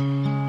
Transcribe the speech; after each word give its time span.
Du, 0.00 0.39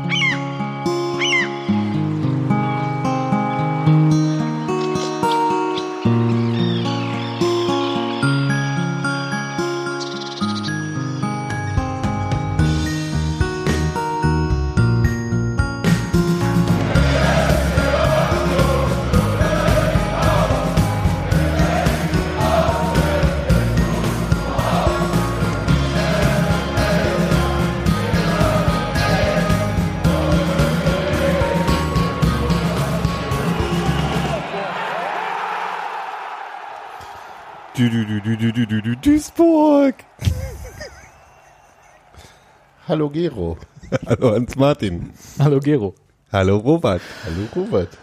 Hallo 42.91 43.09
Gero. 43.09 43.57
Hallo 44.05 44.31
Hans 44.33 44.57
Martin. 44.57 45.11
Hallo 45.39 45.61
Gero. 45.61 45.95
Hallo 46.29 46.57
Robert. 46.57 47.01
Hallo 47.23 47.47
Robert. 47.55 47.97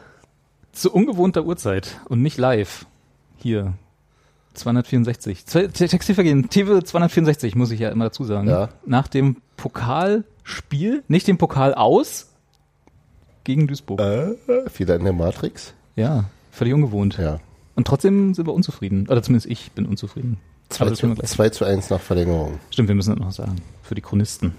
Zu 0.73 0.91
ungewohnter 0.91 1.45
Uhrzeit 1.45 2.01
und 2.09 2.23
nicht 2.23 2.39
live. 2.39 2.87
Hier. 3.37 3.75
264. 4.55 5.45
Zwei- 5.45 5.67
Te- 5.67 5.89
Textilvergehen, 5.89 6.49
TV 6.49 6.81
264, 6.81 7.55
muss 7.55 7.71
ich 7.71 7.81
ja 7.81 7.91
immer 7.91 8.05
dazu 8.07 8.25
sagen. 8.25 8.49
Ja. 8.49 8.71
Nach 8.87 9.09
dem 9.09 9.37
Pokalspiel, 9.59 11.03
nicht 11.07 11.27
dem 11.29 11.37
Pokal 11.37 11.75
aus, 11.75 12.31
gegen 13.45 13.67
Duisburg. 13.67 14.01
Äh, 14.01 14.37
wieder 14.79 14.97
in 14.97 15.05
der 15.05 15.13
Matrix? 15.13 15.75
Ja, 15.97 16.25
völlig 16.51 16.73
ungewohnt. 16.73 17.19
Ja. 17.19 17.41
Und 17.77 17.87
trotzdem 17.87 18.33
sind 18.33 18.47
wir 18.47 18.55
unzufrieden. 18.55 19.07
Oder 19.11 19.23
zumindest 19.23 19.51
ich 19.51 19.71
bin 19.73 19.85
unzufrieden. 19.85 20.39
2 20.71 20.81
Aber 20.81 20.91
das 20.93 21.01
können 21.01 21.13
zu, 21.13 21.19
wir 21.19 21.21
gleich. 21.21 21.31
2 21.31 21.49
zu 21.51 21.65
1 21.67 21.91
nach 21.91 22.01
Verlängerung. 22.01 22.59
Stimmt, 22.71 22.89
wir 22.89 22.95
müssen 22.95 23.11
das 23.11 23.19
noch 23.21 23.33
sagen. 23.33 23.57
Für 23.83 23.95
die 23.95 24.01
Chronisten. 24.03 24.55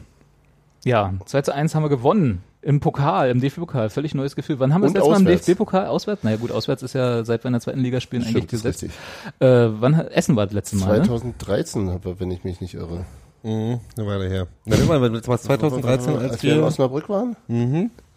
Ja, 0.85 1.13
2 1.25 1.41
zu 1.41 1.53
1 1.53 1.75
haben 1.75 1.83
wir 1.83 1.89
gewonnen. 1.89 2.43
Im 2.61 2.81
Pokal, 2.81 3.29
im 3.29 3.39
DFB-Pokal. 3.39 3.89
Völlig 3.89 4.13
neues 4.13 4.35
Gefühl. 4.35 4.59
Wann 4.59 4.73
haben 4.73 4.81
wir 4.81 4.87
Und 4.87 4.93
das 4.95 5.01
letzte 5.03 5.09
Mal 5.11 5.19
im 5.19 5.25
auswärts. 5.27 5.45
DFB-Pokal 5.45 5.87
auswärts? 5.87 6.23
Naja 6.23 6.35
gut, 6.37 6.51
auswärts 6.51 6.83
ist 6.83 6.93
ja 6.93 7.23
seit 7.23 7.43
wir 7.43 7.47
in 7.47 7.53
der 7.53 7.61
zweiten 7.61 7.79
Liga 7.79 8.01
spielen 8.01 8.23
eigentlich 8.23 8.31
Stimmt, 8.49 8.53
ist 8.53 8.63
gesetzt. 8.63 8.83
richtig. 8.83 8.99
Äh, 9.39 9.69
wann 9.81 9.95
hat- 9.95 10.11
Essen 10.11 10.35
war 10.35 10.45
das 10.45 10.53
letzte 10.53 10.75
Mal, 10.75 10.99
ne? 10.99 11.05
2013, 11.05 11.87
aber 11.89 12.19
wenn 12.19 12.31
ich 12.31 12.43
mich 12.43 12.59
nicht 12.59 12.73
irre. 12.73 13.05
Mhm, 13.43 13.79
eine 13.97 14.07
Weile 14.07 14.27
her. 14.29 14.47
Na, 14.65 14.75
das 14.75 15.27
war 15.29 15.37
2013, 15.39 16.17
als 16.17 16.31
als 16.31 16.43
wir 16.43 16.55
in. 16.55 16.63
Osnabrück 16.63 17.07
waren? 17.07 17.37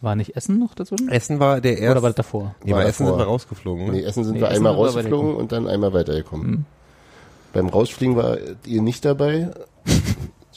War 0.00 0.16
nicht 0.16 0.34
Essen 0.36 0.58
noch 0.58 0.74
dazwischen? 0.74 1.08
Essen 1.08 1.38
war 1.38 1.60
der 1.60 1.78
erste... 1.78 1.90
Oder 1.92 2.02
war 2.02 2.10
das 2.10 2.16
davor? 2.16 2.56
Ja, 2.64 2.74
War 2.74 2.82
bei 2.82 2.88
Essen 2.88 3.04
davor. 3.04 3.18
sind 3.18 3.26
wir 3.26 3.30
rausgeflogen. 3.30 3.86
Ne? 3.86 3.92
Nee, 3.92 4.00
Essen 4.02 4.24
sind 4.24 4.34
Nee, 4.34 4.40
wir 4.40 4.48
Essen 4.48 4.56
einmal 4.66 4.72
sind 4.72 4.80
wir 4.80 4.86
rausgeflogen 4.88 5.36
und 5.36 5.52
dann 5.52 5.68
einmal 5.68 5.92
weitergekommen. 5.92 6.50
Mhm. 6.50 6.64
Beim 7.52 7.68
Rausfliegen 7.68 8.16
war 8.16 8.36
ihr 8.66 8.82
nicht 8.82 9.04
dabei, 9.04 9.50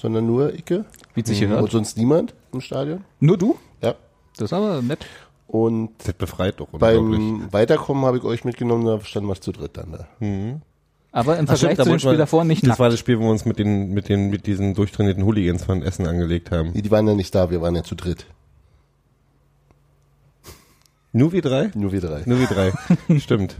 sondern 0.05 0.27
nur 0.27 0.53
Icke 0.53 0.85
Wie 1.15 1.21
es 1.21 1.27
sich 1.27 1.41
und 1.43 1.49
gehört. 1.49 1.71
sonst 1.71 1.97
niemand 1.97 2.35
im 2.53 2.61
Stadion. 2.61 3.03
Nur 3.19 3.37
du? 3.37 3.55
Ja. 3.81 3.95
Das 4.37 4.45
ist 4.51 4.53
aber 4.53 4.81
nett. 4.83 4.99
Und 5.47 5.89
Das 6.05 6.13
befreit 6.13 6.59
doch 6.59 6.71
unglaublich. 6.71 7.17
beim 7.19 7.51
Weiterkommen 7.53 8.05
habe 8.05 8.17
ich 8.19 8.23
euch 8.23 8.43
mitgenommen, 8.45 8.85
da 8.85 8.99
standen 9.01 9.27
wir 9.29 9.35
zu 9.41 9.51
dritt 9.51 9.77
dann 9.77 9.91
da. 9.91 10.07
Aber 11.11 11.37
im 11.39 11.45
Ach, 11.45 11.55
Vergleich 11.57 11.73
stimmt, 11.73 11.77
zu 11.77 11.89
dem 11.89 11.99
Spiel 11.99 12.11
wir- 12.11 12.17
davor 12.17 12.43
nicht 12.43 12.61
Das 12.63 12.67
nackt. 12.69 12.79
war 12.79 12.89
das 12.89 12.99
Spiel, 12.99 13.17
wo 13.19 13.23
wir 13.23 13.29
uns 13.31 13.45
mit 13.45 13.57
den, 13.57 13.93
mit 13.93 14.09
den, 14.09 14.29
mit 14.29 14.45
diesen 14.47 14.73
durchtrainierten 14.75 15.23
Hooligans 15.25 15.63
von 15.63 15.81
Essen 15.81 16.05
angelegt 16.07 16.51
haben. 16.51 16.73
Die, 16.73 16.81
die 16.83 16.91
waren 16.91 17.07
ja 17.07 17.15
nicht 17.15 17.33
da, 17.33 17.49
wir 17.49 17.61
waren 17.61 17.75
ja 17.75 17.83
zu 17.83 17.95
dritt. 17.95 18.25
Nur 21.13 21.31
wir 21.31 21.41
drei? 21.41 21.71
Nur 21.75 21.91
wir 21.93 22.01
drei. 22.01 22.23
Nur 22.25 22.39
wir 22.39 22.47
drei. 22.47 22.73
Stimmt. 23.19 23.55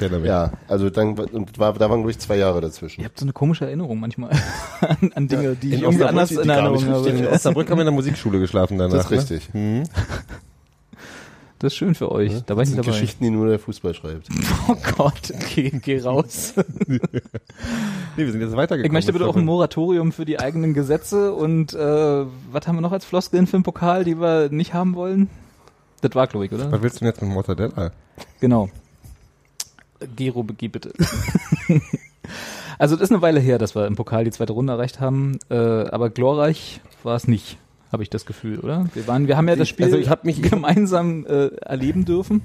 Der 0.00 0.08
damit. 0.08 0.26
Ja, 0.26 0.52
also 0.68 0.90
dann 0.90 1.18
und 1.18 1.58
war, 1.58 1.72
da 1.74 1.90
waren 1.90 2.00
glaube 2.00 2.10
ich 2.10 2.18
zwei 2.18 2.36
Jahre 2.36 2.60
dazwischen. 2.60 3.02
Ihr 3.02 3.06
habt 3.06 3.18
so 3.18 3.24
eine 3.24 3.32
komische 3.32 3.66
Erinnerung 3.66 4.00
manchmal 4.00 4.30
an, 4.80 5.12
an 5.14 5.28
Dinge, 5.28 5.54
die 5.56 5.68
ich 5.68 5.74
In 5.74 5.80
irgendwie 5.82 6.04
anders 6.04 6.30
in 6.30 6.48
Erinnerung 6.48 6.76
richtig 6.78 7.14
In 7.14 7.24
habe. 7.26 7.34
Osnabrück 7.34 7.70
haben 7.70 7.78
wir 7.78 7.82
in 7.82 7.86
der 7.86 7.94
Musikschule 7.94 8.40
geschlafen 8.40 8.78
danach. 8.78 8.94
Das 8.96 9.04
ist 9.06 9.10
richtig. 9.10 9.54
Ne? 9.54 9.84
Das 11.62 11.74
ist 11.74 11.76
schön 11.76 11.94
für 11.94 12.10
euch. 12.10 12.42
Da 12.46 12.56
war 12.56 12.62
ich 12.62 12.68
Das 12.68 12.68
nicht 12.68 12.68
sind 12.68 12.78
dabei. 12.78 12.90
Geschichten, 12.98 13.24
die 13.24 13.28
nur 13.28 13.46
der 13.46 13.58
Fußball 13.58 13.92
schreibt. 13.92 14.28
Oh 14.68 14.76
Gott, 14.96 15.30
okay, 15.34 15.70
geh 15.82 16.00
raus. 16.00 16.54
Nee, 16.86 17.00
wir 18.16 18.32
sind 18.32 18.40
jetzt 18.40 18.56
weitergekommen. 18.56 18.86
Ich 18.86 18.92
möchte 18.92 19.12
bitte 19.12 19.26
auch 19.26 19.36
ein 19.36 19.44
Moratorium 19.44 20.12
für 20.12 20.24
die 20.24 20.40
eigenen 20.40 20.72
Gesetze 20.72 21.34
und 21.34 21.74
äh, 21.74 22.24
was 22.50 22.66
haben 22.66 22.76
wir 22.76 22.80
noch 22.80 22.92
als 22.92 23.04
Floskeln 23.04 23.46
für 23.46 23.58
den 23.58 23.62
Pokal, 23.62 24.04
die 24.04 24.18
wir 24.18 24.48
nicht 24.50 24.72
haben 24.72 24.94
wollen? 24.94 25.28
Das 26.00 26.14
war, 26.14 26.26
glaube 26.28 26.46
ich, 26.46 26.52
oder? 26.52 26.72
Was 26.72 26.80
willst 26.80 26.96
du 26.96 27.00
denn 27.00 27.08
jetzt 27.08 27.20
mit 27.20 27.30
Mortadella? 27.30 27.90
Genau. 28.40 28.70
Gero, 30.16 30.44
geh 30.44 30.68
bitte. 30.68 30.92
also 32.78 32.96
das 32.96 33.04
ist 33.04 33.12
eine 33.12 33.22
Weile 33.22 33.40
her, 33.40 33.58
dass 33.58 33.74
wir 33.74 33.86
im 33.86 33.96
Pokal 33.96 34.24
die 34.24 34.30
zweite 34.30 34.52
Runde 34.52 34.72
erreicht 34.72 35.00
haben, 35.00 35.38
äh, 35.50 35.54
aber 35.54 36.10
glorreich 36.10 36.80
war 37.02 37.16
es 37.16 37.26
nicht, 37.28 37.58
habe 37.92 38.02
ich 38.02 38.10
das 38.10 38.26
Gefühl, 38.26 38.60
oder? 38.60 38.86
Wir 38.94 39.06
waren, 39.06 39.28
wir 39.28 39.36
haben 39.36 39.48
ja 39.48 39.56
das 39.56 39.68
Spiel 39.68 39.84
also 39.86 39.96
ich 39.98 40.08
hab 40.08 40.24
mich- 40.24 40.42
gemeinsam 40.42 41.26
äh, 41.26 41.48
erleben 41.56 42.04
dürfen 42.04 42.42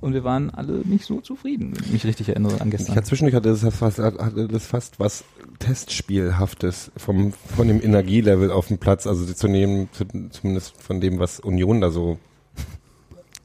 und 0.00 0.12
wir 0.14 0.22
waren 0.24 0.50
alle 0.50 0.72
nicht 0.84 1.06
so 1.06 1.20
zufrieden, 1.20 1.72
wenn 1.74 1.84
ich 1.84 1.92
mich 1.92 2.04
richtig 2.04 2.28
erinnere 2.28 2.60
an 2.60 2.68
Ich 2.68 2.72
gestern. 2.72 2.96
hatte 2.96 3.06
zwischendurch 3.06 3.34
hatte 3.34 3.48
das 3.50 3.74
fast, 3.74 3.98
hatte 3.98 4.48
das 4.48 4.66
fast 4.66 5.00
was 5.00 5.24
Testspielhaftes 5.58 6.90
vom, 6.96 7.32
von 7.32 7.68
dem 7.68 7.80
Energielevel 7.82 8.50
auf 8.50 8.68
dem 8.68 8.78
Platz, 8.78 9.06
also 9.06 9.24
zu 9.24 9.48
nehmen, 9.48 9.88
zu, 9.92 10.04
zumindest 10.30 10.74
von 10.80 11.00
dem, 11.00 11.18
was 11.18 11.40
Union 11.40 11.80
da 11.80 11.90
so 11.90 12.18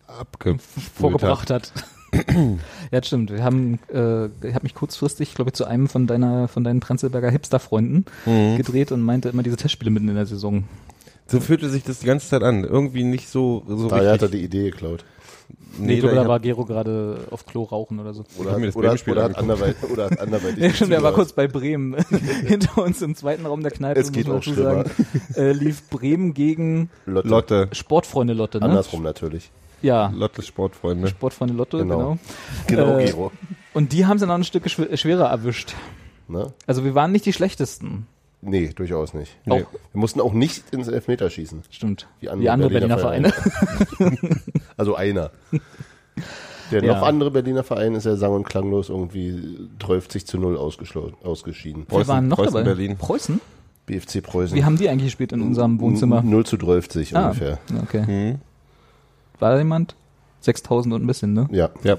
abge 0.07 0.57
vorgebracht 0.97 1.50
hat. 1.50 1.72
Ja, 2.14 2.58
das 2.92 3.08
stimmt. 3.08 3.31
Wir 3.31 3.44
haben, 3.44 3.80
äh, 3.94 4.25
ich 4.47 4.53
habe 4.56 4.64
mich 4.64 4.74
kurzfristig, 4.75 5.34
glaube 5.36 5.50
ich, 5.50 5.53
zu 5.56 5.66
einem 5.66 5.88
von 5.88 6.08
deiner, 6.08 6.47
von 6.47 6.64
deinen 6.64 6.80
Prenzlberger 6.80 7.30
Hipster-Freunden 7.30 8.06
Mhm. 8.25 8.58
gedreht 8.58 8.92
und 8.92 9.02
meinte 9.02 9.30
immer 9.30 9.44
diese 9.44 9.58
Testspiele 9.58 9.92
mitten 9.92 10.09
in 10.09 10.16
der 10.16 10.25
Saison. 10.25 10.64
So 11.28 11.40
fühlte 11.40 11.69
sich 11.69 11.84
das 11.84 12.00
die 12.00 12.08
ganze 12.08 12.28
Zeit 12.28 12.42
an. 12.44 12.64
Irgendwie 12.64 13.03
nicht 13.03 13.30
so, 13.30 13.64
so 13.68 13.88
Daher 13.88 14.14
hat 14.14 14.22
er 14.22 14.31
richtig. 14.31 14.40
die 14.40 14.46
Idee 14.46 14.69
geklaut. 14.72 15.06
Nee, 15.78 15.94
ich 15.94 16.00
glaube, 16.00 16.14
ich 16.14 16.16
da 16.16 16.22
hab- 16.24 16.28
war 16.30 16.40
Gero 16.40 16.66
gerade 16.66 17.19
auf 17.30 17.46
Klo 17.46 17.64
rauchen 17.64 18.00
oder 18.00 18.14
so. 18.14 18.24
Oder, 18.38 18.59
das 18.59 18.75
oder, 18.75 18.96
oder, 19.08 19.24
hat 19.24 19.38
anderweitig, 19.38 19.84
oder 19.92 20.06
hat 20.06 20.19
anderweitig. 20.19 20.58
Ja, 20.64 20.69
stimmt, 20.72 20.92
der 20.92 21.03
war 21.03 21.14
kurz 21.14 21.31
bei 21.34 21.48
Bremen. 21.48 21.96
Hinter 22.48 22.84
uns 22.84 23.02
im 23.03 23.16
zweiten 23.16 23.46
Raum 23.46 23.62
der 23.62 23.72
Kneipe, 23.72 24.00
Es 24.00 24.12
geht 24.12 24.28
muss 24.28 24.48
man 24.48 24.56
auch 24.56 24.62
sagen, 24.86 24.92
äh, 25.36 25.52
lief 25.52 25.88
Bremen 25.90 26.34
gegen 26.34 26.90
Lotte. 27.06 27.28
Lotte. 27.28 27.69
Sportfreunde 27.72 28.34
Lotte, 28.34 28.59
ne? 28.59 28.66
Andersrum 28.66 29.03
natürlich. 29.03 29.52
Ja, 29.81 30.12
Lotte 30.16 30.41
Sportfreunde. 30.41 31.07
Sportfreunde 31.07 31.53
Lotte, 31.53 31.78
Genau. 31.79 31.97
genau. 31.97 32.17
Genau, 32.67 32.97
Äh, 32.97 33.06
Gero. 33.06 33.31
Und 33.73 33.94
die 33.94 34.06
haben 34.06 34.19
sie 34.19 34.25
noch 34.28 34.35
ein 34.35 34.44
Stück 34.44 34.66
schw- 34.66 34.95
schwerer 34.97 35.28
erwischt. 35.29 35.73
Ne? 36.28 36.53
Also 36.67 36.84
wir 36.84 36.95
waren 36.95 37.12
nicht 37.12 37.25
die 37.25 37.34
schlechtesten. 37.34 38.07
Nee, 38.41 38.72
durchaus 38.73 39.13
nicht. 39.13 39.35
Nee. 39.45 39.53
Auch, 39.63 39.72
Wir 39.91 40.00
mussten 40.00 40.22
auch 40.22 40.31
nicht 40.34 40.63
ins 40.73 40.88
Elfmeterschießen. 40.88 41.63
stimmt. 41.69 42.07
Wie 42.19 42.25
Wie 42.28 42.29
andere 42.29 42.51
andere, 42.51 42.69
Berliner 42.69 42.95
Berliner, 42.97 43.29
Vereine. 43.31 44.39
Also 44.78 44.95
einer. 44.95 45.31
Der 46.72 46.84
Ja. 46.84 46.94
noch 46.95 47.01
andere 47.01 47.31
Berliner 47.31 47.63
Verein 47.63 47.95
ist 47.95 48.06
ja 48.06 48.16
sang- 48.16 48.31
und 48.34 48.44
klanglos 48.47 48.89
irgendwie 48.89 49.57
12 49.84 50.07
zu 50.25 50.38
0 50.38 50.56
ausgeschlo- 50.57 51.13
ausgeschieden. 51.23 51.85
Wir 51.89 52.07
waren 52.07 52.28
noch 52.28 52.38
Preußen, 52.38 52.53
dabei. 52.53 52.63
Berlin. 52.63 52.95
Preußen? 52.97 53.41
BFC 53.88 54.22
Preußen. 54.22 54.56
Wie 54.56 54.63
haben 54.63 54.78
die 54.78 54.88
eigentlich 54.88 55.07
gespielt 55.07 55.31
in 55.31 55.41
unserem 55.41 55.79
Wohnzimmer? 55.81 56.22
0 56.22 56.45
zu 56.45 56.57
12 56.57 57.13
Ah, 57.16 57.25
ungefähr. 57.25 57.57
okay. 57.81 58.03
Mhm. 58.07 58.39
War 59.39 59.51
da 59.51 59.57
jemand? 59.57 59.95
6000 60.41 60.94
und 60.95 61.03
ein 61.03 61.07
bisschen, 61.07 61.33
ne? 61.33 61.47
Ja. 61.51 61.69
Ja. 61.83 61.97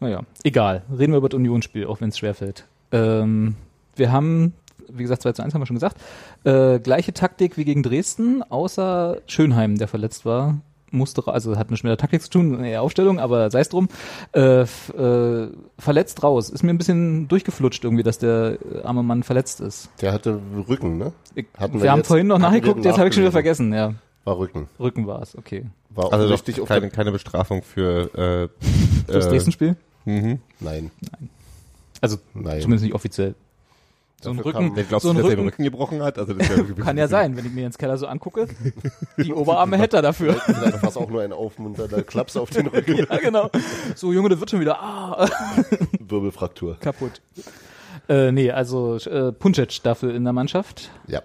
Naja, 0.00 0.20
egal. 0.44 0.82
Reden 0.96 1.12
wir 1.12 1.18
über 1.18 1.28
das 1.28 1.36
Unionsspiel, 1.36 1.86
auch 1.86 2.00
wenn 2.00 2.08
es 2.08 2.18
schwerfällt. 2.18 2.66
Ähm, 2.92 3.54
wir 3.96 4.12
haben, 4.12 4.54
wie 4.88 5.02
gesagt, 5.02 5.22
2 5.22 5.32
zu 5.32 5.42
1 5.42 5.52
haben 5.54 5.60
wir 5.60 5.66
schon 5.66 5.76
gesagt, 5.76 5.96
äh, 6.44 6.78
gleiche 6.78 7.12
Taktik 7.12 7.56
wie 7.56 7.64
gegen 7.64 7.82
Dresden, 7.82 8.42
außer 8.48 9.18
Schönheim, 9.26 9.76
der 9.76 9.88
verletzt 9.88 10.24
war. 10.24 10.58
Musste, 10.92 11.22
also 11.28 11.56
hat 11.56 11.70
nichts 11.70 11.84
mit 11.84 11.90
der 11.90 11.98
Taktik 11.98 12.20
zu 12.20 12.30
tun, 12.30 12.64
eher 12.64 12.82
Aufstellung, 12.82 13.20
aber 13.20 13.48
sei 13.52 13.60
es 13.60 13.68
drum. 13.68 13.88
Äh, 14.32 14.62
äh, 14.62 15.48
verletzt 15.78 16.22
raus. 16.24 16.50
Ist 16.50 16.64
mir 16.64 16.70
ein 16.70 16.78
bisschen 16.78 17.28
durchgeflutscht 17.28 17.84
irgendwie, 17.84 18.02
dass 18.02 18.18
der 18.18 18.58
äh, 18.74 18.82
arme 18.82 19.04
Mann 19.04 19.22
verletzt 19.22 19.60
ist. 19.60 19.88
Der 20.00 20.12
hatte 20.12 20.40
Rücken, 20.68 20.98
ne? 20.98 21.12
Hatten 21.56 21.74
wir, 21.74 21.82
wir 21.82 21.90
haben 21.92 21.98
jetzt- 21.98 22.08
vorhin 22.08 22.26
noch 22.26 22.38
nachgeguckt, 22.40 22.84
jetzt 22.84 22.98
habe 22.98 23.08
ich 23.08 23.14
schon 23.14 23.22
wieder 23.22 23.30
vergessen, 23.32 23.72
ja. 23.72 23.94
War 24.24 24.38
Rücken. 24.38 24.68
Rücken 24.78 25.06
war 25.06 25.22
es, 25.22 25.36
okay. 25.36 25.66
War 25.90 26.06
auch 26.06 26.12
Also 26.12 26.26
richtig 26.28 26.62
keine, 26.66 26.90
keine 26.90 27.10
Bestrafung 27.12 27.62
für 27.62 28.48
äh, 28.58 28.66
Das 29.12 29.26
äh, 29.26 29.30
Dresden-Spiel? 29.30 29.76
Mhm. 30.04 30.38
Nein, 30.60 30.90
Also 32.00 32.18
nein. 32.34 32.60
zumindest 32.60 32.84
nicht 32.84 32.94
offiziell. 32.94 33.34
So 34.22 34.30
ein 34.30 34.36
Dafür 34.36 34.52
Rücken, 34.52 34.66
kam- 34.68 34.76
Wer 34.76 34.84
glaubst 34.84 35.04
so 35.04 35.10
ein 35.10 35.16
du, 35.16 35.22
dass 35.22 35.30
er 35.30 35.36
den 35.36 35.44
Rücken 35.46 35.48
Rücken 35.62 35.64
gebrochen 35.64 36.02
hat? 36.02 36.18
Also 36.18 36.34
das 36.34 36.46
ja 36.48 36.62
kann 36.84 36.98
ja 36.98 37.08
sein, 37.08 37.36
wenn 37.38 37.46
ich 37.46 37.52
mir 37.52 37.64
ins 37.64 37.78
Keller 37.78 37.96
so 37.96 38.06
angucke. 38.06 38.48
Die 39.16 39.32
Oberarme 39.34 39.78
hätte 39.78 39.96
er 39.96 40.02
dafür. 40.02 40.34
Vielleicht 40.34 40.76
fast 40.76 40.98
auch 40.98 41.08
nur 41.08 41.22
ein 41.22 41.32
aufmunternder 41.32 42.02
Klaps 42.02 42.36
auf 42.36 42.50
den 42.50 42.66
Rücken. 42.66 42.96
ja, 43.10 43.16
genau. 43.16 43.50
So, 43.94 44.12
Junge, 44.12 44.28
das 44.28 44.38
wird 44.38 44.50
schon 44.50 44.60
wieder 44.60 44.78
ah, 44.80 45.26
Wirbelfraktur. 46.00 46.76
kaputt. 46.80 47.22
Äh, 48.10 48.30
nee, 48.32 48.50
also 48.50 48.96
äh, 48.96 49.32
Puncic 49.32 49.82
dafür 49.82 50.14
in 50.14 50.24
der 50.24 50.34
Mannschaft. 50.34 50.90
Ja. 51.06 51.22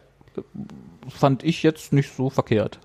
Fand 1.10 1.44
ich 1.44 1.64
jetzt 1.64 1.94
nicht 1.94 2.16
so 2.16 2.30
verkehrt. 2.30 2.80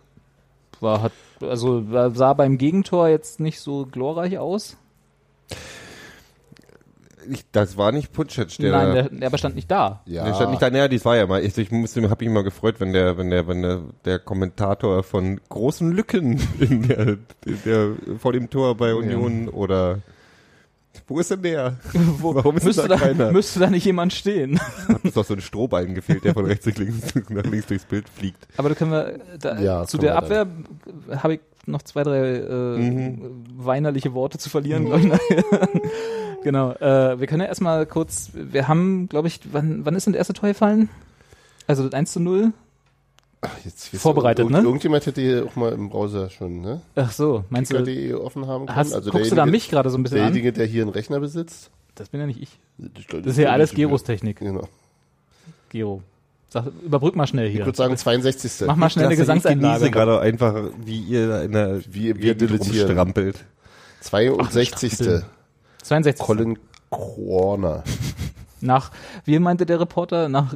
War, 0.80 1.02
hat, 1.02 1.12
also 1.40 1.84
sah 2.14 2.32
beim 2.32 2.58
Gegentor 2.58 3.08
jetzt 3.08 3.40
nicht 3.40 3.60
so 3.60 3.86
glorreich 3.86 4.38
aus. 4.38 4.76
Ich, 7.28 7.44
das 7.52 7.76
war 7.76 7.92
nicht 7.92 8.12
Pucic, 8.12 8.56
der, 8.56 8.72
Nein, 8.72 8.94
der, 8.94 9.08
der 9.10 9.26
aber 9.26 9.36
stand 9.36 9.54
nicht 9.54 9.70
da. 9.70 10.00
Ja. 10.06 10.24
der 10.24 10.34
stand 10.34 10.50
nicht 10.50 10.62
da. 10.62 10.70
Naja, 10.70 10.88
das 10.88 11.04
war 11.04 11.16
ja 11.16 11.26
mal. 11.26 11.44
Ich, 11.44 11.56
ich 11.58 11.70
musste, 11.70 12.08
hab 12.08 12.20
mich 12.20 12.28
immer 12.28 12.42
gefreut, 12.42 12.76
wenn 12.78 12.92
der, 12.92 13.18
wenn 13.18 13.30
der, 13.30 13.46
wenn 13.46 13.62
der, 13.62 13.82
der 14.06 14.18
Kommentator 14.18 15.02
von 15.02 15.38
großen 15.48 15.92
Lücken 15.92 16.40
in 16.60 16.88
der, 16.88 17.18
in 17.44 17.62
der 17.64 17.92
vor 18.18 18.32
dem 18.32 18.48
Tor 18.48 18.74
bei 18.76 18.94
Union 18.94 19.48
oder 19.48 19.98
wo 21.06 21.18
ist 21.20 21.30
denn 21.30 21.42
der? 21.42 21.76
Wo, 22.18 22.34
Warum 22.34 22.56
ist 22.56 22.64
müsste, 22.64 22.82
da 22.82 22.88
da, 22.88 22.96
keiner? 22.98 23.32
müsste 23.32 23.60
da 23.60 23.70
nicht 23.70 23.84
jemand 23.84 24.12
stehen? 24.12 24.60
Hat 24.88 25.04
uns 25.04 25.14
doch 25.14 25.24
so 25.24 25.34
ein 25.34 25.40
Strohballen 25.40 25.94
gefehlt, 25.94 26.24
der 26.24 26.34
von 26.34 26.44
rechts 26.46 26.66
nach 26.66 26.76
links, 26.76 27.14
nach 27.30 27.44
links 27.44 27.66
durchs 27.66 27.84
Bild 27.84 28.08
fliegt. 28.08 28.46
Aber 28.56 28.68
da 28.68 28.74
können 28.74 28.90
wir, 28.92 29.18
da, 29.38 29.58
Ja, 29.60 29.86
zu 29.86 29.98
können 29.98 30.06
der 30.08 30.14
wir 30.14 30.40
Abwehr 30.40 30.46
habe 31.22 31.34
ich 31.34 31.40
noch 31.66 31.82
zwei, 31.82 32.02
drei 32.04 32.18
äh, 32.36 32.76
Mhm. 32.78 33.44
weinerliche 33.56 34.14
Worte 34.14 34.38
zu 34.38 34.48
verlieren, 34.50 34.86
glaube 34.86 35.00
ich. 35.06 35.10
genau. 36.42 36.72
Äh, 36.72 37.20
wir 37.20 37.26
können 37.26 37.42
ja 37.42 37.48
erstmal 37.48 37.86
kurz, 37.86 38.30
wir 38.34 38.66
haben, 38.68 39.08
glaube 39.08 39.28
ich, 39.28 39.40
wann, 39.52 39.84
wann 39.84 39.94
ist 39.94 40.06
denn 40.06 40.12
der 40.12 40.18
erste 40.20 40.32
Tor 40.34 40.48
gefallen? 40.48 40.88
Also 41.66 41.84
das 41.84 41.92
1 41.92 42.12
zu 42.12 42.20
0? 42.20 42.52
Ach, 43.42 43.50
jetzt, 43.64 43.92
jetzt 43.92 44.02
Vorbereitet, 44.02 44.40
irgend- 44.44 44.58
ne? 44.58 44.62
Irgendjemand 44.62 45.06
hätte 45.06 45.20
hier 45.22 45.46
auch 45.46 45.56
mal 45.56 45.72
im 45.72 45.88
Browser 45.88 46.28
schon, 46.28 46.60
ne? 46.60 46.82
Ach 46.94 47.10
so, 47.10 47.44
meinst 47.48 47.72
du, 47.72 47.76
Kicker.de 47.78 48.12
offen 48.14 48.46
haben 48.46 48.66
können. 48.66 48.76
hast, 48.76 48.92
also 48.92 49.10
guckst 49.10 49.30
du 49.32 49.36
da 49.36 49.46
mich 49.46 49.70
gerade 49.70 49.88
so 49.88 49.96
ein 49.96 50.02
bisschen 50.02 50.18
an? 50.18 50.24
Derjenige, 50.26 50.52
der 50.52 50.66
hier 50.66 50.82
einen 50.82 50.90
Rechner 50.90 51.20
besitzt. 51.20 51.70
Das 51.94 52.10
bin 52.10 52.20
ja 52.20 52.26
nicht 52.26 52.42
ich. 52.42 52.58
Ich 52.98 53.06
Das 53.06 53.24
ist 53.26 53.38
ja 53.38 53.50
alles 53.50 53.72
Geros 53.72 54.04
Technik. 54.04 54.38
Genau. 54.40 54.68
Gero. 55.70 56.02
Sag, 56.50 56.66
überbrück 56.84 57.14
mal 57.16 57.26
schnell 57.26 57.46
Ich 57.46 57.52
hier. 57.54 57.64
würde 57.64 57.76
sagen 57.76 57.96
62. 57.96 58.66
Mach 58.66 58.76
mal 58.76 58.90
schnell 58.90 59.06
eine 59.06 59.14
Klasse, 59.14 59.30
Ich 59.32 59.36
Gesangseinlage. 59.42 59.78
genieße 59.78 59.90
gerade 59.92 60.20
einfach, 60.20 60.70
wie 60.84 60.98
ihr 61.00 61.28
da 61.28 61.42
in 61.42 61.52
der 61.52 61.80
Wie 61.92 62.12
Gegend 62.12 62.40
dilettieren. 62.40 62.86
rumstrampelt. 62.86 63.44
62. 64.00 64.92
Strampeln. 64.94 65.22
62. 65.82 66.26
Colin 66.26 66.58
Corner. 66.90 67.84
Nach, 68.60 68.90
wie 69.24 69.38
meinte 69.38 69.64
der 69.64 69.80
Reporter, 69.80 70.28
nach 70.28 70.54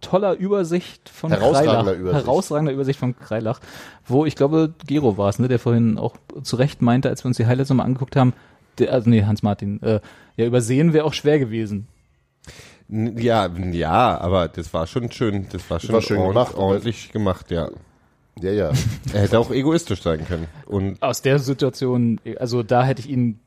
toller 0.00 0.34
Übersicht 0.34 1.08
von 1.08 1.30
Herausragender 1.30 1.84
Kreilach. 1.84 1.98
Übersicht. 1.98 2.26
Herausragender 2.26 2.72
Übersicht 2.72 2.98
von 2.98 3.16
Kreilach. 3.16 3.60
Wo 4.06 4.24
ich 4.24 4.36
glaube, 4.36 4.74
Gero 4.86 5.18
war 5.18 5.28
es, 5.28 5.38
ne, 5.38 5.48
der 5.48 5.58
vorhin 5.58 5.98
auch 5.98 6.16
zu 6.42 6.56
Recht 6.56 6.82
meinte, 6.82 7.08
als 7.08 7.24
wir 7.24 7.28
uns 7.28 7.36
die 7.36 7.46
Highlights 7.46 7.70
nochmal 7.70 7.86
angeguckt 7.86 8.16
haben, 8.16 8.32
der, 8.78 8.92
also 8.92 9.08
nee, 9.10 9.24
Hans-Martin, 9.24 9.82
äh, 9.82 10.00
ja, 10.36 10.46
übersehen 10.46 10.92
wäre 10.92 11.04
auch 11.04 11.12
schwer 11.12 11.38
gewesen. 11.38 11.86
Ja, 12.88 13.48
ja, 13.48 14.18
aber 14.18 14.48
das 14.48 14.74
war 14.74 14.86
schon 14.86 15.10
schön, 15.10 15.46
das 15.50 15.68
war 15.70 15.80
schon 15.80 15.94
war 15.94 16.02
schön 16.02 16.18
ordentlich, 16.18 16.34
gemacht, 16.34 16.54
ordentlich 16.56 17.12
gemacht, 17.12 17.50
ja. 17.50 17.70
Ja, 18.40 18.50
ja. 18.50 18.72
Er 19.12 19.22
hätte 19.22 19.38
auch 19.38 19.50
egoistisch 19.52 20.02
sein 20.02 20.26
können. 20.26 20.48
Und 20.66 21.00
Aus 21.00 21.22
der 21.22 21.38
Situation, 21.38 22.20
also 22.38 22.62
da 22.64 22.84
hätte 22.84 23.00
ich 23.00 23.08
ihn 23.08 23.38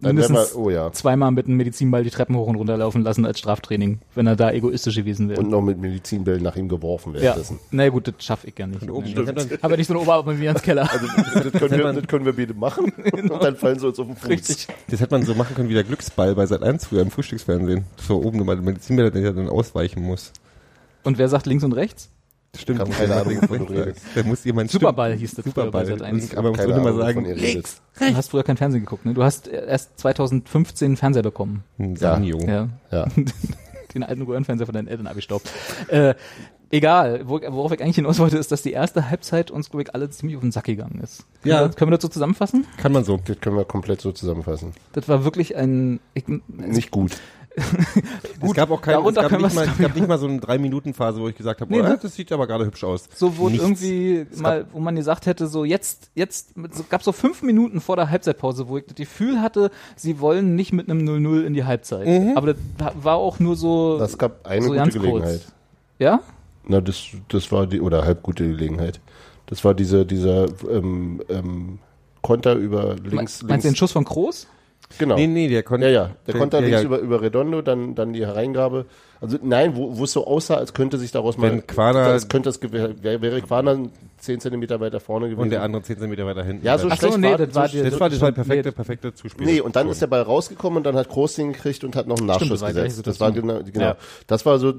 mindestens 0.00 0.34
mal, 0.34 0.46
oh 0.54 0.68
ja. 0.68 0.92
zweimal 0.92 1.30
mit 1.30 1.46
einem 1.46 1.56
Medizinball 1.56 2.04
die 2.04 2.10
Treppen 2.10 2.36
hoch 2.36 2.46
und 2.46 2.56
runter 2.56 2.76
laufen 2.76 3.02
lassen 3.02 3.24
als 3.24 3.38
Straftraining, 3.38 4.00
wenn 4.14 4.26
er 4.26 4.36
da 4.36 4.52
egoistisch 4.52 4.96
gewesen 4.96 5.30
wäre. 5.30 5.40
Und 5.40 5.48
noch 5.50 5.62
mit 5.62 5.78
Medizinbällen 5.78 6.42
nach 6.42 6.56
ihm 6.56 6.68
geworfen 6.68 7.14
Ja, 7.14 7.20
währenddessen. 7.22 7.58
na 7.70 7.88
gut, 7.88 8.08
das 8.08 8.14
schaffe 8.18 8.48
ich 8.48 8.58
ja 8.58 8.66
nicht. 8.66 8.82
stimmt. 8.82 9.64
Aber 9.64 9.76
nicht 9.78 9.86
so 9.86 9.94
eine 9.94 10.02
Oberarm 10.02 10.38
wie 10.38 10.46
ins 10.46 10.62
Keller. 10.62 10.90
Also 10.92 11.06
das, 11.06 11.50
das, 11.50 11.52
können 11.52 11.78
wir, 11.78 11.92
das 11.92 12.06
können 12.06 12.24
wir 12.26 12.36
beide 12.36 12.52
machen 12.54 12.92
und 12.94 13.28
dann 13.42 13.56
fallen 13.56 13.78
sie 13.78 13.86
uns 13.86 13.98
auf 13.98 14.06
den 14.06 14.16
Fuß. 14.16 14.28
Richtig. 14.28 14.68
das 14.90 15.00
hätte 15.00 15.14
man 15.14 15.24
so 15.24 15.34
machen 15.34 15.56
können 15.56 15.70
wie 15.70 15.74
der 15.74 15.84
Glücksball 15.84 16.34
bei 16.34 16.44
Sat 16.44 16.62
1 16.62 16.86
früher 16.86 17.00
im 17.00 17.10
Frühstücksfernsehen. 17.10 17.84
So 17.96 18.22
oben 18.22 18.44
der 18.44 18.56
Medizinbär, 18.56 19.10
der 19.10 19.32
dann 19.32 19.48
ausweichen 19.48 20.02
muss. 20.02 20.32
Und 21.02 21.16
wer 21.16 21.28
sagt 21.28 21.46
links 21.46 21.64
und 21.64 21.72
rechts? 21.72 22.10
Stimmt. 22.58 22.88
Ich 22.88 22.96
keine 22.98 23.14
Ahnung, 23.14 23.42
wovon 23.42 23.66
du 23.66 23.72
redest. 23.72 24.00
Da 24.14 24.22
muss 24.24 24.44
jemand 24.44 24.70
Superball 24.70 25.10
stimmt. 25.10 25.20
hieß 25.20 25.34
das 25.34 25.42
früher 25.44 25.52
Superball. 25.52 25.84
bei 25.84 25.90
Sat 25.90 26.02
1. 26.02 26.34
Aber 26.36 26.50
man 26.50 26.66
muss 26.66 26.76
immer 26.76 26.92
sagen, 26.94 27.16
wovon 27.20 27.24
ihr 27.24 27.36
redet. 27.36 27.54
links. 27.54 27.82
Du 27.98 28.14
hast 28.16 28.30
früher 28.30 28.42
kein 28.42 28.56
Fernsehen 28.56 28.82
geguckt, 28.84 29.06
ne? 29.06 29.14
Du 29.14 29.22
hast 29.22 29.46
erst 29.48 29.98
2015 30.00 30.86
einen 30.86 30.96
Fernseher 30.96 31.22
bekommen. 31.22 31.64
Ein 31.78 31.96
Sanyo. 31.96 32.40
Ja. 32.40 32.68
Ja. 32.90 33.06
Den 33.94 34.02
alten 34.02 34.22
Röhrenfernseher 34.22 34.66
von 34.66 34.74
deinen 34.74 34.88
Eltern 34.88 35.06
abgestaubt. 35.06 35.50
Äh, 35.88 36.14
egal. 36.70 37.22
Wo, 37.24 37.40
worauf 37.40 37.72
ich 37.72 37.80
eigentlich 37.80 37.96
hinaus 37.96 38.18
wollte, 38.18 38.36
ist, 38.36 38.52
dass 38.52 38.60
die 38.62 38.72
erste 38.72 39.08
Halbzeit 39.08 39.50
uns, 39.50 39.70
glaube 39.70 39.82
ich, 39.84 39.94
alle 39.94 40.10
ziemlich 40.10 40.36
auf 40.36 40.42
den 40.42 40.52
Sack 40.52 40.64
gegangen 40.64 41.00
ist. 41.02 41.24
Können 41.42 41.54
Ja. 41.54 41.60
Wir, 41.62 41.68
können 41.70 41.90
wir 41.90 41.96
das 41.96 42.02
so 42.02 42.08
zusammenfassen? 42.08 42.66
Kann 42.76 42.92
man 42.92 43.04
so. 43.04 43.18
Das 43.24 43.40
können 43.40 43.56
wir 43.56 43.64
komplett 43.64 44.00
so 44.02 44.12
zusammenfassen. 44.12 44.72
Das 44.92 45.08
war 45.08 45.24
wirklich 45.24 45.56
ein, 45.56 46.00
ich, 46.14 46.24
Nicht 46.48 46.90
gut. 46.90 47.12
es 48.42 48.54
gab 48.54 48.70
auch 48.70 48.80
keine, 48.80 49.06
es 49.08 49.14
gab, 49.14 49.30
nicht 49.32 49.54
mal, 49.54 49.68
es 49.72 49.78
gab 49.78 49.94
nicht 49.94 50.08
mal 50.08 50.18
so 50.18 50.26
eine 50.26 50.38
drei 50.40 50.58
Minuten 50.58 50.94
Phase, 50.94 51.20
wo 51.20 51.28
ich 51.28 51.36
gesagt 51.36 51.60
habe, 51.60 51.72
Nee, 51.72 51.80
oh, 51.80 51.84
ne? 51.84 51.98
das 52.00 52.14
sieht 52.14 52.30
aber 52.32 52.46
gerade 52.46 52.64
hübsch 52.66 52.84
aus. 52.84 53.08
so 53.14 53.36
wo 53.36 53.48
Nichts. 53.48 53.62
irgendwie 53.64 54.26
mal, 54.40 54.66
wo 54.72 54.80
man 54.80 54.96
gesagt 54.96 55.26
hätte, 55.26 55.46
so 55.46 55.64
jetzt, 55.64 56.10
jetzt, 56.14 56.50
so, 56.72 56.84
gab 56.88 57.02
so 57.02 57.12
fünf 57.12 57.42
Minuten 57.42 57.80
vor 57.80 57.96
der 57.96 58.10
Halbzeitpause, 58.10 58.68
wo 58.68 58.78
ich 58.78 58.86
das 58.86 58.94
Gefühl 58.96 59.40
hatte, 59.40 59.70
sie 59.96 60.20
wollen 60.20 60.54
nicht 60.54 60.72
mit 60.72 60.90
einem 60.90 61.00
0-0 61.06 61.44
in 61.44 61.54
die 61.54 61.64
Halbzeit. 61.64 62.36
Aber 62.36 62.54
das 62.54 62.56
war 63.02 63.16
auch 63.16 63.38
nur 63.38 63.56
so, 63.56 63.98
Das 63.98 64.16
gab 64.18 64.46
eine 64.46 64.62
so 64.62 64.68
gute 64.68 64.78
ganz 64.78 64.94
kurz. 64.94 65.04
Gelegenheit. 65.04 65.40
ja? 65.98 66.20
Na, 66.66 66.80
das, 66.80 67.02
das 67.28 67.50
war 67.50 67.66
die, 67.66 67.80
oder 67.80 68.04
halb 68.04 68.22
gute 68.22 68.46
Gelegenheit. 68.46 69.00
Das 69.46 69.64
war 69.64 69.72
diese, 69.74 70.04
dieser 70.04 70.46
ähm, 70.70 71.22
ähm, 71.30 71.78
Konter 72.20 72.54
über 72.56 72.96
links, 72.96 73.12
Meinst 73.14 73.42
du 73.42 73.46
links. 73.46 73.62
den 73.62 73.76
Schuss 73.76 73.92
von 73.92 74.04
Kroos? 74.04 74.46
Genau. 74.96 75.16
Nee, 75.16 75.26
nee, 75.26 75.48
der 75.48 75.62
konnte. 75.62 75.86
Ja, 75.86 75.92
ja. 75.92 76.10
Der 76.26 76.34
Konter 76.34 76.60
ja, 76.60 76.66
links 76.66 76.80
ja. 76.80 76.86
über, 76.86 76.98
über 76.98 77.20
Redondo, 77.20 77.60
dann, 77.60 77.94
dann 77.94 78.12
die 78.12 78.24
Hereingabe. 78.24 78.86
Also 79.20 79.36
nein, 79.42 79.74
wo, 79.74 79.96
wo 79.98 80.04
es 80.04 80.12
so 80.12 80.26
aussah, 80.26 80.54
als 80.56 80.74
könnte 80.74 80.96
sich 80.98 81.10
daraus 81.10 81.36
mal. 81.38 81.50
Wenn 81.50 81.66
Quader- 81.66 82.12
Das 82.12 82.28
könnte 82.28 82.48
das 82.50 82.60
gewäh- 82.62 83.02
wäre, 83.02 83.20
wäre 83.20 83.40
Quader 83.42 83.76
10 84.18 84.40
Zentimeter 84.40 84.78
weiter 84.80 85.00
vorne 85.00 85.26
gewesen. 85.26 85.40
Und 85.42 85.50
der 85.50 85.62
andere 85.62 85.82
10 85.82 85.98
cm 85.98 86.24
weiter 86.24 86.44
hinten. 86.44 86.64
Ja, 86.64 86.78
so 86.78 86.88
Ach 86.88 86.96
so, 86.96 87.06
schlecht 87.08 87.18
nee, 87.18 87.30
war 87.30 87.38
das 87.38 87.54
war 87.54 87.68
so 87.68 87.76
die- 87.82 87.90
Das 87.90 87.98
war, 88.00 88.10
das 88.10 88.20
war 88.20 88.28
Nee, 88.30 88.34
perfekte, 88.34 88.72
perfekte 88.72 89.14
Zuspiel. 89.14 89.46
Nee, 89.46 89.60
und 89.60 89.74
dann 89.76 89.88
ist 89.88 90.00
der 90.02 90.06
Ball 90.06 90.22
rausgekommen 90.22 90.76
und 90.78 90.84
dann 90.84 90.94
hat 90.96 91.08
Groß 91.08 91.34
den 91.34 91.52
gekriegt 91.52 91.82
und 91.84 91.96
hat 91.96 92.06
noch 92.06 92.18
einen 92.18 92.26
Nachschuss 92.26 92.60
die 92.60 92.66
gleiche 92.66 92.84
gesetzt. 92.88 93.06
Das 93.06 93.18
war 93.20 93.32
Situation. 93.32 93.58
genau, 93.62 93.70
genau. 93.72 93.84
Ja. 93.86 93.96
Das 94.28 94.46
war 94.46 94.58
so, 94.58 94.74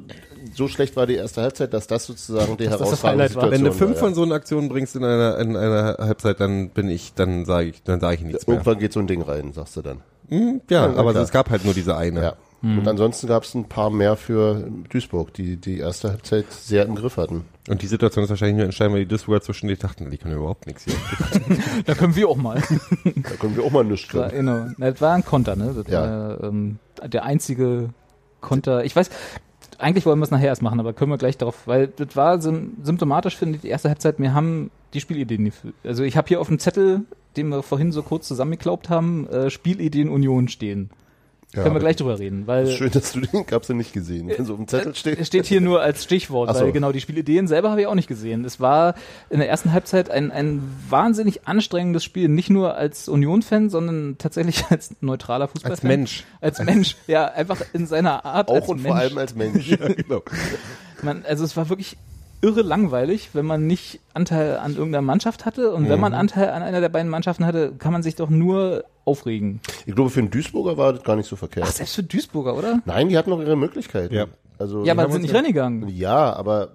so 0.53 0.67
schlecht 0.69 0.95
war 0.95 1.05
die 1.05 1.15
erste 1.15 1.41
Halbzeit, 1.41 1.73
dass 1.73 1.87
das 1.87 2.05
sozusagen 2.05 2.55
die 2.57 2.65
Dass 2.65 2.77
das 2.77 2.89
das 2.91 3.03
herausragende 3.03 3.23
Highlight 3.25 3.35
war. 3.35 3.43
Situation 3.43 3.51
Wenn 3.51 3.63
du 3.71 3.77
fünf 3.77 3.91
war, 3.95 3.99
von 3.99 4.09
ja. 4.09 4.15
so 4.15 4.23
einer 4.23 4.35
Aktionen 4.35 4.69
bringst 4.69 4.95
in 4.95 5.03
einer, 5.03 5.37
in 5.39 5.55
einer 5.57 5.95
Halbzeit, 5.99 6.39
dann 6.39 6.69
bin 6.69 6.89
ich, 6.89 7.13
dann 7.13 7.45
sage 7.45 7.69
ich, 7.69 7.83
dann 7.83 7.99
sage 7.99 8.15
ich 8.15 8.21
nichts 8.21 8.47
mehr. 8.47 8.55
Irgendwann 8.57 8.79
geht 8.79 8.93
so 8.93 8.99
ein 9.01 9.07
Ding 9.07 9.21
rein, 9.21 9.51
sagst 9.53 9.75
du 9.75 9.81
dann. 9.81 9.99
Hm, 10.29 10.61
ja, 10.69 10.85
Ja, 10.85 10.93
aber 10.95 11.11
klar. 11.11 11.23
es 11.23 11.31
gab 11.31 11.49
halt 11.49 11.65
nur 11.65 11.73
diese 11.73 11.95
eine. 11.97 12.21
Ja. 12.21 12.33
Und 12.61 12.85
ansonsten 12.87 13.27
gab 13.27 13.43
es 13.43 13.55
ein 13.55 13.65
paar 13.69 13.89
mehr 13.89 14.17
für 14.17 14.67
Duisburg, 14.89 15.33
die 15.33 15.55
die 15.55 15.77
erste 15.79 16.09
Halbzeit 16.09 16.51
sehr 16.51 16.83
im 16.85 16.95
Griff 16.95 17.15
hatten. 17.15 17.45
Und 17.69 17.81
die 17.81 17.87
Situation 17.87 18.23
ist 18.25 18.29
wahrscheinlich 18.29 18.57
nur 18.57 18.65
entscheidend, 18.65 18.95
weil 18.95 19.03
die 19.03 19.07
Duisburger 19.07 19.41
zwischen 19.41 19.69
die 19.69 19.77
dachten, 19.77 20.09
die 20.11 20.17
können 20.17 20.35
überhaupt 20.35 20.67
nichts 20.67 20.83
hier. 20.83 20.93
Da 21.85 21.93
können 21.95 22.15
wir 22.17 22.27
auch 22.27 22.35
mal. 22.35 22.61
Da 23.15 23.29
können 23.39 23.55
wir 23.55 23.63
auch 23.63 23.71
mal 23.71 23.85
nichts 23.85 24.07
Das 24.07 24.15
war, 24.15 24.29
können. 24.29 24.45
genau. 24.45 24.65
Na, 24.77 24.91
Das 24.91 24.99
war 25.01 25.13
ein 25.15 25.23
Konter, 25.23 25.55
ne? 25.55 25.73
Das 25.73 25.87
Ja. 25.87 26.01
war 26.01 26.43
ähm, 26.43 26.79
der 27.05 27.23
einzige 27.23 27.89
Konter. 28.41 28.83
Ich 28.83 28.93
weiß, 28.95 29.09
eigentlich 29.77 30.05
wollen 30.05 30.19
wir 30.19 30.23
es 30.25 30.31
nachher 30.31 30.47
erst 30.47 30.61
machen, 30.61 30.81
aber 30.81 30.91
können 30.91 31.11
wir 31.11 31.17
gleich 31.17 31.37
darauf, 31.37 31.65
weil 31.65 31.87
das 31.87 32.15
war 32.17 32.41
sym 32.41 32.73
symptomatisch, 32.83 33.37
finde 33.37 33.55
ich, 33.55 33.61
die 33.61 33.69
erste 33.69 33.87
Halbzeit. 33.87 34.19
Wir 34.19 34.33
haben 34.33 34.69
die 34.93 34.99
Spielideen 34.99 35.43
nicht. 35.43 35.57
Also 35.85 36.03
ich 36.03 36.17
habe 36.17 36.27
hier 36.27 36.41
auf 36.41 36.47
dem 36.49 36.59
Zettel, 36.59 37.03
den 37.37 37.47
wir 37.49 37.63
vorhin 37.63 37.93
so 37.93 38.03
kurz 38.03 38.27
zusammengeklaubt 38.27 38.89
haben, 38.89 39.27
äh, 39.29 39.49
Spielideen 39.49 40.09
Union 40.09 40.49
stehen. 40.49 40.89
Ja, 41.55 41.63
können 41.63 41.73
wir 41.73 41.79
gleich 41.79 41.95
drüber 41.95 42.19
reden, 42.19 42.45
weil 42.45 42.67
Schön, 42.67 42.91
dass 42.91 43.13
du 43.13 43.21
den 43.21 43.43
gab's 43.47 43.67
ja 43.69 43.73
nicht 43.73 43.91
gesehen. 43.91 44.27
Wenn 44.29 44.45
so 44.45 44.53
auf 44.53 44.59
dem 44.59 44.67
Zettel 44.67 44.93
steht. 44.93 45.19
es 45.19 45.25
steht 45.25 45.47
hier 45.47 45.61
nur 45.61 45.81
als 45.81 46.03
Stichwort, 46.03 46.55
so. 46.55 46.63
weil 46.63 46.71
genau 46.71 46.91
die 46.91 47.01
Spielideen 47.01 47.47
selber 47.47 47.71
habe 47.71 47.81
ich 47.81 47.87
auch 47.87 47.95
nicht 47.95 48.07
gesehen. 48.07 48.45
Es 48.45 48.59
war 48.59 48.93
in 49.31 49.39
der 49.39 49.49
ersten 49.49 49.71
Halbzeit 49.71 50.11
ein, 50.11 50.29
ein 50.29 50.61
wahnsinnig 50.89 51.47
anstrengendes 51.47 52.03
Spiel, 52.03 52.27
nicht 52.27 52.51
nur 52.51 52.75
als 52.75 53.09
Union-Fan, 53.09 53.71
sondern 53.71 54.19
tatsächlich 54.19 54.65
als 54.69 54.95
neutraler 55.01 55.47
Fußballfan. 55.47 55.71
Als 55.71 55.83
Mensch. 55.83 56.23
Als 56.39 56.59
Mensch, 56.59 56.97
ja, 57.07 57.25
einfach 57.25 57.61
in 57.73 57.87
seiner 57.87 58.25
Art. 58.25 58.49
Auch 58.49 58.55
als 58.55 58.69
und 58.69 58.83
Mensch. 58.83 58.87
vor 58.87 58.97
allem 58.97 59.17
als 59.17 59.33
Mensch. 59.33 59.75
genau. 59.97 60.21
Man, 61.01 61.25
also 61.25 61.43
es 61.45 61.57
war 61.57 61.69
wirklich 61.69 61.97
irre 62.41 62.61
langweilig, 62.61 63.29
wenn 63.33 63.45
man 63.45 63.67
nicht 63.67 63.99
Anteil 64.13 64.57
an 64.57 64.75
irgendeiner 64.75 65.01
Mannschaft 65.01 65.45
hatte. 65.45 65.71
Und 65.73 65.83
Mhm. 65.83 65.89
wenn 65.89 65.99
man 65.99 66.13
Anteil 66.13 66.49
an 66.49 66.61
einer 66.63 66.79
der 66.81 66.89
beiden 66.89 67.09
Mannschaften 67.09 67.45
hatte, 67.45 67.73
kann 67.77 67.91
man 67.91 68.01
sich 68.03 68.15
doch 68.15 68.29
nur 68.29 68.85
aufregen. 69.05 69.59
Ich 69.85 69.95
glaube, 69.95 70.09
für 70.09 70.19
einen 70.21 70.29
Duisburger 70.31 70.77
war 70.77 70.93
das 70.93 71.03
gar 71.03 71.15
nicht 71.15 71.27
so 71.27 71.35
verkehrt. 71.35 71.65
Ach, 71.67 71.73
selbst 71.73 71.95
für 71.95 72.03
Duisburger, 72.03 72.55
oder? 72.55 72.81
Nein, 72.85 73.09
die 73.09 73.17
hatten 73.17 73.29
noch 73.29 73.39
ihre 73.41 73.55
Möglichkeiten. 73.57 74.13
Ja. 74.13 74.25
Also, 74.57 74.83
Ja, 74.85 74.93
aber 74.93 75.09
sind 75.11 75.21
nicht 75.21 75.31
ja- 75.33 75.37
reingegangen. 75.39 75.87
Ja, 75.89 76.33
aber 76.33 76.69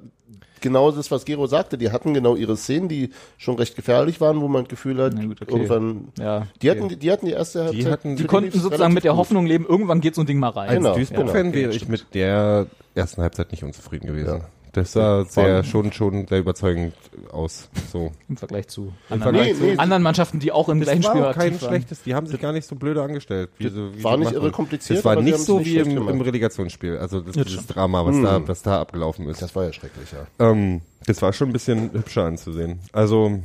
genau 0.61 0.91
das, 0.91 1.11
was 1.11 1.25
Gero 1.27 1.47
sagte, 1.47 1.77
die 1.79 1.91
hatten 1.93 2.15
genau 2.15 2.35
ihre 2.35 2.57
Szenen, 2.57 2.89
die 2.89 3.11
schon 3.37 3.57
recht 3.57 3.77
gefährlich 3.77 4.21
waren, 4.21 4.41
wo 4.41 4.49
man 4.49 4.65
das 4.65 4.71
Gefühl 4.71 5.03
hat, 5.03 5.15
gut, 5.15 5.41
okay. 5.43 5.53
irgendwann. 5.53 6.09
Ja. 6.19 6.47
Die 6.63 6.71
okay. 6.71 6.79
hatten, 6.79 6.89
die, 6.89 6.97
die 6.97 7.13
hatten 7.13 7.27
die 7.27 7.33
erste 7.33 7.65
Halbzeit. 7.65 7.91
hatten- 7.93 8.17
die 8.17 8.25
konnten 8.25 8.59
sozusagen 8.59 8.95
mit 8.95 9.05
der 9.05 9.13
gut. 9.13 9.19
Hoffnung 9.19 9.47
leben, 9.47 9.67
irgendwann 9.69 10.01
geht 10.01 10.15
so 10.15 10.23
ein 10.23 10.27
Ding 10.27 10.39
mal 10.39 10.49
rein. 10.49 10.69
Als 10.71 10.79
Genau, 10.79 10.95
Duisburg-Fan 10.95 11.53
genau. 11.53 11.55
wäre 11.55 11.73
ich 11.73 11.89
mit 11.89 12.07
der 12.15 12.67
ersten 12.95 13.21
Halbzeit 13.23 13.51
nicht 13.51 13.63
unzufrieden 13.65 14.07
gewesen. 14.07 14.43
Das 14.75 14.93
sah 14.93 15.25
sehr, 15.25 15.63
schon, 15.65 15.93
schon 15.93 16.27
sehr 16.27 16.41
überzeugend 16.41 16.95
aus. 17.31 17.69
So. 17.93 18.11
Im 18.29 18.37
Vergleich 18.37 18.67
zu 18.69 18.93
Im 19.09 19.15
anderen, 19.23 19.35
Vergleich 19.37 19.61
Nee, 19.61 19.67
nee. 19.73 19.79
anderen 19.79 20.03
Mannschaften, 20.03 20.41
die 20.41 20.51
auch 20.53 20.69
im 20.69 20.81
Das 20.81 20.89
gleichen 20.89 21.05
war 21.05 21.11
Spiel 21.13 21.23
auch 21.25 21.33
kein 21.35 21.47
aktiv 21.47 21.63
waren. 21.63 21.69
schlechtes, 21.71 22.03
die 22.03 22.15
haben 22.15 22.27
sich 22.27 22.41
gar 22.41 22.53
nicht 22.53 22.67
so 22.67 22.75
blöde 22.75 23.03
angestellt. 23.03 23.51
Wie 23.59 23.69
so, 23.69 23.95
wie 23.97 24.03
war 24.03 24.17
nicht 24.17 24.33
irre 24.33 24.51
kompliziert, 24.51 24.99
Das 24.99 25.05
war 25.05 25.17
nicht 25.23 25.39
so 25.39 25.59
nicht 25.59 25.67
wie 25.67 25.79
im, 25.79 26.09
im 26.09 26.21
Relegationsspiel, 26.21 26.99
also 26.99 27.21
das, 27.21 27.37
Ja, 27.37 27.47
stimmt. 27.47 27.75
Drama, 27.75 28.05
was, 28.05 28.21
da, 28.21 28.49
was 28.49 28.63
da 28.63 28.81
abgelaufen 28.81 29.29
ist. 29.29 29.41
Das 29.41 29.55
war 29.55 29.65
ja 29.65 29.73
schrecklich, 29.73 30.09
ja. 30.13 30.51
Ähm, 30.51 30.81
das 31.07 31.23
war 31.23 31.33
schon 31.33 31.51
ein 31.51 31.53
bisschen 31.53 31.93
hübscher 31.93 32.25
anzusehen. 32.25 32.81
Also, 32.93 33.41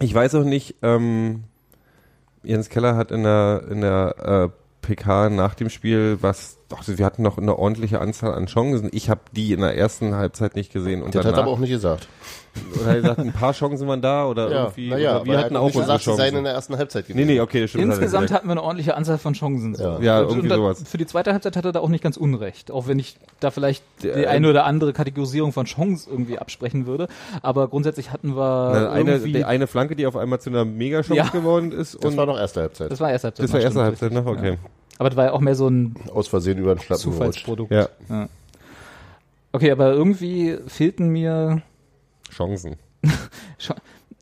ich 0.00 0.12
weiß 0.12 0.34
auch 0.34 0.44
nicht, 0.44 0.76
ähm, 0.82 1.44
Jens 2.42 2.68
Keller 2.68 2.94
hat 2.94 3.10
in 3.10 3.22
der, 3.22 3.64
in 3.70 3.80
der 3.80 4.50
äh, 4.52 4.86
PK 4.86 5.30
nach 5.30 5.54
dem 5.54 5.70
Spiel 5.70 6.18
was, 6.20 6.57
doch, 6.68 6.82
wir 6.86 7.04
hatten 7.06 7.22
noch 7.22 7.38
eine 7.38 7.58
ordentliche 7.58 8.00
Anzahl 8.00 8.34
an 8.34 8.46
Chancen. 8.46 8.90
Ich 8.92 9.08
habe 9.08 9.20
die 9.32 9.52
in 9.52 9.60
der 9.60 9.76
ersten 9.76 10.14
Halbzeit 10.14 10.54
nicht 10.54 10.72
gesehen. 10.72 11.02
Und 11.02 11.14
Das 11.14 11.24
hat 11.24 11.32
danach, 11.32 11.44
aber 11.44 11.52
auch 11.52 11.58
nicht 11.58 11.70
gesagt. 11.70 12.08
oder 12.74 12.84
er 12.84 12.88
hat 12.92 13.00
gesagt, 13.02 13.18
ein 13.20 13.32
paar 13.32 13.52
Chancen 13.54 13.88
waren 13.88 14.02
da 14.02 14.26
oder 14.26 14.50
Ja, 14.50 14.62
irgendwie, 14.64 14.88
naja, 14.90 15.16
oder 15.16 15.24
wir 15.24 15.32
er 15.34 15.38
hatten 15.44 15.54
hat 15.54 15.62
auch 15.62 15.66
nicht 15.66 15.76
unsere 15.76 15.96
gesagt, 15.96 16.04
sie 16.04 16.10
seien 16.16 16.26
in 16.28 16.32
Chancen. 16.32 16.44
der 16.44 16.52
ersten 16.52 16.76
Halbzeit 16.76 17.04
Nee, 17.08 17.14
gewesen. 17.14 17.26
nee, 17.28 17.40
okay, 17.40 17.60
das 17.62 17.70
stimmt. 17.70 17.84
Insgesamt 17.84 18.24
hat 18.24 18.30
er 18.30 18.34
hatten 18.36 18.48
wir 18.48 18.52
eine 18.52 18.62
ordentliche 18.62 18.94
Anzahl 18.96 19.16
von 19.16 19.32
Chancen. 19.32 19.76
Ja. 19.78 19.98
Ja, 20.00 20.18
Und- 20.20 20.26
irgendwie 20.28 20.40
und 20.42 20.48
da- 20.50 20.56
sowas. 20.56 20.84
Für 20.86 20.98
die 20.98 21.06
zweite 21.06 21.32
Halbzeit 21.32 21.56
hat 21.56 21.64
er 21.64 21.72
da 21.72 21.80
auch 21.80 21.88
nicht 21.88 22.04
ganz 22.04 22.16
unrecht. 22.18 22.70
Auch 22.70 22.86
wenn 22.86 22.98
ich 22.98 23.16
da 23.40 23.50
vielleicht 23.50 23.82
die 24.02 24.08
Der- 24.08 24.28
eine 24.28 24.50
oder 24.50 24.64
andere 24.66 24.92
Kategorisierung 24.92 25.52
von 25.52 25.64
Chance 25.64 26.10
irgendwie 26.10 26.38
absprechen 26.38 26.86
würde. 26.86 27.08
Aber 27.40 27.68
grundsätzlich 27.68 28.12
hatten 28.12 28.36
wir 28.36 28.70
Na, 28.74 28.90
eine, 28.90 29.12
irgendwie, 29.12 29.32
die 29.32 29.44
eine 29.44 29.66
Flanke, 29.66 29.96
die 29.96 30.06
auf 30.06 30.16
einmal 30.16 30.38
zu 30.40 30.50
einer 30.50 30.66
Mega-Chance 30.66 31.14
Ja. 31.16 31.28
geworden 31.28 31.72
ist. 31.72 31.94
Das 31.94 32.10
und 32.12 32.16
war 32.18 32.26
noch 32.26 32.38
erste 32.38 32.60
Halbzeit. 32.60 32.90
das 32.90 33.00
war 33.00 33.10
erste 33.10 33.28
Halbzeit. 33.28 33.44
das 33.44 33.52
war 33.52 33.58
noch, 33.60 33.64
erste 33.64 33.80
Halbzeit, 33.82 34.10
richtig. 34.12 34.26
Okay. 34.26 34.58
Ja. 34.98 35.00
Aber 35.00 35.10
das 35.10 35.16
war 35.16 35.26
ja 35.26 35.32
auch 35.32 35.40
mehr 35.40 35.54
so 35.54 35.68
ein 35.68 35.94
Aus 36.12 36.28
Versehen 36.28 36.58
über 36.58 36.74
den 36.74 36.80
Schlappen. 36.82 37.02
Zufallsprodukt. 37.02 37.70
Ja, 37.72 37.88
Okay, 39.52 39.70
aber 39.70 39.92
irgendwie 39.92 40.58
fehlten 40.66 41.08
mir 41.08 41.62
Chancen. 42.30 42.76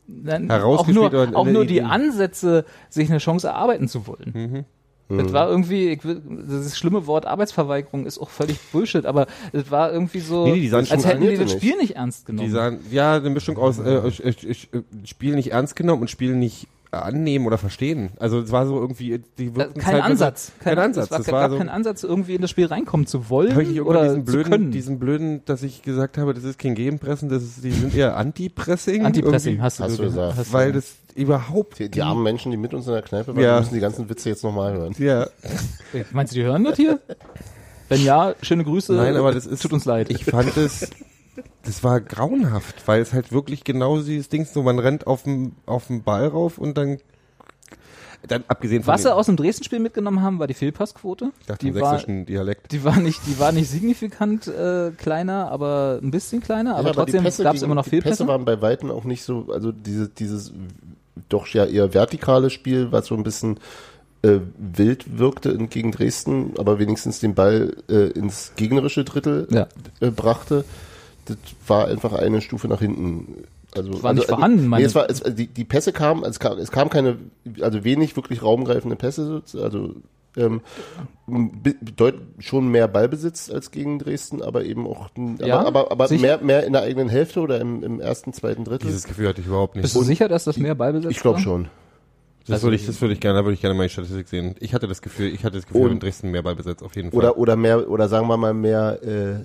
nein, 0.07 0.49
auch 0.51 0.87
nur, 0.87 1.35
auch 1.35 1.45
nur 1.45 1.61
in- 1.63 1.67
die 1.67 1.81
Ansätze, 1.81 2.65
sich 2.89 3.09
eine 3.09 3.17
Chance 3.19 3.47
erarbeiten 3.47 3.87
zu 3.87 4.07
wollen. 4.07 4.31
Mhm. 4.33 5.17
Das 5.17 5.31
war 5.31 5.49
irgendwie, 5.49 5.87
ich 5.87 6.01
das 6.03 6.77
schlimme 6.77 7.07
Wort 7.07 7.25
Arbeitsverweigerung 7.25 8.05
ist 8.05 8.17
auch 8.19 8.29
völlig 8.29 8.59
Bullshit, 8.73 9.05
aber 9.05 9.27
es 9.53 9.71
war 9.71 9.91
irgendwie 9.93 10.19
so, 10.19 10.45
Nee, 10.45 10.67
nee, 10.69 10.71
als 10.73 10.91
hätten 11.05 11.21
die 11.21 11.37
das. 11.37 11.53
Spiel 11.53 11.77
nicht 11.77 11.95
ernst 11.95 12.25
genommen. 12.25 12.45
Die 12.45 12.53
sahen, 12.53 12.79
ja, 12.91 13.15
eine 13.15 13.29
Mischung 13.29 13.57
aus 13.57 13.79
äh, 13.79 13.89
äh, 13.99 14.33
Spiel 15.05 15.35
nicht 15.35 15.51
ernst 15.53 15.77
genommen 15.77 16.01
und 16.01 16.09
Spiel 16.09 16.35
nicht 16.35 16.67
annehmen 16.91 17.45
oder 17.45 17.57
verstehen. 17.57 18.11
Also 18.19 18.39
es 18.39 18.51
war 18.51 18.65
so 18.65 18.79
irgendwie, 18.79 19.21
die 19.37 19.51
Da- 19.51 19.55
wirkten 19.57 19.81
kein 19.81 19.93
zeitweise- 19.95 20.03
Ansatz. 20.03 20.51
Kein 20.63 20.79
Ansatz. 20.79 21.05
Es 21.05 21.11
war, 21.11 21.31
war 21.33 21.41
gab 21.41 21.51
so, 21.51 21.57
keinen 21.57 21.69
Ansatz, 21.69 22.03
irgendwie 22.03 22.35
in 22.35 22.41
das 22.41 22.49
Spiel 22.49 22.65
reinkommen 22.67 23.05
zu 23.07 23.29
wollen 23.29 23.51
habe 23.51 23.63
ich 23.63 23.81
oder 23.81 24.03
diesen 24.03 24.25
zu 24.25 24.31
blöden, 24.31 24.51
können. 24.51 24.71
diesen 24.71 24.99
blöden, 24.99 25.41
dass 25.45 25.63
ich 25.63 25.81
gesagt 25.81 26.17
habe, 26.17 26.33
das 26.33 26.43
ist 26.43 26.57
kein 26.59 26.75
Gegenpressen, 26.75 27.29
das 27.29 27.43
ist, 27.43 27.63
die 27.63 27.71
sind 27.71 27.93
eher 27.95 28.15
Anti-Pressing. 28.17 29.05
Anti-Pressing, 29.05 29.61
hast 29.61 29.79
du, 29.79 29.83
Hast 29.83 29.99
du 29.99 30.03
gesagt. 30.03 30.37
hast 30.37 30.49
du 30.49 30.53
Weil 30.53 30.71
das 30.71 30.95
überhaupt, 31.15 31.79
Die, 31.79 31.89
die 31.89 32.01
armen 32.01 32.23
Menschen, 32.23 32.51
die 32.51 32.57
mit 32.57 32.73
uns 32.73 32.87
in 32.87 32.93
der 32.93 33.01
Kneipe 33.01 33.35
waren, 33.35 33.43
Ja. 33.43 33.55
die 33.57 33.61
müssen 33.63 33.73
die 33.75 33.81
ganzen 33.81 34.09
Witze 34.09 34.29
jetzt 34.29 34.43
nochmal 34.43 34.73
hören. 34.73 34.95
ja, 34.97 35.27
Meinst 36.11 36.33
du, 36.33 36.39
die 36.39 36.43
hören 36.43 36.63
das 36.63 36.75
hier? 36.77 36.99
Wenn 37.89 38.03
ja, 38.03 38.35
schöne 38.41 38.63
Grüße. 38.65 38.93
Nein, 38.93 39.15
aber 39.15 39.31
das 39.33 39.45
ist- 39.45 39.61
Tut 39.61 39.71
uns 39.73 39.85
leid. 39.85 40.09
ich 40.09 40.25
fand 40.25 40.55
es, 40.57 40.89
das 41.63 41.83
war 41.83 41.99
grauenhaft, 42.01 42.87
weil 42.87 43.01
es 43.01 43.13
halt 43.13 43.31
wirklich 43.31 43.63
genau 43.63 43.97
dieses 43.99 44.29
Ding 44.29 44.45
so, 44.45 44.63
man 44.63 44.79
rennt 44.79 45.07
auf 45.07 45.23
den, 45.23 45.55
auf 45.65 45.87
den 45.87 46.03
Ball 46.03 46.27
rauf 46.27 46.57
und 46.57 46.77
dann, 46.77 46.97
dann 48.27 48.43
abgesehen 48.47 48.83
von 48.83 48.93
Was 48.93 49.03
sie 49.03 49.09
dem- 49.09 49.13
aus 49.13 49.25
dem 49.27 49.35
Dresden-Spiel 49.37 49.79
mitgenommen 49.79 50.21
haben, 50.21 50.39
war 50.39 50.47
die 50.47 50.53
Fehlpassquote. 50.53 51.31
dachte, 51.45 51.65
die 51.65 51.69
im 51.69 51.79
war, 51.79 51.91
sächsischen 51.91 52.25
Dialekt. 52.25 52.71
die 52.71 52.83
war 52.83 52.97
nicht, 52.99 53.21
die 53.27 53.39
war 53.39 53.51
nicht 53.51 53.69
signifikant 53.69 54.47
äh, 54.47 54.91
kleiner, 54.97 55.49
aber 55.51 55.99
ein 56.01 56.11
bisschen 56.11 56.41
kleiner, 56.41 56.75
aber 56.75 56.89
Ja, 56.89 56.93
trotzdem 56.93 57.23
die 57.23 57.43
gab 57.43 57.55
es 57.55 57.61
immer 57.61 57.75
noch 57.75 57.83
Die 57.83 57.91
Fehlpässe. 57.91 58.23
Pässe 58.23 58.27
waren 58.27 58.45
bei 58.45 58.61
Weitem 58.61 58.91
auch 58.91 59.03
nicht 59.03 59.23
so, 59.23 59.47
also 59.51 59.71
diese, 59.71 60.09
dieses 60.09 60.51
doch 61.29 61.47
ja 61.47 61.65
eher 61.65 61.93
vertikale 61.93 62.49
Spiel, 62.49 62.91
was 62.91 63.07
so 63.07 63.15
ein 63.15 63.23
bisschen 63.23 63.59
äh, 64.23 64.39
wild 64.57 65.19
wirkte 65.19 65.55
gegen 65.67 65.91
Dresden, 65.91 66.53
aber 66.57 66.79
wenigstens 66.79 67.19
den 67.19 67.35
Ball 67.35 67.75
äh, 67.89 68.07
ins 68.11 68.53
gegnerische 68.55 69.03
Drittel 69.03 69.47
Ja. 69.51 69.67
äh, 69.99 70.09
brachte. 70.09 70.65
Das 71.27 71.37
war 71.67 71.87
einfach 71.87 72.13
eine 72.13 72.41
Stufe 72.41 72.67
nach 72.67 72.79
hinten. 72.79 73.43
Also, 73.75 74.01
War 74.01 74.13
nicht 74.13 74.23
also, 74.23 74.35
vorhanden, 74.35 74.61
nee, 74.61 74.67
meine- 74.67 74.85
es 74.85 74.95
war, 74.95 75.09
es, 75.09 75.21
die, 75.21 75.47
die 75.47 75.65
Pässe 75.65 75.91
kamen, 75.91 76.23
es 76.23 76.39
kam, 76.39 76.57
es 76.57 76.71
kam 76.71 76.89
keine, 76.89 77.17
also 77.61 77.83
wenig 77.83 78.15
wirklich 78.15 78.41
raumgreifende 78.41 78.95
Pässe, 78.95 79.43
also 79.61 79.93
ähm, 80.37 80.61
schon 82.39 82.69
mehr 82.69 82.87
Ballbesitz 82.87 83.49
als 83.49 83.71
gegen 83.71 83.99
Dresden, 83.99 84.41
aber 84.41 84.63
eben 84.65 84.87
auch, 84.87 85.09
aber, 85.15 85.47
Ja, 85.47 85.65
aber, 85.65 85.91
aber 85.91 86.07
sicher? 86.07 86.21
mehr, 86.21 86.37
mehr 86.41 86.65
in 86.65 86.73
der 86.73 86.83
eigenen 86.83 87.09
Hälfte 87.09 87.41
oder 87.41 87.59
im, 87.59 87.83
im 87.83 87.99
ersten, 87.99 88.33
zweiten 88.33 88.63
Drittel. 88.63 88.87
Dieses 88.87 89.03
Gefühl 89.05 89.27
hatte 89.27 89.41
ich 89.41 89.47
überhaupt 89.47 89.75
nicht. 89.75 89.83
Bist 89.83 89.95
du 89.95 90.03
sicher, 90.03 90.27
dass 90.27 90.43
das 90.45 90.57
mehr 90.57 90.75
Ballbesitz 90.75 91.11
ich 91.11 91.19
glaube 91.19 91.39
schon. 91.39 91.67
Das 92.45 92.55
Also- 92.55 92.67
würde 92.67 92.77
ich, 92.77 92.85
das 92.85 93.01
würde 93.01 93.13
ich 93.13 93.19
gerne, 93.19 93.39
da 93.39 93.45
würde 93.45 93.55
ich 93.55 93.61
gerne 93.61 93.75
mal 93.75 93.83
die 93.83 93.89
Statistik 93.89 94.27
sehen. 94.29 94.55
Ich 94.59 94.73
hatte 94.73 94.87
das 94.87 95.01
Gefühl, 95.01 95.27
ich 95.27 95.43
hatte 95.43 95.57
das 95.57 95.67
Gefühl, 95.67 95.91
in 95.91 95.99
Dresden 95.99 96.31
mehr 96.31 96.43
Ballbesitz 96.43 96.81
auf 96.81 96.95
jeden 96.95 97.11
Fall. 97.11 97.17
Oder, 97.19 97.37
oder 97.37 97.55
mehr, 97.57 97.89
oder 97.89 98.07
sagen 98.07 98.27
wir 98.27 98.37
mal 98.37 98.53
mehr, 98.53 98.99
äh, 99.03 99.35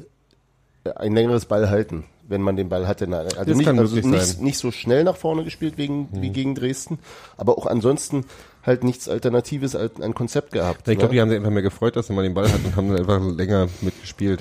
ein 0.97 1.15
längeres 1.15 1.47
Ball 1.47 1.71
halten, 1.71 2.05
wenn 2.29 2.43
man 2.43 2.57
den 2.57 2.69
Ball 2.69 2.87
hatte. 2.87 3.07
Also 3.07 3.37
Das 3.37 3.57
nicht, 3.57 3.69
also 3.69 3.97
nicht. 3.97 4.39
Mhm. 4.39 4.45
nicht 4.45 4.59
so 4.59 4.71
schnell 4.71 5.05
nach 5.05 5.17
vorne 5.17 5.45
gespielt 5.45 5.79
wegen, 5.79 6.09
wie 6.13 6.31
gegen 6.31 6.55
Dresden, 6.55 6.99
aber 7.37 7.59
auch 7.59 7.67
ansonsten 7.67 8.25
halt 8.63 8.85
nichts 8.85 9.09
Alternatives 9.09 9.75
als 9.75 10.01
ein 10.01 10.15
Konzept 10.15 10.53
gehabt. 10.53 10.87
ich 10.89 10.99
glaube, 10.99 11.13
ne? 11.13 11.17
die 11.17 11.21
haben 11.21 11.29
sich 11.29 11.39
einfach 11.39 11.51
mehr 11.51 11.63
gefreut, 11.63 11.97
dass 11.97 12.07
sie 12.07 12.13
mal 12.13 12.23
den 12.23 12.35
Ball 12.35 12.51
hatten 12.51 12.65
und 12.65 12.77
haben 12.77 12.89
dann 12.89 12.99
einfach 12.99 13.21
länger 13.21 13.69
mitgespielt. 13.81 14.41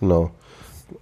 Genau. 0.00 0.30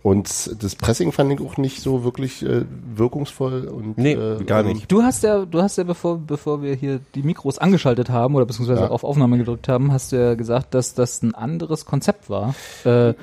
Und 0.03 0.63
das 0.63 0.75
Pressing 0.77 1.13
fand 1.13 1.33
ich 1.33 1.41
auch 1.41 1.57
nicht 1.57 1.81
so 1.81 2.05
wirklich 2.05 2.45
äh, 2.45 2.65
wirkungsvoll 2.95 3.69
und 3.69 3.99
Nee, 3.99 4.13
äh, 4.13 4.43
gar 4.45 4.61
ähm, 4.65 4.73
nicht. 4.73 4.91
Du 4.91 5.03
hast 5.03 5.23
ja, 5.23 5.45
du 5.45 5.63
hast 5.63 5.79
ja, 5.79 5.85
bevor, 5.85 6.19
bevor 6.19 6.63
wir 6.63 6.75
hier 6.75 7.01
die 7.15 7.23
Mikros 7.23 7.59
angeschaltet 7.59 8.11
haben 8.11 8.35
oder 8.35 8.47
beziehungsweise 8.47 8.83
Ja. 8.83 8.89
auf 8.89 9.05
Aufnahme 9.05 9.39
gedrückt 9.39 9.69
haben, 9.69 9.93
hast 9.93 10.13
du 10.13 10.17
ja 10.17 10.35
gesagt, 10.35 10.75
dass 10.75 10.95
das 10.95 11.23
ein 11.23 11.35
anderes 11.35 11.85
Konzept 11.87 12.31
war. 12.31 12.55
Äh, 12.85 13.15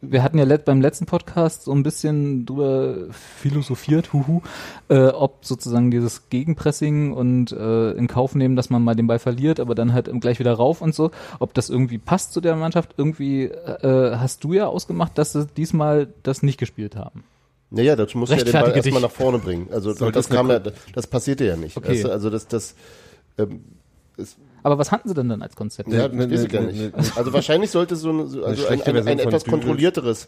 wir 0.00 0.22
hatten 0.22 0.38
ja 0.38 0.44
let, 0.44 0.64
beim 0.64 0.80
letzten 0.80 1.06
Podcast 1.06 1.64
so 1.64 1.72
ein 1.72 1.82
bisschen 1.82 2.46
drüber 2.46 2.94
philosophiert, 3.12 4.12
huhu, 4.12 4.42
äh, 4.88 5.08
ob 5.08 5.44
sozusagen 5.44 5.90
dieses 5.90 6.28
Gegenpressing 6.28 7.12
und 7.12 7.52
äh, 7.52 7.92
in 7.92 8.06
Kauf 8.08 8.34
nehmen, 8.34 8.56
dass 8.56 8.70
man 8.70 8.82
mal 8.82 8.94
den 8.94 9.06
Ball 9.06 9.18
verliert, 9.18 9.60
aber 9.60 9.74
dann 9.74 9.92
halt 9.92 10.10
gleich 10.20 10.38
wieder 10.38 10.52
rauf 10.52 10.82
und 10.82 10.94
so, 10.94 11.10
ob 11.38 11.54
das 11.54 11.70
irgendwie 11.70 11.98
passt 11.98 12.32
zu 12.32 12.40
der 12.40 12.56
Mannschaft. 12.56 12.94
Irgendwie 12.96 13.44
äh, 13.44 14.16
hast 14.16 14.44
du 14.44 14.52
ja 14.52 14.66
ausgemacht, 14.66 15.16
dass 15.18 15.32
sie 15.32 15.46
diesmal 15.46 16.08
das 16.22 16.42
nicht 16.42 16.58
gespielt 16.58 16.96
haben. 16.96 17.24
Naja, 17.70 17.94
dazu 17.94 18.18
musst 18.18 18.32
du 18.32 18.36
ja 18.36 18.42
den 18.42 18.52
Ball 18.52 18.72
erstmal 18.74 18.82
dich. 18.82 19.02
nach 19.02 19.10
vorne 19.10 19.38
bringen. 19.38 19.68
Also 19.72 19.92
Soll 19.92 20.10
das 20.12 20.26
das 20.26 20.36
kam 20.36 20.50
ja, 20.50 20.60
das 20.94 21.06
passierte 21.06 21.44
ja 21.44 21.56
nicht. 21.56 21.76
Okay. 21.76 22.04
Also 22.04 22.28
das, 22.30 22.48
das 22.48 22.74
ähm, 23.38 23.64
Aber 24.64 24.76
was 24.78 24.90
hatten 24.90 25.08
sie 25.08 25.14
denn 25.14 25.28
dann 25.28 25.40
als 25.42 25.54
Konzept? 25.54 25.88
Ja, 25.92 26.08
Ne, 26.08 26.26
das 26.26 26.40
ne, 26.40 26.46
ich 26.46 26.52
gar 26.52 26.62
ne, 26.62 26.66
nicht. 26.72 26.96
ne, 26.96 27.04
Also 27.14 27.32
wahrscheinlich 27.32 27.70
sollte 27.70 27.94
so 27.96 28.10
eine, 28.10 28.26
so- 28.26 28.44
also 28.44 28.66
ein, 28.66 28.82
ein, 28.82 29.06
ein 29.08 29.18
etwas 29.20 29.44
kontrollierteres, 29.44 30.26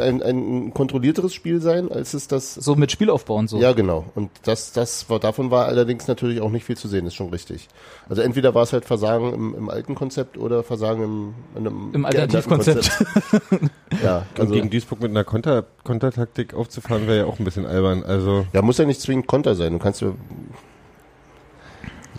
ein, 0.00 0.22
ein 0.22 0.74
kontrollierteres 0.74 1.34
Spiel 1.34 1.60
sein, 1.60 1.90
als 1.90 2.14
es 2.14 2.28
das. 2.28 2.54
So 2.54 2.74
mit 2.74 2.92
Spielaufbau 2.92 3.36
und 3.36 3.48
so. 3.48 3.58
Ja, 3.58 3.72
genau. 3.72 4.04
Und 4.14 4.30
das, 4.44 4.72
das 4.72 5.08
war, 5.10 5.18
davon 5.18 5.50
war 5.50 5.66
allerdings 5.66 6.08
natürlich 6.08 6.40
auch 6.40 6.50
nicht 6.50 6.64
viel 6.64 6.76
zu 6.76 6.88
sehen, 6.88 7.06
ist 7.06 7.14
schon 7.14 7.30
richtig. 7.30 7.68
Also 8.08 8.22
entweder 8.22 8.54
war 8.54 8.62
es 8.62 8.72
halt 8.72 8.84
Versagen 8.84 9.32
im, 9.32 9.54
im 9.54 9.70
alten 9.70 9.94
Konzept 9.94 10.38
oder 10.38 10.62
Versagen 10.62 11.02
im, 11.02 11.34
in 11.54 11.66
einem 11.66 11.90
Im 11.92 12.04
Alternativkonzept. 12.04 12.90
Konzept. 12.90 13.70
Ja, 14.02 14.18
Und 14.34 14.40
also, 14.40 14.54
gegen 14.54 14.70
Duisburg 14.70 15.00
mit 15.00 15.10
einer 15.10 15.24
Konter, 15.24 15.64
Kontertaktik 15.82 16.54
aufzufahren, 16.54 17.06
wäre 17.06 17.18
ja 17.18 17.24
auch 17.26 17.38
ein 17.38 17.44
bisschen 17.44 17.66
albern. 17.66 18.04
Also 18.04 18.46
ja, 18.52 18.62
muss 18.62 18.78
ja 18.78 18.84
nicht 18.84 19.00
zwingend 19.00 19.26
Konter 19.26 19.56
sein. 19.56 19.72
Du 19.72 19.78
kannst 19.78 20.00
ja, 20.00 20.12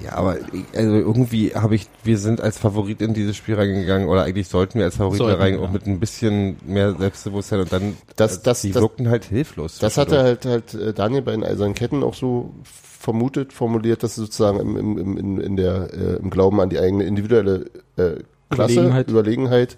ja, 0.03 0.13
aber 0.13 0.37
ich- 0.39 0.77
also 0.77 0.95
irgendwie 0.95 1.53
habe 1.55 1.75
ich, 1.75 1.87
wir 2.03 2.17
sind 2.17 2.41
als 2.41 2.57
Favorit 2.57 3.01
in 3.01 3.13
dieses 3.13 3.35
Spiel 3.35 3.55
reingegangen 3.55 4.07
oder 4.09 4.23
eigentlich 4.23 4.47
sollten 4.47 4.79
wir 4.79 4.85
als 4.85 4.95
Favorit 4.97 5.19
da 5.19 5.25
Sollten, 5.25 5.41
rein, 5.41 5.53
ja. 5.55 5.59
auch 5.61 5.71
mit 5.71 5.85
ein 5.87 5.99
bisschen 5.99 6.57
mehr 6.65 6.93
Selbstbewusstsein 6.97 7.59
und 7.61 7.71
dann 7.71 7.97
Das- 8.15 8.37
äh, 8.37 8.39
das- 8.43 8.61
die 8.61 8.71
das- 8.71 8.81
wirkten 8.81 9.09
halt 9.09 9.25
hilflos. 9.25 9.77
Das 9.79 9.97
hatte 9.97 10.19
halt, 10.21 10.45
halt 10.45 10.73
äh, 10.73 10.93
Daniel 10.93 11.21
bei 11.21 11.31
den 11.31 11.43
Eisernen 11.43 11.75
Ketten 11.75 12.03
auch 12.03 12.13
so 12.15 12.51
vermutet, 12.99 13.51
formuliert, 13.53 14.03
dass 14.03 14.15
sozusagen 14.15 14.59
im, 14.59 14.77
im, 14.77 14.97
im, 14.97 15.17
in, 15.17 15.37
in 15.41 15.55
der, 15.55 15.89
äh, 15.93 16.15
im 16.17 16.29
Glauben 16.29 16.59
an 16.61 16.69
die 16.69 16.79
eigene 16.79 17.03
individuelle 17.03 17.65
äh, 17.97 18.17
Klasse, 18.49 18.73
Überlegenheit. 18.73 19.09
Überlegenheit, 19.09 19.77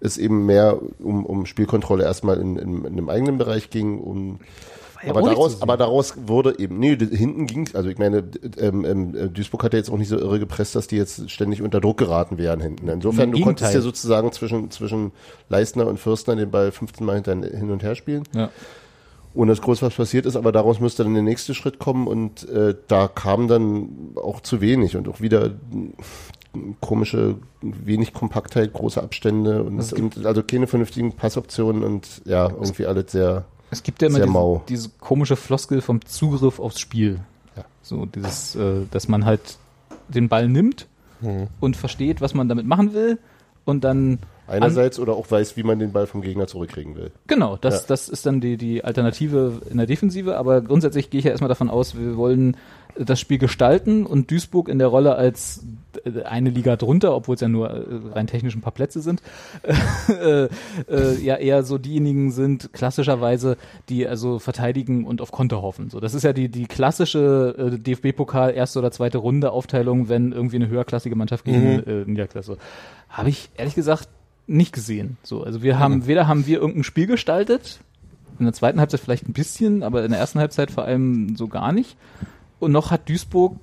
es 0.00 0.18
eben 0.18 0.46
mehr 0.46 0.78
um, 0.98 1.24
um 1.24 1.46
Spielkontrolle 1.46 2.04
erstmal 2.04 2.38
in, 2.40 2.56
in, 2.56 2.84
in 2.84 2.96
dem 2.96 3.08
eigenen 3.08 3.38
Bereich 3.38 3.70
ging, 3.70 3.98
um 3.98 4.40
ja 5.02 5.10
aber 5.10 5.22
daraus, 5.22 5.62
aber 5.62 5.76
daraus 5.76 6.14
wurde 6.26 6.58
eben, 6.58 6.78
nee, 6.78 6.96
hinten 6.96 7.46
ging, 7.46 7.68
also 7.74 7.88
ich 7.88 7.98
meine, 7.98 8.24
ähm, 8.58 8.84
ähm, 8.84 9.14
äh, 9.14 9.28
Duisburg 9.28 9.64
hat 9.64 9.72
ja 9.72 9.78
jetzt 9.78 9.90
auch 9.90 9.98
nicht 9.98 10.08
so 10.08 10.18
irre 10.18 10.38
gepresst, 10.38 10.74
dass 10.74 10.86
die 10.86 10.96
jetzt 10.96 11.30
ständig 11.30 11.62
unter 11.62 11.80
Druck 11.80 11.98
geraten 11.98 12.38
wären 12.38 12.60
hinten. 12.60 12.88
Insofern, 12.88 13.32
du 13.32 13.40
konntest 13.40 13.74
ja 13.74 13.80
sozusagen 13.80 14.32
zwischen, 14.32 14.70
zwischen 14.70 15.12
Leistner 15.48 15.86
und 15.86 15.98
Fürstner 15.98 16.36
den 16.36 16.50
Ball 16.50 16.70
15 16.72 17.06
Mal 17.06 17.22
hin 17.22 17.70
und 17.70 17.82
her 17.82 17.94
spielen 17.94 18.24
Ja. 18.34 18.50
ohne 19.34 19.52
dass 19.52 19.60
groß 19.60 19.82
was 19.82 19.94
passiert 19.94 20.26
ist, 20.26 20.36
aber 20.36 20.52
daraus 20.52 20.80
müsste 20.80 21.04
dann 21.04 21.14
der 21.14 21.22
nächste 21.22 21.54
Schritt 21.54 21.78
kommen 21.78 22.06
und 22.06 22.48
äh, 22.48 22.74
da 22.88 23.08
kam 23.08 23.48
dann 23.48 24.14
auch 24.16 24.40
zu 24.40 24.60
wenig 24.60 24.96
und 24.96 25.08
auch 25.08 25.20
wieder 25.20 25.50
mm, 25.50 25.92
komische, 26.80 27.36
wenig 27.60 28.14
Kompaktheit, 28.14 28.72
große 28.72 29.02
Abstände 29.02 29.62
und, 29.62 29.78
Also 29.78 29.96
es 29.96 30.02
und 30.02 30.24
also 30.24 30.42
keine 30.42 30.66
vernünftigen 30.66 31.12
Passoptionen 31.12 31.82
und 31.82 32.22
ja, 32.24 32.48
irgendwie 32.48 32.86
alles 32.86 33.12
sehr 33.12 33.44
Es 33.70 33.82
gibt 33.82 34.02
ja 34.02 34.08
immer 34.08 34.20
diese, 34.20 34.62
diese 34.68 34.88
komische 35.00 35.36
Floskel 35.36 35.80
vom 35.80 36.04
Zugriff 36.04 36.60
aufs 36.60 36.80
Spiel. 36.80 37.20
Ja. 37.56 37.64
So 37.82 38.06
dieses, 38.06 38.54
äh, 38.54 38.82
dass 38.90 39.08
man 39.08 39.24
halt 39.24 39.58
den 40.08 40.28
Ball 40.28 40.48
nimmt 40.48 40.86
Hm. 41.20 41.46
und 41.60 41.76
versteht, 41.76 42.20
was 42.20 42.34
man 42.34 42.48
damit 42.48 42.66
machen 42.66 42.92
will 42.92 43.18
und 43.64 43.84
dann 43.84 44.18
Einerseits 44.48 44.98
oder 44.98 45.14
auch 45.14 45.30
weiß, 45.30 45.56
wie 45.56 45.62
man 45.62 45.78
den 45.78 45.92
Ball 45.92 46.06
vom 46.06 46.22
Gegner 46.22 46.46
zurückkriegen 46.46 46.96
will. 46.96 47.10
Genau, 47.26 47.56
das, 47.56 47.82
Ja. 47.82 47.84
das 47.88 48.08
ist 48.08 48.26
dann 48.26 48.40
die, 48.40 48.56
die 48.56 48.84
Alternative 48.84 49.62
in 49.70 49.76
der 49.78 49.86
Defensive, 49.86 50.36
aber 50.36 50.60
grundsätzlich 50.60 51.10
gehe 51.10 51.18
ich 51.18 51.24
ja 51.24 51.32
erstmal 51.32 51.48
davon 51.48 51.68
aus, 51.70 51.98
wir 51.98 52.16
wollen 52.16 52.56
das 52.98 53.20
Spiel 53.20 53.38
gestalten 53.38 54.06
und 54.06 54.30
Duisburg 54.30 54.68
in 54.68 54.78
der 54.78 54.88
Rolle 54.88 55.16
als 55.16 55.62
äh, 56.04 56.22
eine 56.22 56.50
Liga 56.50 56.76
drunter, 56.76 57.14
obwohl 57.14 57.34
es 57.34 57.40
ja 57.40 57.48
nur 57.48 57.70
äh, 57.70 57.84
rein 58.14 58.26
technisch 58.26 58.54
ein 58.54 58.62
paar 58.62 58.72
Plätze 58.72 59.00
sind, 59.02 59.20
äh, 60.08 60.44
äh, 60.44 60.48
ja 61.20 61.36
eher 61.36 61.62
so 61.62 61.76
diejenigen 61.78 62.30
sind, 62.30 62.72
klassischerweise, 62.72 63.56
die 63.88 64.06
also 64.06 64.38
verteidigen 64.38 65.04
und 65.04 65.20
auf 65.20 65.30
Konter 65.30 65.60
hoffen. 65.62 65.90
So, 65.90 66.00
das 66.00 66.14
ist 66.14 66.22
ja 66.22 66.32
die, 66.32 66.48
die 66.48 66.66
klassische 66.66 67.54
äh, 67.58 67.78
DFB-Pokal 67.78 68.54
erste 68.54 68.78
oder 68.78 68.90
zweite 68.90 69.18
Runde 69.18 69.50
Aufteilung, 69.50 70.08
wenn 70.08 70.32
irgendwie 70.32 70.56
eine 70.56 70.68
höherklassige 70.68 71.16
Mannschaft 71.16 71.44
gegen 71.44 71.82
äh, 71.82 72.04
Niederklasse. 72.06 72.56
Habe 73.08 73.28
ich 73.28 73.50
ehrlich 73.56 73.74
gesagt 73.74 74.08
nicht 74.46 74.72
gesehen. 74.72 75.16
So, 75.22 75.42
also 75.42 75.62
wir 75.62 75.78
haben, 75.78 76.06
weder 76.06 76.28
haben 76.28 76.46
wir 76.46 76.58
irgendein 76.60 76.84
Spiel 76.84 77.06
gestaltet, 77.06 77.80
in 78.38 78.44
der 78.44 78.52
zweiten 78.54 78.78
Halbzeit 78.80 79.00
vielleicht 79.00 79.28
ein 79.28 79.32
bisschen, 79.32 79.82
aber 79.82 80.04
in 80.04 80.10
der 80.10 80.20
ersten 80.20 80.38
Halbzeit 80.38 80.70
vor 80.70 80.84
allem 80.84 81.36
so 81.36 81.48
gar 81.48 81.72
nicht. 81.72 81.96
Und 82.60 82.72
noch 82.72 82.90
hat 82.90 83.08
Duisburg 83.08 83.56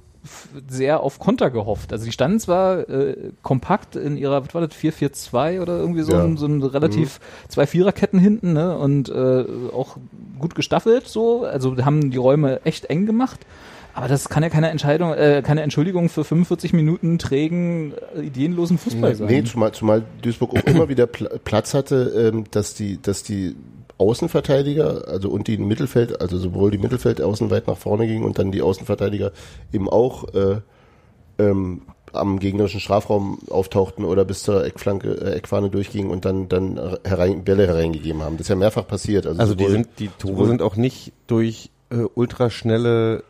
sehr 0.69 1.01
auf 1.01 1.19
Konter 1.19 1.51
gehofft. 1.51 1.91
Also 1.91 2.05
die 2.05 2.11
standen 2.11 2.39
zwar 2.39 2.87
äh, 2.89 3.31
kompakt 3.41 3.95
in 3.97 4.15
ihrer, 4.15 4.43
was 4.45 4.53
war 4.53 4.61
das, 4.65 4.71
4-4-2 4.77 5.61
oder 5.61 5.77
irgendwie 5.77 6.03
so, 6.03 6.13
Ja. 6.13 6.23
ein, 6.23 6.37
so 6.37 6.45
ein 6.45 6.63
relativ 6.63 7.19
zwei 7.49 7.67
Viererketten 7.67 8.19
hinten, 8.19 8.53
ne? 8.53 8.77
Und 8.77 9.09
äh, 9.09 9.45
auch 9.73 9.97
gut 10.39 10.55
gestaffelt 10.55 11.07
so, 11.07 11.43
also 11.43 11.75
haben 11.83 12.09
die 12.09 12.17
Räume 12.17 12.61
echt 12.65 12.85
eng 12.85 13.05
gemacht. 13.05 13.45
Aber 13.93 14.07
das 14.07 14.29
kann 14.29 14.41
ja 14.43 14.49
keine 14.49 14.69
Entscheidung, 14.69 15.13
äh, 15.13 15.43
keine 15.45 15.61
Entschuldigung 15.61 16.09
für 16.09 16.23
45 16.23 16.73
Minuten 16.73 17.19
trägen, 17.19 17.93
äh, 18.15 18.21
ideenlosen 18.21 18.77
Fußball 18.77 19.15
sein. 19.15 19.27
Nee, 19.27 19.43
zumal, 19.43 19.71
zumal 19.71 20.03
Duisburg 20.21 20.51
auch 20.57 20.63
immer 20.63 20.89
wieder 20.89 21.05
Pla 21.05 21.29
Platz 21.43 21.73
hatte, 21.73 22.31
ähm, 22.33 22.45
dass 22.51 22.73
die, 22.73 23.01
dass 23.01 23.23
die 23.23 23.55
Außenverteidiger, 23.99 25.07
also 25.07 25.29
und 25.29 25.47
die 25.47 25.57
Mittelfeld, 25.57 26.21
also 26.21 26.37
sowohl 26.37 26.71
die 26.71 26.79
Mittelfeldaußen 26.79 27.51
weit 27.51 27.67
nach 27.67 27.77
vorne 27.77 28.07
gingen 28.07 28.23
und 28.23 28.39
dann 28.39 28.51
die 28.51 28.63
Außenverteidiger 28.63 29.31
eben 29.71 29.87
auch 29.87 30.33
äh, 30.33 30.57
ähm, 31.37 31.83
am 32.11 32.39
gegnerischen 32.39 32.79
Strafraum 32.79 33.39
auftauchten 33.49 34.05
oder 34.05 34.25
bis 34.25 34.43
zur 34.43 34.65
Eckflanke, 34.65 35.13
äh, 35.13 35.35
Eckfahne 35.35 35.69
durchgingen 35.69 36.09
und 36.09 36.25
dann 36.25 36.49
dann 36.49 36.79
herein, 37.03 37.43
Bälle 37.43 37.67
hereingegeben 37.67 38.23
haben. 38.23 38.37
Das 38.37 38.45
ist 38.45 38.49
ja 38.49 38.55
mehrfach 38.55 38.87
passiert. 38.87 39.27
Also, 39.27 39.39
Also 39.39 39.55
die 39.55 39.67
sind, 39.67 39.87
die 39.99 40.07
Tore 40.07 40.47
sind 40.47 40.63
auch 40.63 40.75
nicht 40.75 41.13
durch 41.27 41.69
äh, 41.91 42.05
ultraschnelle 42.15 43.23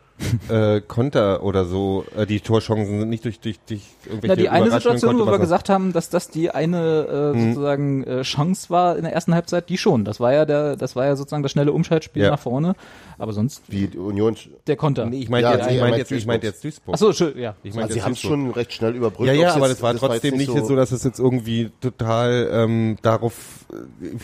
äh, 0.50 0.82
Konter 0.82 1.44
oder 1.44 1.66
so, 1.66 2.06
äh, 2.18 2.26
die 2.26 2.40
Torchancen 2.40 3.00
sind 3.00 3.10
nicht 3.10 3.26
durch, 3.26 3.40
durch, 3.40 3.60
durch 3.68 3.82
irgendwelche 4.06 4.28
Na, 4.36 4.42
die 4.42 4.50
eine 4.50 4.72
Situation, 4.72 5.20
wo 5.20 5.26
wir 5.26 5.40
gesagt 5.40 5.70
haben, 5.70 5.94
dass 5.94 6.10
das 6.10 6.30
die 6.30 6.52
eine 6.52 7.34
äh, 7.34 7.38
Mhm. 7.38 7.54
sozusagen 7.54 8.04
äh, 8.04 8.22
Chance 8.24 8.70
war 8.70 8.96
in 8.98 9.04
der 9.04 9.14
ersten 9.14 9.34
Halbzeit, 9.34 9.70
die 9.70 9.78
schon. 9.78 10.06
Das 10.06 10.20
war 10.20 10.34
ja 10.34 10.46
der, 10.46 10.76
das 10.76 10.96
war 10.96 11.06
ja 11.06 11.16
sozusagen 11.16 11.44
das 11.44 11.52
schnelle 11.52 11.72
Umschaltspiel 11.72 12.24
Ja. 12.24 12.32
nach 12.32 12.40
vorne. 12.40 12.76
Aber 13.20 13.32
sonst 13.32 13.62
wie 13.70 13.88
die 13.88 13.98
Union. 13.98 14.36
der 14.68 14.76
Konter. 14.76 15.06
Nee, 15.06 15.20
ich 15.20 15.30
meinte 15.30 15.44
Ja, 15.50 15.52
jetzt, 15.56 15.62
ich 15.62 15.68
meinte 15.80 15.82
meint 15.84 15.98
jetzt, 15.98 16.12
ich 16.12 16.26
meinte 16.26 16.48
jetzt 16.48 16.64
Duisburg. 16.64 16.96
Ach 16.96 17.00
so, 17.00 17.14
schön, 17.14 17.38
ja. 17.38 17.56
Ich 17.64 17.72
meinte 17.74 17.84
Also 17.84 17.94
sie 17.94 18.02
haben 18.04 18.12
es 18.14 18.20
schon 18.20 18.52
recht 18.52 18.74
schnell 18.74 18.96
überbrückt. 18.96 19.28
Ja, 19.28 19.34
ja, 19.34 19.54
aber 19.54 19.68
jetzt- 19.68 19.76
das 19.78 19.82
war 19.84 19.92
jetzt 19.92 20.00
trotzdem 20.02 20.36
nicht 20.38 20.52
so, 20.52 20.76
dass 20.76 20.92
es 20.92 21.04
jetzt 21.04 21.20
irgendwie 21.20 21.70
total 21.80 22.50
ähm, 22.52 22.98
darauf, 23.04 23.66
äh, 23.72 23.76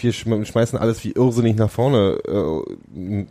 wir 0.02 0.12
schm- 0.14 0.44
schmeißen 0.44 0.78
alles 0.78 1.04
wie 1.04 1.12
irrsinnig 1.12 1.56
nach 1.56 1.70
vorne 1.70 2.18
äh, 2.28 2.76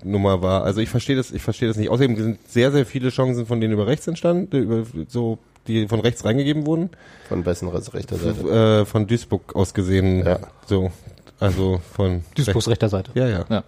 Nummer 0.05 0.43
war. 0.43 0.63
Also 0.63 0.81
ich 0.81 0.89
verstehe 0.89 1.17
das, 1.17 1.33
ich 1.33 1.43
verstehe 1.43 1.69
das 1.69 1.77
nicht. 1.77 1.91
Außerdem 1.91 2.17
sind 2.17 2.39
sehr, 2.59 2.73
sehr 2.73 2.85
viele 2.85 3.11
Chancen 3.11 3.47
von 3.47 3.61
denen 3.61 3.73
über 3.73 3.87
rechts 3.87 4.09
entstanden, 4.09 4.51
die 4.51 4.59
über 4.59 4.83
so 5.07 5.39
die 5.69 5.87
von 5.87 6.01
rechts 6.01 6.25
reingegeben 6.25 6.67
wurden, 6.67 6.91
von 7.29 7.47
wessen 7.47 7.69
rechter 7.69 8.17
Seite. 8.17 8.81
äh, 8.81 8.85
von 8.85 9.07
Duisburg 9.07 9.55
aus 9.55 9.75
gesehen. 9.75 10.27
Ja. 10.27 10.41
So, 10.67 10.91
also 11.39 11.81
von 11.93 12.25
Duisburgs 12.35 12.67
rechter 12.67 12.89
Seite. 12.89 13.13
Ja, 13.15 13.29
ja. 13.29 13.45
Ja. 13.49 13.63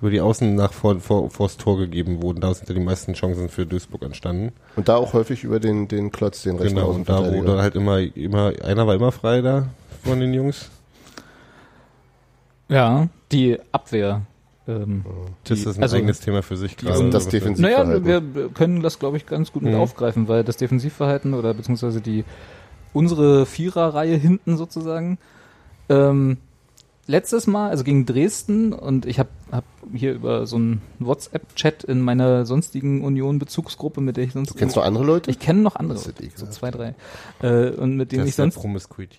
Über 0.00 0.10
die 0.10 0.20
Außen 0.20 0.54
nach 0.54 0.72
vor, 0.72 1.00
vor, 1.00 1.30
vors 1.30 1.56
Tor 1.56 1.78
gegeben 1.78 2.22
wurden. 2.22 2.40
Da 2.40 2.54
sind 2.54 2.68
ja 2.68 2.76
die 2.76 2.80
meisten 2.80 3.14
Chancen 3.14 3.48
für 3.48 3.66
Duisburg 3.66 4.04
entstanden. 4.04 4.52
Und 4.76 4.88
da 4.88 4.94
auch 4.94 5.14
häufig 5.14 5.42
über 5.42 5.58
den, 5.58 5.88
den 5.88 6.12
Klotz, 6.12 6.44
den 6.44 6.58
rechten 6.58 6.76
Genau, 6.76 6.90
und 6.90 7.08
da 7.08 7.32
wurde 7.32 7.60
halt 7.60 7.74
immer, 7.74 7.98
immer, 7.98 8.52
einer 8.62 8.86
war 8.86 8.94
immer 8.94 9.10
frei 9.10 9.40
da 9.40 9.66
von 10.04 10.20
den 10.20 10.32
Jungs. 10.32 10.70
Ja, 12.68 13.08
die 13.32 13.58
Abwehr. 13.72 14.22
Ähm, 14.68 15.04
Das 15.44 15.58
die, 15.62 15.64
ist 15.68 15.76
ein 15.78 15.82
also, 15.82 15.96
eigenes 15.96 16.20
Thema 16.20 16.42
für 16.42 16.56
sich 16.56 16.76
gerade. 16.76 16.98
und 17.00 17.10
das 17.12 17.24
Was- 17.26 17.32
Defensiv- 17.32 17.62
Naja, 17.62 17.84
Defensivverhalten. 17.84 18.34
wir 18.34 18.48
können 18.50 18.82
das, 18.82 18.98
glaube 18.98 19.16
ich, 19.16 19.24
ganz 19.26 19.50
gut 19.50 19.62
mit 19.62 19.72
Mhm. 19.72 19.80
aufgreifen, 19.80 20.28
weil 20.28 20.44
das 20.44 20.58
Defensivverhalten 20.58 21.32
oder 21.34 21.54
beziehungsweise 21.54 22.00
die 22.02 22.24
unsere 22.92 23.46
Viererreihe 23.46 24.16
hinten 24.16 24.56
sozusagen 24.56 25.18
ähm, 25.88 26.36
letztes 27.06 27.46
Mal, 27.46 27.70
also 27.70 27.82
gegen 27.82 28.04
Dresden 28.04 28.74
und 28.74 29.06
ich 29.06 29.18
habe 29.18 29.30
hab 29.50 29.64
hier 29.94 30.12
über 30.14 30.46
so 30.46 30.56
einen 30.56 30.82
WhatsApp-Chat 30.98 31.84
in 31.84 32.00
meiner 32.00 32.46
sonstigen 32.46 33.02
Union-Bezugsgruppe, 33.04 34.00
mit 34.00 34.16
der 34.16 34.24
ich 34.24 34.32
sonst 34.32 34.56
Kennst 34.56 34.76
du 34.76 34.80
andere 34.80 35.04
Leute? 35.04 35.30
ich 35.30 35.38
kenne 35.38 35.60
noch 35.60 35.76
andere, 35.76 35.98
Das 35.98 36.14
so 36.36 36.46
zwei, 36.46 36.70
drei, 36.70 36.94
äh, 37.42 37.70
und 37.70 37.96
mit 37.96 38.12
denen 38.12 38.20
Das 38.20 38.28
ich 38.30 38.34
sonst 38.34 38.58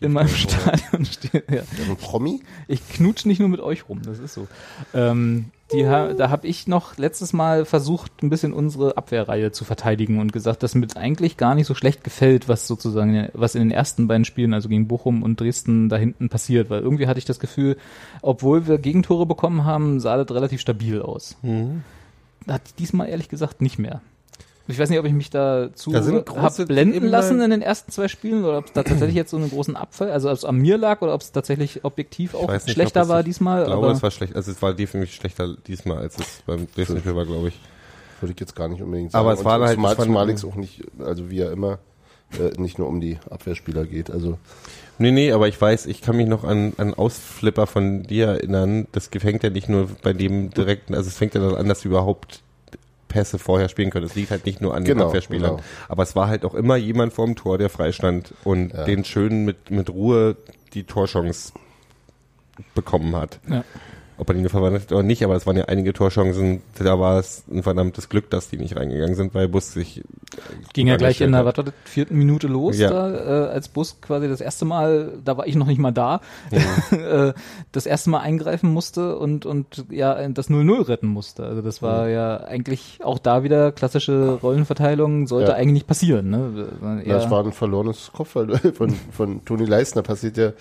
in 0.01 0.13
meinem 0.13 0.27
Also, 0.27 0.35
Stadion 0.35 1.05
stehe. 1.05 1.43
Ja. 1.49 1.61
Ein 1.61 1.95
Promi? 1.97 2.41
Ich 2.67 2.87
knutsch 2.89 3.25
nicht 3.25 3.39
nur 3.39 3.49
mit 3.49 3.59
euch 3.59 3.87
rum, 3.89 4.01
das 4.03 4.19
ist 4.19 4.33
so. 4.33 4.47
Ähm, 4.93 5.51
die, 5.71 5.87
ha 5.87 6.13
da 6.13 6.31
habe 6.31 6.47
ich 6.47 6.65
noch 6.67 6.97
letztes 6.97 7.31
Mal 7.31 7.63
versucht, 7.63 8.23
ein 8.23 8.29
bisschen 8.29 8.53
unsere 8.53 8.97
Abwehrreihe 8.97 9.51
zu 9.51 9.65
verteidigen 9.65 10.19
und 10.19 10.33
gesagt, 10.33 10.63
dass 10.63 10.73
mir 10.73 10.87
eigentlich 10.95 11.37
gar 11.37 11.53
nicht 11.53 11.67
so 11.67 11.75
schlecht 11.75 12.03
gefällt, 12.03 12.49
was 12.49 12.67
sozusagen, 12.67 13.29
was 13.33 13.53
in 13.53 13.61
den 13.61 13.71
ersten 13.71 14.07
beiden 14.07 14.25
Spielen, 14.25 14.55
also 14.55 14.67
gegen 14.67 14.87
Bochum 14.87 15.21
und 15.21 15.39
Dresden, 15.39 15.87
da 15.89 15.97
hinten 15.97 16.29
passiert. 16.29 16.71
Weil 16.71 16.81
irgendwie 16.81 17.05
hatte 17.05 17.19
ich 17.19 17.25
das 17.25 17.39
Gefühl, 17.39 17.77
obwohl 18.23 18.67
wir 18.67 18.79
Gegentore 18.79 19.27
bekommen 19.27 19.63
haben, 19.63 19.99
sah 19.99 20.17
das 20.17 20.35
relativ 20.35 20.58
stabil 20.59 21.01
aus. 21.01 21.37
Mhm. 21.41 21.83
Hat 22.47 22.61
diesmal 22.79 23.09
ehrlich 23.09 23.29
gesagt 23.29 23.61
nicht 23.61 23.79
mehr. 23.79 24.01
Ich 24.67 24.77
weiß 24.77 24.89
nicht, 24.91 24.99
ob 24.99 25.05
ich 25.05 25.13
mich 25.13 25.31
da 25.31 25.69
zu 25.73 25.91
Da 25.91 26.03
sind 26.03 26.29
große- 26.29 26.41
hab 26.61 26.67
blenden 26.67 27.07
lassen 27.07 27.41
in 27.41 27.49
den 27.49 27.63
ersten 27.63 27.91
zwei 27.91 28.07
Spielen 28.07 28.43
oder 28.45 28.59
ob 28.59 28.65
es 28.67 28.73
da 28.73 28.83
tatsächlich 28.83 29.15
jetzt 29.15 29.31
so 29.31 29.37
einen 29.37 29.49
großen 29.49 29.75
Abfall, 29.75 30.11
also 30.11 30.29
ob 30.29 30.35
es 30.35 30.45
an 30.45 30.57
mir 30.57 30.77
lag 30.77 31.01
oder 31.01 31.15
ob 31.15 31.21
es 31.21 31.31
tatsächlich 31.31 31.83
objektiv 31.85 32.35
auch 32.35 32.51
nicht, 32.51 32.69
schlechter 32.69 33.01
es- 33.01 33.07
war 33.09 33.23
diesmal. 33.23 33.61
Ich 33.61 33.65
glaube, 33.67 33.87
aber 33.87 33.95
es 33.95 34.03
war 34.03 34.11
schlecht. 34.11 34.35
Also 34.35 34.51
es 34.51 34.61
war 34.61 34.75
definitiv 34.75 35.15
schlechter 35.15 35.55
diesmal, 35.65 35.97
als 35.97 36.19
es 36.19 36.43
beim 36.45 36.67
Dresden-Spiel 36.75 37.15
war, 37.15 37.25
glaube 37.25 37.47
ich. 37.47 37.59
Würde 38.21 38.33
ich 38.33 38.39
jetzt 38.39 38.55
gar 38.55 38.67
nicht 38.67 38.81
unbedingt 38.83 39.11
sagen. 39.11 39.25
Aber 39.25 39.33
es 39.33 39.43
war 39.43 39.59
halt- 39.59 39.73
zumal, 39.73 39.95
zumal 39.97 40.29
es 40.29 40.45
auch 40.45 40.55
nicht, 40.55 40.83
also 40.99 41.31
wie 41.31 41.37
ja 41.37 41.51
immer, 41.51 41.79
äh, 42.37 42.59
nicht 42.61 42.77
nur 42.77 42.87
um 42.87 42.99
die 43.01 43.17
Abwehrspieler 43.29 43.85
geht. 43.85 44.11
Also 44.11 44.37
Nee, 45.01 45.11
nee, 45.11 45.31
aber 45.31 45.47
ich 45.47 45.59
weiß, 45.59 45.85
ich 45.85 46.01
kann 46.01 46.17
mich 46.17 46.27
noch 46.27 46.43
an, 46.43 46.73
an 46.77 46.93
Ausflipper 46.93 47.67
von 47.67 48.03
dir 48.03 48.27
erinnern. 48.27 48.85
Das 48.91 49.07
fängt 49.07 49.43
ja 49.43 49.49
nicht 49.49 49.69
nur 49.69 49.87
bei 50.03 50.11
dem 50.11 50.49
direkten, 50.49 50.93
also 50.93 51.07
es 51.07 51.15
fängt 51.15 51.35
ja 51.35 51.41
dann 51.41 51.55
an, 51.55 51.69
dass 51.69 51.85
wir 51.85 51.91
überhaupt 51.91 52.41
Pässe 53.07 53.39
vorher 53.39 53.69
spielen 53.69 53.91
können. 53.91 54.05
Es 54.05 54.15
liegt 54.15 54.29
halt 54.29 54.45
nicht 54.45 54.59
nur 54.61 54.75
an 54.75 54.83
den 54.83 54.95
Genau, 54.97 55.07
Abwehrspielern. 55.07 55.51
genau. 55.55 55.63
Aber 55.87 56.03
es 56.03 56.17
war 56.17 56.27
halt 56.27 56.43
auch 56.43 56.53
immer 56.53 56.75
jemand 56.75 57.13
vorm 57.13 57.35
Tor, 57.35 57.57
der 57.57 57.69
freistand 57.69 58.33
und 58.43 58.73
Ja. 58.73 58.83
den 58.83 59.05
schön 59.05 59.45
mit, 59.45 59.71
mit 59.71 59.89
Ruhe 59.89 60.35
die 60.73 60.83
Torchance 60.83 61.53
bekommen 62.75 63.15
hat. 63.15 63.39
Ja. 63.49 63.63
Ob 64.19 64.29
er 64.29 64.33
die 64.35 64.41
nur 64.41 64.49
verwandelt 64.49 64.83
hat 64.83 64.91
oder 64.91 65.01
nicht, 65.01 65.23
aber 65.23 65.35
es 65.37 65.47
waren 65.47 65.55
ja 65.55 65.65
einige 65.65 65.93
Torchancen, 65.93 66.61
da 66.77 66.99
war 66.99 67.17
es 67.19 67.43
ein 67.49 67.63
verdammtes 67.63 68.09
Glück, 68.09 68.29
dass 68.29 68.49
die 68.49 68.57
nicht 68.57 68.75
reingegangen 68.75 69.15
sind, 69.15 69.33
weil 69.33 69.47
Bus 69.47 69.71
sich 69.71 70.03
ging 70.73 70.87
ja 70.87 70.97
gleich 70.97 71.21
in 71.21 71.31
der 71.31 71.45
was 71.45 71.55
war 71.57 71.63
das, 71.63 71.73
vierten 71.85 72.17
Minute 72.17 72.47
los, 72.47 72.77
Ja. 72.77 72.89
da, 72.89 73.47
äh, 73.47 73.49
als 73.51 73.69
Bus 73.69 74.01
quasi 74.01 74.27
das 74.27 74.41
erste 74.41 74.65
Mal, 74.65 75.13
da 75.23 75.37
war 75.37 75.47
ich 75.47 75.55
noch 75.55 75.67
nicht 75.67 75.79
mal 75.79 75.91
da, 75.93 76.19
äh, 76.91 77.31
das 77.71 77.85
erste 77.85 78.09
Mal 78.09 78.19
eingreifen 78.19 78.73
musste 78.73 79.17
und, 79.17 79.45
und 79.45 79.85
ja 79.89 80.27
das 80.27 80.49
0-0 80.49 80.87
retten 80.89 81.07
musste. 81.07 81.45
Also 81.45 81.61
das 81.61 81.81
war 81.81 82.09
ja 82.09 82.37
eigentlich 82.43 82.99
auch 83.01 83.19
da 83.19 83.43
wieder 83.43 83.71
klassische 83.71 84.37
Rollenverteilung, 84.43 85.27
sollte 85.27 85.51
Ja. 85.51 85.55
eigentlich 85.57 85.73
nicht 85.73 85.87
passieren. 85.87 86.29
Ne? 86.29 86.67
ja. 87.05 87.13
das 87.13 87.31
war 87.31 87.43
ein 87.45 87.53
verlorenes 87.53 88.11
Kopfball 88.13 88.57
von, 88.73 88.93
von 89.11 89.45
Toni 89.45 89.63
Leistner. 89.65 90.01
Passiert 90.01 90.35
ja 90.37 90.51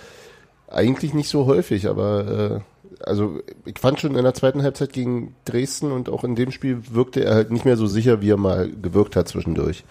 eigentlich 0.71 1.15
nicht 1.15 1.29
so 1.29 1.47
häufig, 1.47 1.89
aber 1.89 2.61
äh, 2.63 2.78
also 3.05 3.41
ich 3.65 3.79
fand 3.79 4.01
schon 4.01 4.17
in 4.17 4.25
der 4.25 4.35
zweiten 4.35 4.63
Halbzeit 4.63 4.93
gegen 4.93 5.35
Dresden 5.45 5.93
und 5.93 6.09
auch 6.09 6.25
in 6.25 6.35
dem 6.35 6.51
Spiel 6.51 6.83
wirkte 6.91 7.25
er 7.25 7.35
halt 7.35 7.51
nicht 7.51 7.65
mehr 7.65 7.77
so 7.77 7.87
sicher, 7.87 8.21
wie 8.21 8.31
er 8.31 8.37
mal 8.37 8.71
gewirkt 8.71 9.17
hat 9.17 9.29
zwischendurch. 9.29 9.85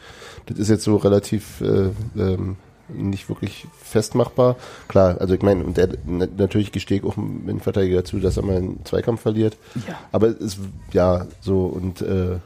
Das 0.46 0.58
ist 0.58 0.70
jetzt 0.70 0.84
so 0.84 0.96
relativ 0.98 1.62
äh, 1.62 1.90
ähm, 2.18 2.58
nicht 2.90 3.28
wirklich 3.28 3.68
festmachbar. 3.82 4.56
Klar, 4.88 5.18
also 5.20 5.34
ich 5.34 5.42
meine, 5.42 5.64
und 5.64 5.76
der, 5.78 5.90
na- 6.06 6.28
natürlich 6.38 6.72
gestehe 6.72 7.00
ich 7.00 7.04
auch 7.04 7.18
mit 7.18 7.62
Verteidiger 7.62 7.98
dazu, 7.98 8.20
dass 8.20 8.38
er 8.38 8.44
mal 8.44 8.58
einen 8.58 8.86
Zweikampf 8.86 9.22
verliert. 9.22 9.58
ja. 9.88 10.00
Aber 10.12 10.28
es 10.28 10.38
ist 10.38 10.60
ja 10.94 11.26
so 11.42 11.66
und 11.66 12.02
äh, 12.02 12.38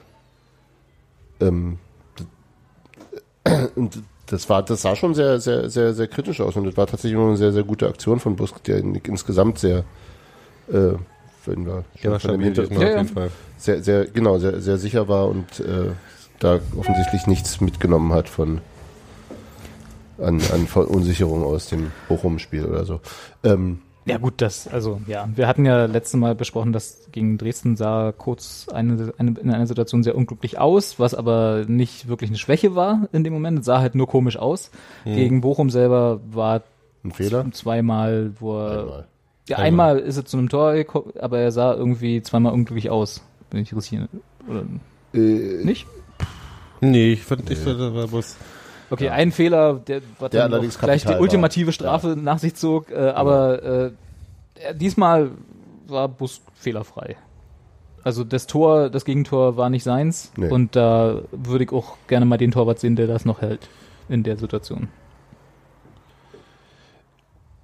ähm, 1.41 1.77
und 3.75 4.01
das 4.27 4.49
war, 4.49 4.63
das 4.63 4.81
sah 4.83 4.95
schon 4.95 5.13
sehr, 5.13 5.39
sehr, 5.39 5.69
sehr, 5.69 5.93
sehr 5.93 6.07
kritisch 6.07 6.39
aus 6.41 6.55
und 6.55 6.63
das 6.65 6.77
war 6.77 6.87
tatsächlich 6.87 7.19
eine 7.19 7.35
sehr, 7.37 7.51
sehr 7.51 7.63
gute 7.63 7.87
Aktion 7.87 8.19
von 8.19 8.35
Busk, 8.35 8.63
der 8.63 8.77
in- 8.77 8.95
insgesamt 8.95 9.59
sehr 9.59 9.83
äh, 10.67 10.93
wenn 11.45 11.65
wir 11.65 11.71
war 11.73 11.83
von 11.83 12.11
dem 12.11 12.19
stabil 12.19 12.45
Hinter 12.45 12.61
diesmal 12.67 12.81
Ja, 12.81 12.87
auf 12.87 12.93
ja. 12.93 13.01
jeden 13.01 13.13
Fall. 13.13 13.31
sehr, 13.57 13.83
sehr, 13.83 14.05
genau, 14.05 14.37
sehr, 14.37 14.61
sehr 14.61 14.77
sicher 14.77 15.07
war 15.07 15.27
und 15.27 15.59
äh, 15.59 15.91
da 16.39 16.59
offensichtlich 16.77 17.27
nichts 17.27 17.61
mitgenommen 17.61 18.13
hat 18.13 18.29
von 18.29 18.61
an, 20.17 20.39
an 20.53 20.67
Verunsicherung 20.67 21.43
aus 21.43 21.67
dem 21.69 21.91
Bochum-Spiel 22.07 22.65
oder 22.65 22.85
so. 22.85 22.99
Ähm, 23.43 23.79
Ja 24.05 24.17
gut, 24.17 24.35
das, 24.37 24.67
also 24.67 25.01
ja, 25.07 25.27
wir 25.35 25.47
hatten 25.47 25.65
ja 25.65 25.85
letztes 25.85 26.19
Mal 26.19 26.35
besprochen, 26.35 26.73
dass 26.73 27.07
gegen 27.11 27.37
Dresden 27.37 27.75
sah 27.75 28.11
kurz 28.11 28.67
eine, 28.71 29.13
eine, 29.17 29.39
in 29.39 29.49
einer 29.51 29.67
Situation 29.67 30.03
sehr 30.03 30.15
unglücklich 30.15 30.59
aus, 30.59 30.99
was 30.99 31.13
aber 31.15 31.65
nicht 31.67 32.07
wirklich 32.07 32.29
eine 32.29 32.37
Schwäche 32.37 32.75
war 32.75 33.07
in 33.11 33.23
dem 33.23 33.33
Moment, 33.33 33.59
es 33.59 33.65
sah 33.65 33.79
halt 33.79 33.95
nur 33.95 34.07
komisch 34.07 34.37
aus. 34.37 34.71
Gegen 35.05 35.41
Bochum 35.41 35.69
selber 35.69 36.19
war 36.31 36.61
ein 37.03 37.11
Fehler? 37.11 37.49
zweimal, 37.51 38.33
wo 38.39 38.59
er, 38.59 38.79
Einmal. 38.81 39.07
Ja 39.49 39.57
Einmal. 39.57 39.97
einmal 39.97 40.05
ist 40.07 40.17
er 40.17 40.25
zu 40.25 40.37
einem 40.37 40.49
Tor 40.49 40.73
gekommen, 40.73 41.11
aber 41.19 41.39
er 41.39 41.51
sah 41.51 41.73
irgendwie 41.73 42.21
zweimal 42.21 42.53
unglücklich 42.53 42.89
aus, 42.89 43.21
wenn 43.51 43.61
ich 43.61 43.75
richtig, 43.75 43.99
oder 44.47 44.63
Äh, 45.13 45.63
nicht? 45.63 45.87
Nee, 46.79 47.13
ich 47.13 47.23
fand, 47.23 47.49
ich 47.49 47.59
fand, 47.59 47.79
das 47.79 47.93
war 47.93 48.07
bloß, 48.07 48.37
Okay, 48.89 49.09
ein 49.09 49.31
Fehler, 49.31 49.75
der, 49.75 50.01
was 50.19 50.31
Der 50.31 50.41
dann 50.43 50.53
allerdings 50.53 50.77
gleich 50.77 51.01
die 51.01 51.05
kapital 51.05 51.13
war. 51.15 51.21
ultimative 51.21 51.71
Strafe 51.71 52.07
nach 52.21 52.39
sich 52.39 52.55
zog, 52.55 52.89
äh, 52.91 52.95
aber 52.95 53.63
äh, 53.63 53.91
diesmal 54.75 55.31
war 55.87 56.07
Bus 56.09 56.41
fehlerfrei. 56.55 57.15
Also 58.03 58.23
das 58.23 58.47
Tor, 58.47 58.89
das 58.89 59.05
Gegentor 59.05 59.57
war 59.57 59.69
nicht 59.69 59.83
seins 59.83 60.31
Nee. 60.35 60.49
und 60.49 60.75
da 60.75 61.21
würde 61.31 61.63
ich 61.63 61.71
auch 61.71 61.97
gerne 62.07 62.25
mal 62.25 62.37
den 62.37 62.51
Torwart 62.51 62.79
sehen, 62.79 62.95
der 62.95 63.07
das 63.07 63.23
noch 63.25 63.41
hält 63.41 63.69
in 64.09 64.23
der 64.23 64.37
Situation. 64.37 64.87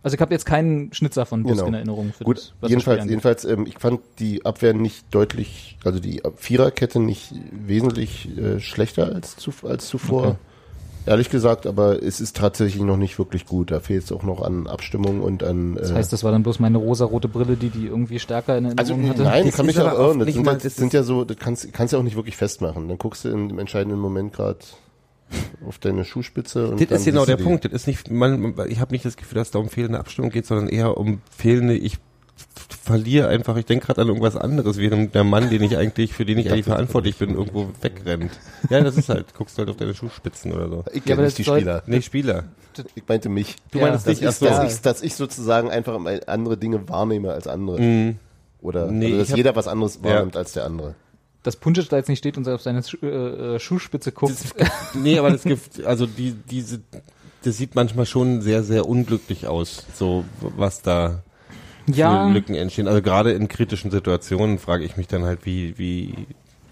Also 0.08 0.15
ich 0.15 0.22
habe 0.22 0.34
jetzt 0.34 0.46
keinen 0.46 0.93
Schnitzer 0.93 1.26
von 1.26 1.43
Busk 1.43 1.56
Genau. 1.56 1.67
in 1.67 1.74
Erinnerung. 1.74 2.13
Für 2.17 2.24
Gut, 2.24 2.38
das, 2.38 2.46
was 2.54 2.62
das 2.62 2.70
jedenfalls, 2.70 3.06
jedenfalls 3.06 3.43
ähm, 3.43 3.65
ich 3.67 3.78
fand 3.78 4.00
die 4.20 4.46
Abwehr 4.46 4.74
nicht 4.74 5.04
deutlich, 5.12 5.78
also 5.84 6.00
die 6.00 6.22
Viererkette 6.38 7.02
nicht 7.02 7.34
wesentlich 7.52 8.30
äh, 8.38 8.62
schlechter 8.62 9.13
als, 9.13 9.36
zu, 9.36 9.52
als 9.67 9.88
zuvor. 9.89 10.22
Okay. 10.28 10.36
Ehrlich 11.08 11.30
gesagt, 11.30 11.67
aber 11.67 12.02
es 12.02 12.22
ist 12.22 12.38
tatsächlich 12.38 12.82
noch 12.82 12.96
nicht 12.96 13.20
wirklich 13.20 13.46
gut. 13.46 13.70
Da 13.72 13.82
fehlt 13.82 14.04
es 14.06 14.12
auch 14.13 14.24
noch 14.24 14.41
an 14.41 14.67
Abstimmung 14.67 15.22
und 15.22 15.43
an. 15.43 15.76
Das 15.76 15.91
äh, 15.91 15.96
heißt, 15.96 16.13
das 16.13 16.24
war 16.24 16.32
dann 16.32 16.43
bloß 16.43 16.60
meine 16.60 16.78
rosarote 16.78 17.28
Brille, 17.28 17.58
die 17.58 17.70
die 17.70 17.88
irgendwie 17.88 18.20
stärker 18.20 18.58
in 18.58 18.78
Also 18.80 18.93
Erinnerung 18.93 19.10
hatte. 19.10 19.24
nein, 19.24 19.46
Das 19.46 19.56
kann 19.56 19.65
mich 19.65 19.78
auch 19.80 19.88
aber 19.88 20.00
irren. 20.00 20.20
Das 20.20 20.26
nicht 20.28 20.36
sind, 20.36 20.46
mal- 20.46 20.54
ja, 20.54 20.60
das 20.63 20.76
sind 20.78 20.93
ja 20.93 21.04
so, 21.04 21.26
das 21.26 21.36
kannst, 21.38 21.74
kannst 21.74 21.91
ja 21.91 22.00
auch 22.00 22.04
nicht 22.04 22.15
wirklich 22.15 22.38
festmachen. 22.38 22.88
Dann 22.88 22.98
guckst 22.98 23.26
du 23.26 23.30
im 23.30 23.60
entscheidenden 23.60 24.00
Moment 24.00 24.32
gerade 24.32 24.60
auf 25.68 25.80
deine 25.80 26.06
Schuhspitze 26.06 26.70
und 26.70 26.92
Das 26.92 27.00
ist 27.00 27.06
genau 27.06 27.26
der. 27.26 27.38
Punkt. 27.38 27.66
Das 27.66 27.74
ist 27.74 27.88
nicht, 27.88 28.10
man, 28.10 28.54
ich 28.68 28.80
habe 28.80 28.92
nicht 28.94 29.06
das 29.06 29.18
Gefühl, 29.18 29.36
dass 29.40 29.50
es 29.50 29.52
da 29.52 29.60
um 29.60 29.70
fehlende 29.70 30.00
Abstimmung 30.00 30.30
geht, 30.32 30.46
sondern 30.46 30.70
eher 30.70 30.98
um 30.98 31.22
fehlende, 31.36 31.76
ich 31.76 31.98
verliere 32.84 33.28
einfach, 33.28 33.58
ich 33.58 33.66
denke 33.66 33.88
gerade 33.88 34.02
an 34.02 34.08
irgendwas 34.08 34.38
anderes, 34.38 34.78
während 34.78 35.13
der 35.16 35.24
Mann, 35.24 35.50
den 35.50 35.62
ich 35.63 35.76
eigentlich, 35.76 36.13
für 36.13 36.24
den 36.26 36.38
ich 36.38 36.50
eigentlich 36.52 36.66
verantwortlich 36.66 37.18
bin, 37.18 37.32
irgendwo 37.32 37.70
wegrennt. 37.82 38.32
Ja, 38.70 38.82
das 38.82 38.96
ist 38.96 39.10
halt, 39.10 39.34
guckst 39.34 39.58
du 39.58 39.60
halt 39.62 39.70
auf 39.70 39.78
deine 39.78 39.94
Schuhspitzen 39.94 40.54
oder 40.54 40.70
so. 40.70 40.84
Ich 40.94 41.04
Ja, 41.06 41.16
kenne 41.16 41.24
das 41.24 41.38
nicht 41.38 41.40
die 41.40 41.44
Spieler. 41.52 41.84
Nee, 41.88 42.02
Spieler. 42.02 42.44
Ich 42.96 43.04
meinte 43.08 43.28
mich. 43.30 43.56
Du 43.72 43.80
Ja. 43.80 43.88
meinst 43.88 44.06
dass, 44.08 44.22
nicht, 44.22 44.30
ich, 44.30 44.40
dass, 44.40 44.74
ich, 44.74 44.82
dass 44.82 45.02
ich 45.02 45.16
sozusagen 45.16 45.70
einfach 45.72 46.00
andere 46.28 46.58
Dinge 46.58 46.88
wahrnehme 46.88 47.34
als 47.34 47.48
andere. 47.48 47.82
Mhm. 47.82 48.20
Oder 48.62 48.92
Nee, 48.92 49.08
also, 49.13 49.18
dass 49.18 49.36
jeder 49.36 49.56
was 49.56 49.68
anderes 49.68 50.04
wahrnimmt 50.04 50.38
als 50.38 50.54
der 50.54 50.66
andere. 50.66 50.96
Dass 51.47 51.55
Punčić 51.55 51.88
da 51.88 51.95
jetzt 51.95 52.10
nicht 52.10 52.19
steht 52.19 52.38
und 52.38 52.45
auf 52.49 52.62
seine 52.62 52.83
Schu 52.83 52.97
äh, 53.01 53.55
äh, 53.55 53.60
Schuhspitze 53.60 54.12
guckt. 54.12 54.36
Nee, 54.93 55.17
aber 55.17 55.29
das 55.29 55.43
gibt, 55.43 55.86
also 55.86 56.05
die, 56.05 56.33
diese, 56.33 56.81
das 57.43 57.55
sieht 57.55 57.73
manchmal 57.73 58.05
schon 58.05 58.41
sehr, 58.41 58.63
sehr 58.63 58.86
unglücklich 58.86 59.47
aus, 59.47 59.86
so 59.93 60.25
was 60.41 60.81
da 60.81 61.23
ja, 61.86 62.27
für 62.27 62.33
Lücken 62.33 62.53
entstehen. 62.53 62.89
Also 62.89 63.01
gerade 63.01 63.31
in 63.31 63.47
kritischen 63.47 63.91
Situationen 63.91 64.60
frage 64.60 64.83
ich 64.83 64.97
mich 64.97 65.07
dann 65.07 65.23
halt, 65.23 65.45
wie, 65.45 65.77
wie 65.77 66.27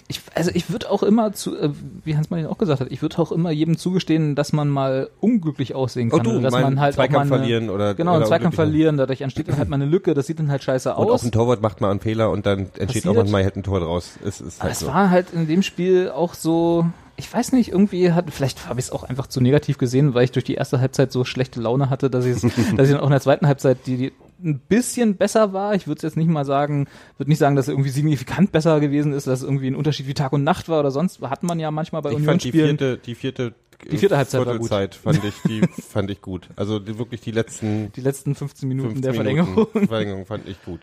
ich, 0.08 0.22
also 0.36 0.52
ich 0.54 0.70
würde 0.70 0.92
auch 0.92 1.02
immer 1.02 1.34
zu, 1.34 1.58
äh, 1.58 1.72
wie 2.04 2.16
Hans 2.16 2.30
Martin 2.30 2.46
auch 2.48 2.60
gesagt 2.60 2.80
hat, 2.80 2.92
ich 2.92 3.02
würde 3.02 3.18
auch 3.18 3.32
immer 3.32 3.50
jedem 3.50 3.76
zugestehen, 3.78 4.36
dass 4.36 4.54
man 4.54 4.70
mal 4.70 5.10
unglücklich 5.20 5.74
aussehen 5.74 6.10
Oh 6.14 6.18
kann. 6.18 6.24
du, 6.26 6.32
oder 6.34 6.42
dass 6.42 6.54
man 6.54 6.80
halt 6.80 6.94
Zweikampf 6.94 7.26
auch 7.26 7.30
mal 7.30 7.36
eine, 7.38 7.46
verlieren 7.46 7.70
oder 7.72 7.96
genau, 7.96 8.18
oder 8.18 8.26
Zweikampf 8.26 8.54
verlieren, 8.56 8.98
dadurch 8.98 9.22
entsteht 9.22 9.48
dann 9.48 9.58
halt 9.58 9.70
mal 9.70 9.78
eine 9.78 9.86
Lücke, 9.86 10.14
das 10.14 10.28
sieht 10.28 10.38
dann 10.40 10.52
halt 10.52 10.64
scheiße 10.64 10.90
Und 10.94 11.08
auch 11.08 11.14
aus. 11.14 11.24
ein 11.24 11.32
Torwart 11.32 11.62
macht 11.62 11.82
mal 11.82 11.90
einen 11.90 12.02
Fehler 12.02 12.30
und 12.30 12.46
dann 12.46 12.60
entsteht 12.60 12.88
Passiert. 12.88 13.08
auch 13.08 13.16
manchmal 13.16 13.44
halt 13.44 13.56
ein 13.56 13.64
Tor 13.64 13.80
draus. 13.80 14.18
Es 14.24 14.42
ist 14.42 14.60
Aber 14.60 14.64
halt 14.66 14.74
es 14.74 14.80
so. 14.82 14.88
war 14.88 15.10
halt 15.10 15.34
in 15.34 15.48
dem 15.48 15.64
Spiel 15.64 16.12
auch 16.12 16.36
so, 16.36 16.86
ich 17.18 17.34
weiß 17.34 17.54
nicht, 17.54 17.72
irgendwie 17.72 18.12
hat, 18.12 18.26
vielleicht 18.32 18.68
habe 18.68 18.80
ich 18.80 18.88
es 18.88 18.92
auch 18.92 19.04
einfach 19.04 19.28
zu 19.28 19.42
negativ 19.42 19.78
gesehen, 19.78 20.14
weil 20.14 20.26
ich 20.26 20.32
durch 20.32 20.44
die 20.44 20.56
erste 20.56 20.80
Halbzeit 20.82 21.12
so 21.12 21.24
schlechte 21.24 21.62
Laune 21.62 21.90
hatte, 21.90 22.10
dass 22.10 22.26
ich 22.26 22.32
es, 22.32 22.42
dass 22.76 22.88
ich 22.88 22.94
dann 22.94 23.00
auch 23.00 23.06
in 23.06 23.12
der 23.12 23.22
zweiten 23.22 23.48
Halbzeit, 23.48 23.80
die, 23.86 23.98
die 23.98 24.12
ein 24.44 24.60
bisschen 24.60 25.16
besser 25.16 25.54
war, 25.54 25.76
ich 25.76 25.88
würde 25.88 26.02
jetzt 26.04 26.18
nicht 26.18 26.28
mal 26.28 26.44
sagen, 26.46 26.88
würde 27.18 27.30
nicht 27.30 27.40
sagen, 27.40 27.56
dass 27.56 27.66
es 27.66 27.70
irgendwie 27.70 27.90
signifikant 27.90 28.52
besser 28.52 28.80
gewesen 28.82 29.14
ist, 29.14 29.28
dass 29.28 29.40
es 29.40 29.46
irgendwie 29.46 29.68
ein 29.68 29.76
Unterschied 29.76 30.08
wie 30.08 30.14
Tag 30.14 30.34
und 30.34 30.44
Nacht 30.44 30.68
war 30.68 30.82
oder 30.82 30.92
sonst, 30.92 31.22
hat 31.22 31.44
man 31.44 31.60
ja 31.60 31.72
manchmal 31.72 32.02
bei 32.02 32.12
ich 32.12 32.24
fand 32.24 32.44
die 32.44 32.52
vierte, 32.52 32.98
die 32.98 33.16
vierte, 33.16 33.54
Die 33.90 33.98
vierte 33.98 34.18
Halbzeit 34.18 34.46
war 34.46 34.58
gut. 34.58 34.70
Fand 34.70 35.24
ich, 35.24 35.34
die 35.48 35.62
fand 35.82 36.12
ich 36.12 36.22
gut. 36.22 36.50
Also 36.58 36.80
die, 36.80 36.98
wirklich 36.98 37.22
die 37.22 37.32
letzten 37.32 37.94
Die 37.94 38.02
letzten 38.02 38.36
15 38.36 38.68
Minuten 38.68 39.02
15 39.02 39.02
der 39.14 39.24
Minuten 39.24 39.46
Verlängerung. 39.54 39.88
Verlängerung 39.88 40.26
fand 40.26 40.48
ich 40.50 40.62
gut. 40.64 40.82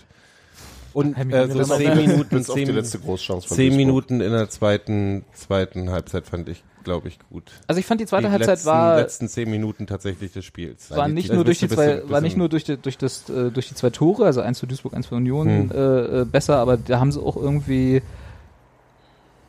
Und 0.95 1.17
äh, 1.17 1.49
so 1.49 1.63
zehn 1.65 1.97
Minuten, 1.97 2.37
auch 2.37 2.55
die 2.55 2.65
zehn, 2.65 2.75
letzte 2.75 2.99
Großchance 2.99 3.49
von 3.49 3.57
zehn. 3.57 3.77
Minuten 3.77 4.21
in 4.21 4.33
der 4.33 4.49
zweiten, 4.51 5.25
zweiten 5.35 5.91
Halbzeit 5.91 6.27
fand 6.27 6.49
ich, 6.49 6.63
glaube 6.85 7.09
ich, 7.09 7.19
gut. 7.31 7.51
Also 7.67 7.79
ich 7.79 7.87
fand 7.87 8.01
die 8.01 8.07
zweite 8.07 8.25
die 8.27 8.31
Halbzeit 8.33 8.49
letzten, 8.57 8.67
war, 8.69 8.97
letzten 8.97 9.29
zehn 9.29 9.51
Minuten 9.51 9.87
tatsächlich 9.87 10.33
des 10.33 10.45
Spiels. 10.45 10.91
war 10.91 11.07
Die- 11.07 11.13
nicht 11.15 11.31
die- 11.31 11.35
nur 11.35 11.45
durch 11.45 11.59
die 11.61 11.69
zwei, 11.69 11.97
du- 11.97 12.11
war 12.11 12.21
nicht 12.21 12.37
nur 12.37 12.49
durch 12.49 12.65
die, 12.65 12.77
durch 12.77 12.99
das, 12.99 13.29
äh, 13.31 13.51
durch 13.51 13.69
die 13.69 13.75
zwei 13.75 13.91
Tore, 13.91 14.25
also 14.27 14.41
eins 14.41 14.61
für 14.61 14.67
Duisburg, 14.67 14.95
eins 14.95 15.07
für 15.07 15.15
Union, 15.15 15.47
Hm. 15.49 15.71
äh, 15.73 16.21
äh, 16.21 16.25
besser, 16.25 16.57
aber 16.59 16.77
da 16.77 16.99
haben 17.01 17.13
sie 17.13 17.21
auch 17.21 17.37
irgendwie 17.37 18.03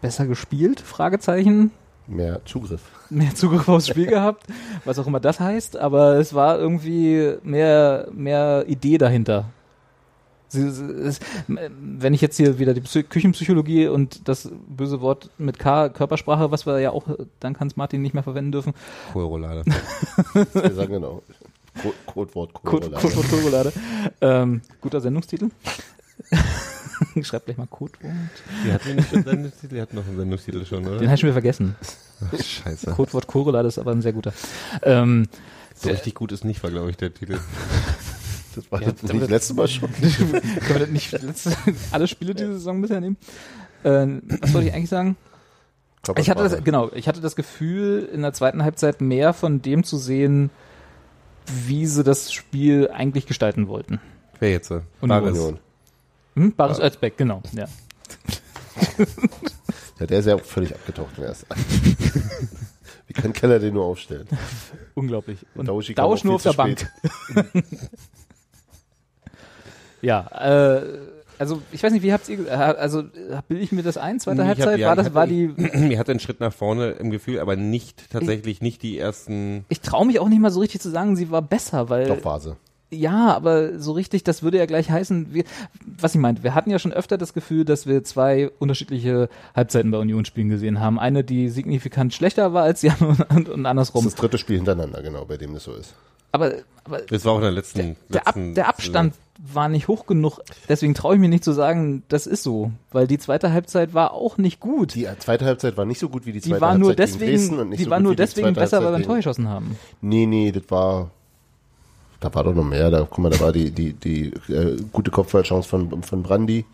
besser 0.01 0.25
gespielt, 0.27 0.79
Fragezeichen, 0.81 1.71
Mehr 2.07 2.41
Zugriff. 2.45 2.81
mehr 3.09 3.33
Zugriff 3.33 3.67
aufs 3.69 3.87
Spiel 3.87 4.07
gehabt, 4.07 4.45
was 4.83 4.99
auch 4.99 5.07
immer 5.07 5.21
das 5.21 5.39
heißt, 5.39 5.77
aber 5.77 6.15
es 6.17 6.33
war 6.33 6.59
irgendwie 6.59 7.35
mehr, 7.43 8.09
mehr 8.13 8.65
Idee 8.67 8.97
dahinter. 8.97 9.45
Sie, 10.53 10.69
sie, 10.71 10.85
es, 10.85 11.19
wenn 11.47 12.13
ich 12.13 12.21
jetzt 12.21 12.37
hier 12.37 12.59
wieder 12.59 12.73
die 12.73 12.81
Psy 12.81 13.03
Küchenpsychologie 13.03 13.87
und 13.87 14.27
das 14.27 14.49
böse 14.67 15.01
Wort 15.01 15.29
mit 15.37 15.57
K, 15.59 15.89
Körpersprache, 15.89 16.51
was 16.51 16.65
wir 16.65 16.79
ja 16.79 16.91
auch 16.91 17.05
dank 17.39 17.59
Hans 17.59 17.75
Martin 17.75 18.01
nicht 18.01 18.13
mehr 18.13 18.23
verwenden 18.23 18.51
dürfen, 18.51 18.73
Kohlroulade. 19.13 19.63
Wir 20.53 20.73
sagen 20.73 20.93
genau. 20.93 21.23
Co- 21.81 21.93
Codewort 22.05 22.53
Code, 22.53 22.91
Codewort. 22.91 23.29
Kohlroulade. 23.29 23.73
Ähm, 24.21 24.61
guter 24.79 25.01
Sendungstitel. 25.01 25.49
Schreibt 27.23 27.45
gleich 27.47 27.57
mal 27.57 27.67
Codewort. 27.67 28.13
Die 28.65 28.71
hatten 28.71 28.85
wir 28.87 28.95
nicht 28.95 29.09
schon 29.09 29.23
Sendungstitel, 29.23 29.75
die 29.75 29.81
hatten 29.81 29.95
noch 29.95 30.05
einen 30.07 30.17
Sendungstitel 30.17 30.65
schon, 30.65 30.85
oder? 30.85 30.97
Den 30.99 31.07
habe 31.07 31.15
ich 31.15 31.19
schon 31.21 31.27
wieder 31.29 31.33
vergessen. 31.33 31.75
Ach, 32.31 32.39
scheiße. 32.43 32.91
Codewort 32.91 33.25
Kohlroulade 33.27 33.67
ist 33.67 33.79
aber 33.79 33.91
ein 33.91 34.01
sehr 34.03 34.13
guter. 34.13 34.33
Ähm, 34.83 35.27
So 35.75 35.89
richtig 35.89 36.13
gut 36.13 36.31
ist 36.31 36.45
nicht, 36.45 36.61
war 36.63 36.69
glaube 36.69 36.91
ich 36.91 36.97
der 36.97 37.11
Titel. 37.13 37.39
Das 38.55 38.71
war 38.71 38.81
Ja, 38.81 38.91
das 38.91 39.01
damit- 39.01 39.13
nicht 39.13 39.23
das 39.23 39.29
letzte 39.29 39.53
Mal 39.53 39.67
schon. 39.67 39.91
können 39.93 40.67
wir 40.67 40.79
das 40.79 40.89
nicht 40.89 41.11
letzte, 41.11 41.55
alle 41.91 42.07
Spiele 42.07 42.35
diese 42.35 42.53
Saison 42.53 42.81
bisher 42.81 43.01
nehmen? 43.01 43.17
Ähm, 43.83 44.21
was 44.41 44.53
wollte 44.53 44.67
ich 44.69 44.73
eigentlich 44.73 44.89
sagen? 44.89 45.17
Ich 46.17 46.29
hatte 46.29 46.43
das, 46.43 46.63
genau, 46.63 46.91
ich 46.93 47.07
hatte 47.07 47.21
das 47.21 47.35
Gefühl, 47.35 48.09
in 48.11 48.21
der 48.23 48.33
zweiten 48.33 48.63
Halbzeit 48.63 48.99
mehr 49.01 49.33
von 49.33 49.61
dem 49.61 49.83
zu 49.85 49.97
sehen, 49.97 50.49
wie 51.65 51.85
sie 51.85 52.03
das 52.03 52.31
Spiel 52.33 52.89
eigentlich 52.93 53.25
gestalten 53.25 53.67
wollten. 53.67 53.99
Wer 54.39 54.51
jetzt? 54.51 54.67
so? 54.67 54.81
Union. 55.01 55.21
Baris. 55.23 55.37
Union. 55.39 55.59
Hm? 56.35 56.53
Baris 56.55 56.79
Özbeck, 56.79 57.17
genau, 57.17 57.41
ja. 57.53 57.65
Ja, 59.99 60.07
der 60.07 60.19
ist 60.19 60.25
ja 60.25 60.35
auch 60.35 60.41
völlig 60.41 60.73
abgetaucht 60.73 61.17
im 61.17 61.23
ersten. 61.23 61.45
Wie 63.07 63.13
kann 63.13 63.31
Keller 63.31 63.59
den 63.59 63.75
nur 63.75 63.85
aufstellen? 63.85 64.27
Unglaublich. 64.95 65.45
Und 65.55 65.67
Dausch 65.67 66.23
nur 66.23 66.35
auf 66.35 66.43
der 66.43 66.53
Bank. 66.53 66.91
Ja, 70.03 70.27
äh, 70.77 70.81
also 71.39 71.61
ich 71.71 71.81
weiß 71.81 71.91
nicht, 71.91 72.03
wie 72.03 72.13
habt 72.13 72.29
ihr, 72.29 72.47
äh, 72.47 72.51
also 72.51 73.03
bilde 73.47 73.63
ich 73.63 73.71
mir 73.71 73.81
das 73.81 73.97
ein, 73.97 74.19
zweite 74.19 74.43
Ich 74.43 74.47
hab- 74.49 74.57
Halbzeit, 74.59 74.79
ja, 74.79 74.87
war 74.87 74.93
ich 74.93 74.97
das, 74.97 75.05
hab- 75.07 75.13
war 75.15 75.27
die, 75.27 75.47
Mir 75.57 75.97
hat 75.99 76.09
einen 76.09 76.19
Schritt 76.19 76.39
nach 76.39 76.53
vorne 76.53 76.91
im 76.91 77.09
Gefühl, 77.09 77.39
aber 77.39 77.55
nicht, 77.55 78.11
tatsächlich 78.11 78.61
nicht 78.61 78.83
die 78.83 78.99
ersten. 78.99 79.65
ich 79.69 79.81
traue 79.81 80.05
mich 80.05 80.19
auch 80.19 80.29
nicht 80.29 80.39
mal 80.39 80.51
so 80.51 80.59
richtig 80.59 80.81
zu 80.81 80.89
sagen, 80.91 81.15
sie 81.15 81.31
war 81.31 81.41
besser, 81.41 81.89
weil, 81.89 82.07
Doch 82.07 82.23
war 82.23 82.39
sie. 82.39 82.55
ja, 82.91 83.33
aber 83.33 83.79
so 83.79 83.93
richtig, 83.93 84.23
das 84.23 84.43
würde 84.43 84.59
ja 84.59 84.67
gleich 84.67 84.91
heißen, 84.91 85.33
wir, 85.33 85.43
was 85.99 86.13
ich 86.13 86.21
meinte, 86.21 86.43
wir 86.43 86.53
hatten 86.53 86.69
ja 86.69 86.77
schon 86.77 86.93
öfter 86.93 87.17
das 87.17 87.33
Gefühl, 87.33 87.65
dass 87.65 87.87
wir 87.87 88.03
zwei 88.03 88.51
unterschiedliche 88.59 89.27
Halbzeiten 89.55 89.89
bei 89.89 89.97
Unionsspielen 89.97 90.49
gesehen 90.49 90.79
haben. 90.79 90.99
Eine, 90.99 91.23
die 91.23 91.49
signifikant 91.49 92.13
schlechter 92.13 92.53
war 92.53 92.63
als 92.63 92.81
die 92.81 92.91
andere 92.91 93.25
und, 93.35 93.49
und 93.49 93.63
Das 93.63 93.69
andersrum. 93.71 94.05
ist 94.05 94.13
das 94.13 94.19
dritte 94.21 94.37
Spiel 94.37 94.57
hintereinander, 94.57 95.01
genau, 95.01 95.25
bei 95.25 95.37
dem 95.37 95.55
das 95.55 95.63
so 95.63 95.73
ist. 95.73 95.95
Aber, 96.31 96.51
aber 96.83 96.99
Das 97.01 97.25
war 97.25 97.33
auch 97.33 97.37
in 97.37 97.43
der 97.43 97.51
letzten. 97.51 97.95
der, 98.09 98.27
Ab, 98.27 98.35
letzten 98.35 98.53
der 98.55 98.67
Abstand 98.69 99.13
war 99.39 99.69
nicht 99.69 99.87
hoch 99.87 100.05
genug. 100.05 100.39
Deswegen 100.69 100.93
traue 100.93 101.15
ich 101.15 101.21
mir 101.21 101.29
nicht 101.29 101.43
zu 101.43 101.53
sagen, 101.53 102.03
das 102.07 102.27
ist 102.27 102.43
so. 102.43 102.71
Weil 102.91 103.07
die 103.07 103.17
zweite 103.17 103.51
Halbzeit 103.51 103.93
war 103.93 104.13
auch 104.13 104.37
nicht 104.37 104.59
gut. 104.59 104.95
Die 104.95 105.07
zweite 105.19 105.45
Halbzeit 105.45 105.75
war 105.77 105.85
nicht 105.85 105.99
so 105.99 106.09
gut 106.09 106.25
wie 106.25 106.31
die 106.31 106.39
Die 106.39 106.49
zweite 106.49 106.61
war 106.61 106.77
nur 106.77 106.89
Halbzeit 106.89 107.19
gegen 107.19 107.19
Dresden 107.19 107.35
deswegen, 107.35 107.59
und 107.59 107.69
nicht 107.69 107.79
die 107.79 107.83
so 107.85 107.89
war 107.89 107.99
nur 107.99 108.11
die 108.13 108.17
deswegen 108.17 108.53
besser, 108.53 108.77
weil 108.77 108.83
wir 108.83 108.85
Halbzeit 108.87 109.03
ein 109.03 109.07
Tor 109.07 109.15
geschossen 109.17 109.49
haben. 109.49 109.77
Nee, 110.01 110.25
nee, 110.25 110.51
das 110.51 110.63
war 110.69 111.09
Da 112.19 112.33
war 112.33 112.43
doch 112.43 112.53
noch 112.53 112.63
mehr. 112.63 112.89
Da, 112.89 113.07
guck 113.09 113.17
mal, 113.17 113.29
da 113.29 113.39
war 113.39 113.51
die, 113.51 113.71
die, 113.71 113.93
die 113.93 114.33
äh, 114.51 114.77
gute 114.91 115.11
Kopfballchance 115.11 115.67
von, 115.67 116.03
von 116.03 116.23
Brandy 116.23 116.65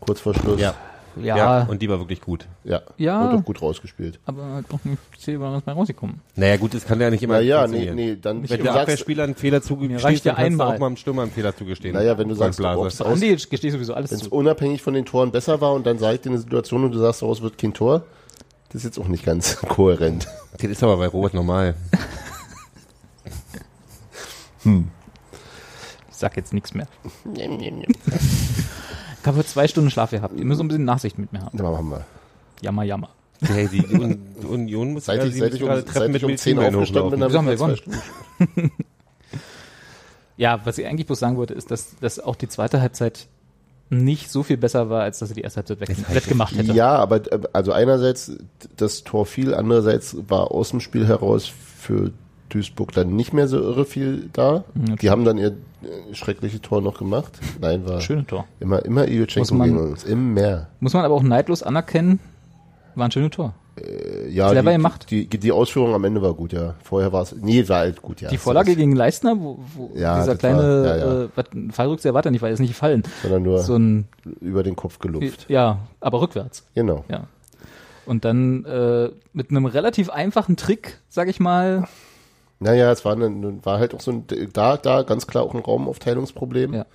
kurz 0.00 0.20
vor 0.20 0.34
Schluss. 0.34 0.60
Ja. 0.60 0.74
Ja, 1.20 1.36
Ja, 1.36 1.62
und 1.64 1.80
die 1.82 1.88
war 1.88 1.98
wirklich 1.98 2.20
gut. 2.20 2.46
Ja. 2.64 2.82
Ja. 2.98 3.32
Doch 3.32 3.44
gut 3.44 3.62
rausgespielt. 3.62 4.20
aber 4.26 4.44
halt 4.44 4.70
noch 4.72 4.84
nicht 4.84 4.98
zählbares 5.18 5.62
bei 5.62 5.72
rausgekommen. 5.72 6.20
Naja, 6.34 6.56
gut, 6.56 6.74
das 6.74 6.84
kann 6.84 7.00
ja 7.00 7.10
nicht 7.10 7.22
immer 7.22 7.34
Naja, 7.34 7.66
nee, 7.66 7.90
nee, 7.92 8.16
dann, 8.20 8.48
Wenn 8.48 8.62
du 8.62 8.70
Abwehrspieler 8.70 9.24
einen 9.24 9.34
Fehler 9.34 9.62
ja 10.24 10.32
dann 10.34 10.42
kannst 10.44 10.58
du 10.58 10.62
einmal. 10.62 10.74
auch 10.74 10.78
mal 10.80 10.86
einem 10.86 10.96
Stürmer 10.96 11.22
einen 11.22 11.30
Fehler 11.30 11.56
zugestehen. 11.56 11.94
naja, 11.94 12.16
wenn 12.18 12.28
du 12.28 12.34
sagst, 12.34 12.58
Blase. 12.58 12.80
ob's 12.80 13.00
aus, 13.00 13.12
Andi 13.14 13.34
gestehe 13.34 13.68
ich 13.68 13.72
sowieso 13.72 13.94
alles 13.94 14.10
wenn 14.10 14.18
es 14.20 14.28
unabhängig 14.28 14.82
von 14.82 14.94
den 14.94 15.04
Toren 15.04 15.30
besser 15.32 15.60
war 15.60 15.72
und 15.72 15.86
dann 15.86 15.98
sagt 15.98 16.24
dir 16.24 16.30
eine 16.30 16.38
Situation 16.38 16.84
und 16.84 16.92
du 16.92 16.98
sagst, 16.98 17.22
daraus 17.22 17.40
wird 17.42 17.56
kein 17.58 17.72
Tor, 17.72 18.04
das 18.68 18.76
ist 18.76 18.84
jetzt 18.84 18.98
auch 18.98 19.08
nicht 19.08 19.24
ganz 19.24 19.56
kohärent. 19.68 20.26
Das 20.58 20.64
ist 20.70 20.82
aber 20.82 20.96
bei 20.96 21.06
Robert 21.06 21.34
normal. 21.34 21.74
Ich 24.64 26.16
sag 26.18 26.36
jetzt 26.36 26.52
nichts 26.52 26.74
mehr. 26.74 26.88
Ich 29.26 29.32
habe 29.32 29.44
zwei 29.44 29.66
Stunden 29.66 29.90
Schlaf 29.90 30.12
gehabt. 30.12 30.38
Ihr 30.38 30.44
müsst 30.44 30.60
ein 30.60 30.68
bisschen 30.68 30.84
Nachsicht 30.84 31.18
mit 31.18 31.32
mir 31.32 31.40
haben. 31.40 31.58
Na, 31.58 31.68
machen 31.68 31.90
wir. 31.90 32.04
Jammer, 32.60 32.84
jammer. 32.84 33.08
Hey, 33.40 33.66
die 33.66 33.84
Un 33.92 34.20
Union 34.48 34.92
muss 34.92 35.06
Seit 35.06 35.18
ja, 35.18 35.24
ich, 35.24 35.32
die 35.32 35.40
seit 35.40 35.54
ich 35.54 35.62
um, 35.62 35.68
gerade 35.68 35.80
seit 35.80 35.94
Treppen 35.94 36.14
ich 36.14 36.22
mit 36.22 36.30
um 36.30 36.36
10 36.36 36.56
Medizinbällen 36.56 36.74
aufgestanden 36.76 37.10
bin, 37.10 37.32
haben 37.34 37.46
wir 37.46 37.76
Stunden. 37.76 38.72
Ja, 40.36 40.60
was 40.64 40.78
ich 40.78 40.86
eigentlich 40.86 41.06
bloß 41.06 41.18
sagen 41.18 41.36
wollte, 41.38 41.54
ist, 41.54 41.72
dass, 41.72 41.96
dass 41.98 42.20
auch 42.20 42.36
die 42.36 42.46
zweite 42.46 42.80
Halbzeit 42.80 43.26
nicht 43.90 44.30
so 44.30 44.44
viel 44.44 44.58
besser 44.58 44.90
war, 44.90 45.02
als 45.02 45.18
dass 45.18 45.30
sie 45.30 45.34
die 45.34 45.40
erste 45.40 45.56
Halbzeit 45.56 45.80
weg, 45.80 45.88
Das 45.88 45.98
heißt, 45.98 46.14
wettgemacht 46.14 46.56
hätte. 46.56 46.72
Ja, 46.72 46.94
aber 46.94 47.32
äh, 47.32 47.40
also 47.52 47.72
einerseits 47.72 48.32
das 48.76 49.02
Tor 49.02 49.26
fiel, 49.26 49.54
andererseits 49.54 50.16
war 50.28 50.52
aus 50.52 50.70
dem 50.70 50.80
Spiel 50.80 51.06
heraus 51.06 51.46
für 51.46 52.12
Duisburg 52.48 52.92
dann 52.92 53.16
nicht 53.16 53.32
mehr 53.32 53.48
so 53.48 53.58
irre 53.58 53.84
viel 53.84 54.28
da. 54.32 54.64
Mhm, 54.74 54.96
Die 54.96 55.10
haben 55.10 55.24
dann 55.24 55.38
ihr 55.38 55.48
äh, 55.82 56.14
schreckliche 56.14 56.60
Tor 56.60 56.80
noch 56.82 56.98
gemacht. 56.98 57.32
Nein, 57.60 57.86
war 57.88 58.00
Schöne 58.00 58.26
Tor. 58.26 58.46
immer 58.60 58.84
immer 58.84 59.06
Ilchenko 59.08 59.40
Muss 59.40 59.50
man- 59.52 59.68
gegen 59.74 59.80
uns, 59.90 60.04
immer. 60.04 60.68
Muss 60.80 60.94
man 60.94 61.04
aber 61.04 61.14
auch 61.14 61.22
neidlos 61.22 61.62
anerkennen, 61.62 62.20
war 62.94 63.06
ein 63.08 63.10
schönes 63.10 63.30
Tor. 63.30 63.54
Äh, 63.78 64.30
ja, 64.30 64.50
Clever 64.50 64.70
die, 64.70 64.76
gemacht. 64.76 65.06
Die, 65.10 65.26
die, 65.26 65.36
die 65.38 65.52
Ausführung 65.52 65.92
am 65.92 66.02
Ende 66.04 66.22
war 66.22 66.32
gut, 66.32 66.54
ja. 66.54 66.74
Vorher 66.82 67.12
war 67.12 67.22
es, 67.22 67.34
nee, 67.38 67.68
war 67.68 67.80
halt 67.80 68.00
gut, 68.00 68.22
ja. 68.22 68.30
Die 68.30 68.38
Vorlage 68.38 68.70
So 68.70 68.76
gegen 68.78 68.96
Leistner, 68.96 69.36
wo, 69.38 69.58
wo 69.74 69.90
Ja, 69.94 70.18
dieser 70.20 70.36
kleine 70.36 70.58
war- 70.58 70.86
ja, 70.86 70.96
ja. 70.96 71.22
Äh, 71.24 71.28
was, 71.34 71.44
Fallrückseher 71.72 72.14
war 72.14 72.22
da 72.22 72.30
nicht, 72.30 72.40
weil 72.40 72.50
er 72.50 72.54
ist 72.54 72.60
nicht 72.60 72.70
gefallen. 72.70 73.02
sondern 73.22 73.42
nur 73.42 73.58
So 73.58 73.76
ein, 73.76 74.08
über 74.40 74.62
den 74.62 74.76
Kopf 74.76 74.98
gelupft. 74.98 75.44
ja, 75.48 75.80
aber 76.00 76.22
rückwärts. 76.22 76.64
Genau. 76.74 77.04
Ja. 77.10 77.24
Und 78.06 78.24
dann 78.24 78.64
äh, 78.64 79.10
mit 79.34 79.50
einem 79.50 79.66
relativ 79.66 80.08
einfachen 80.10 80.56
Trick, 80.56 81.00
sag 81.10 81.28
ich 81.28 81.38
mal, 81.40 81.84
Naja, 82.58 82.90
es 82.90 83.04
war, 83.04 83.12
eine, 83.12 83.64
war 83.64 83.78
halt 83.78 83.94
auch 83.94 84.00
so 84.00 84.10
ein, 84.10 84.24
da, 84.52 84.76
da 84.76 85.02
ganz 85.02 85.26
klar 85.26 85.44
auch 85.44 85.54
ein 85.54 85.60
Raumaufteilungsproblem. 85.60 86.72
Ja. 86.74 86.86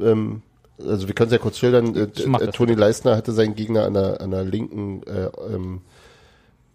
Ähm, 0.00 0.42
also 0.78 1.06
wir 1.08 1.14
können 1.14 1.28
es 1.28 1.32
ja 1.32 1.38
kurz 1.38 1.58
schildern. 1.58 1.94
Äh, 1.94 2.02
äh. 2.02 2.50
Toni 2.52 2.74
Leistner 2.74 3.16
hatte 3.16 3.32
seinen 3.32 3.54
Gegner 3.54 3.84
an 3.84 3.94
der, 3.94 4.20
an 4.20 4.30
der 4.30 4.44
linken 4.44 5.02
äh, 5.04 5.30
ähm, 5.52 5.80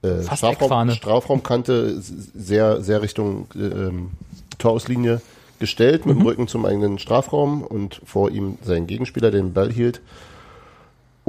äh, 0.02 0.24
Strafraum. 0.24 0.90
Strafraumkante 0.92 2.00
sehr, 2.00 2.82
sehr 2.82 3.02
Richtung 3.02 3.48
äh, 3.56 3.92
Torauslinie 4.58 5.22
gestellt, 5.60 6.06
Mhm. 6.06 6.12
mit 6.12 6.20
dem 6.20 6.28
Rücken 6.28 6.48
zum 6.48 6.66
eigenen 6.66 7.00
Strafraum 7.00 7.64
und 7.64 8.02
vor 8.06 8.32
ihm 8.32 8.58
sein 8.64 8.88
Gegenspieler, 8.88 9.32
der 9.32 9.42
den 9.42 9.54
Ball 9.54 9.72
hielt. 9.72 10.02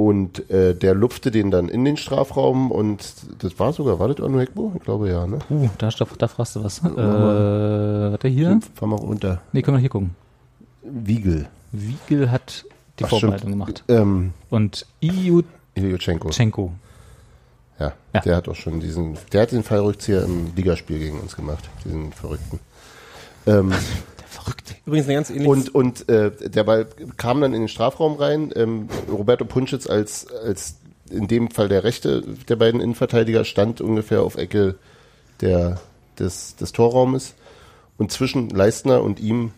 Und 0.07 0.49
äh, 0.49 0.73
der 0.73 0.95
lupfte 0.95 1.31
den 1.31 1.51
dann 1.51 1.69
in 1.69 1.85
den 1.85 1.97
Strafraum 1.97 2.71
und 2.71 3.13
das 3.39 3.59
war 3.59 3.73
sogar, 3.73 3.99
war 3.99 4.07
das 4.07 4.19
Onuekbo? 4.19 4.71
Ich 4.75 4.83
glaube 4.83 5.09
ja, 5.09 5.27
ne? 5.27 5.39
uh, 5.49 5.69
da, 5.77 5.89
da, 5.89 6.05
da 6.17 6.27
fragst 6.27 6.55
du 6.55 6.63
was. 6.63 6.79
Äh, 6.79 6.85
warte 6.95 8.27
hier? 8.27 8.59
Fahr 8.75 8.87
mal 8.87 8.95
runter. 8.95 9.41
Nee, 9.51 9.61
können 9.61 9.77
wir 9.77 9.81
hier 9.81 9.89
gucken. 9.89 10.15
Wiegel. 10.83 11.47
Wiegel 11.71 12.31
hat 12.31 12.65
die 12.99 13.03
Ach, 13.05 13.09
Vorbereitung 13.09 13.37
stimmt. 13.39 13.51
gemacht. 13.53 13.83
Ähm, 13.89 14.33
Und 14.49 14.85
Iuchenko. 15.01 16.29
Ilyuchenko. 16.29 16.71
Ja, 17.79 17.93
Ja. 18.13 18.19
der 18.21 18.35
hat 18.35 18.47
auch 18.49 18.55
schon 18.55 18.79
diesen, 18.79 19.17
der 19.33 19.41
hat 19.43 19.51
den 19.51 19.63
Fallrückzieher 19.63 20.23
im 20.23 20.51
Ligaspiel 20.55 20.99
gegen 20.99 21.19
uns 21.19 21.35
gemacht, 21.35 21.69
diesen 21.85 22.11
Verrückten. 22.11 22.59
Ähm, 23.47 23.71
Verrückt. 24.43 24.75
Übrigens 24.85 25.05
eine 25.07 25.15
ganz 25.15 25.29
ähnliche 25.29 25.49
und 25.49 25.75
und 25.75 26.09
äh, 26.09 26.31
der 26.49 26.63
Ball 26.63 26.87
kam 27.17 27.41
dann 27.41 27.53
in 27.53 27.61
den 27.61 27.67
Strafraum 27.67 28.15
rein. 28.15 28.51
Ähm, 28.55 28.87
Roberto 29.11 29.45
Punschitz 29.45 29.87
als, 29.87 30.27
als 30.31 30.75
in 31.09 31.27
dem 31.27 31.51
Fall 31.51 31.67
der 31.69 31.83
rechte 31.83 32.21
der 32.49 32.55
beiden 32.55 32.79
Innenverteidiger 32.81 33.43
stand 33.45 33.81
ungefähr 33.81 34.21
auf 34.23 34.35
Ecke 34.37 34.75
der, 35.41 35.79
des, 36.17 36.55
des 36.55 36.71
Torraumes. 36.71 37.33
Und 37.97 38.11
zwischen 38.11 38.49
Leistner 38.49 39.03
und 39.03 39.19
ihm 39.19 39.51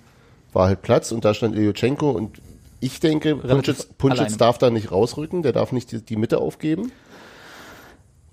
war 0.52 0.68
halt 0.68 0.82
Platz 0.82 1.12
und 1.12 1.24
da 1.24 1.34
stand 1.34 1.56
Ilyuchenko 1.56 2.10
und 2.12 2.40
ich 2.80 3.00
denke, 3.00 3.36
Punschitz, 3.38 3.86
Punschitz 3.98 4.36
darf 4.38 4.58
da 4.58 4.70
nicht 4.70 4.92
rausrücken, 4.92 5.42
der 5.44 5.54
darf 5.54 5.72
nicht 5.72 5.92
die, 5.94 6.02
die 6.02 6.18
Mitte 6.18 6.40
aufgeben. 6.40 6.92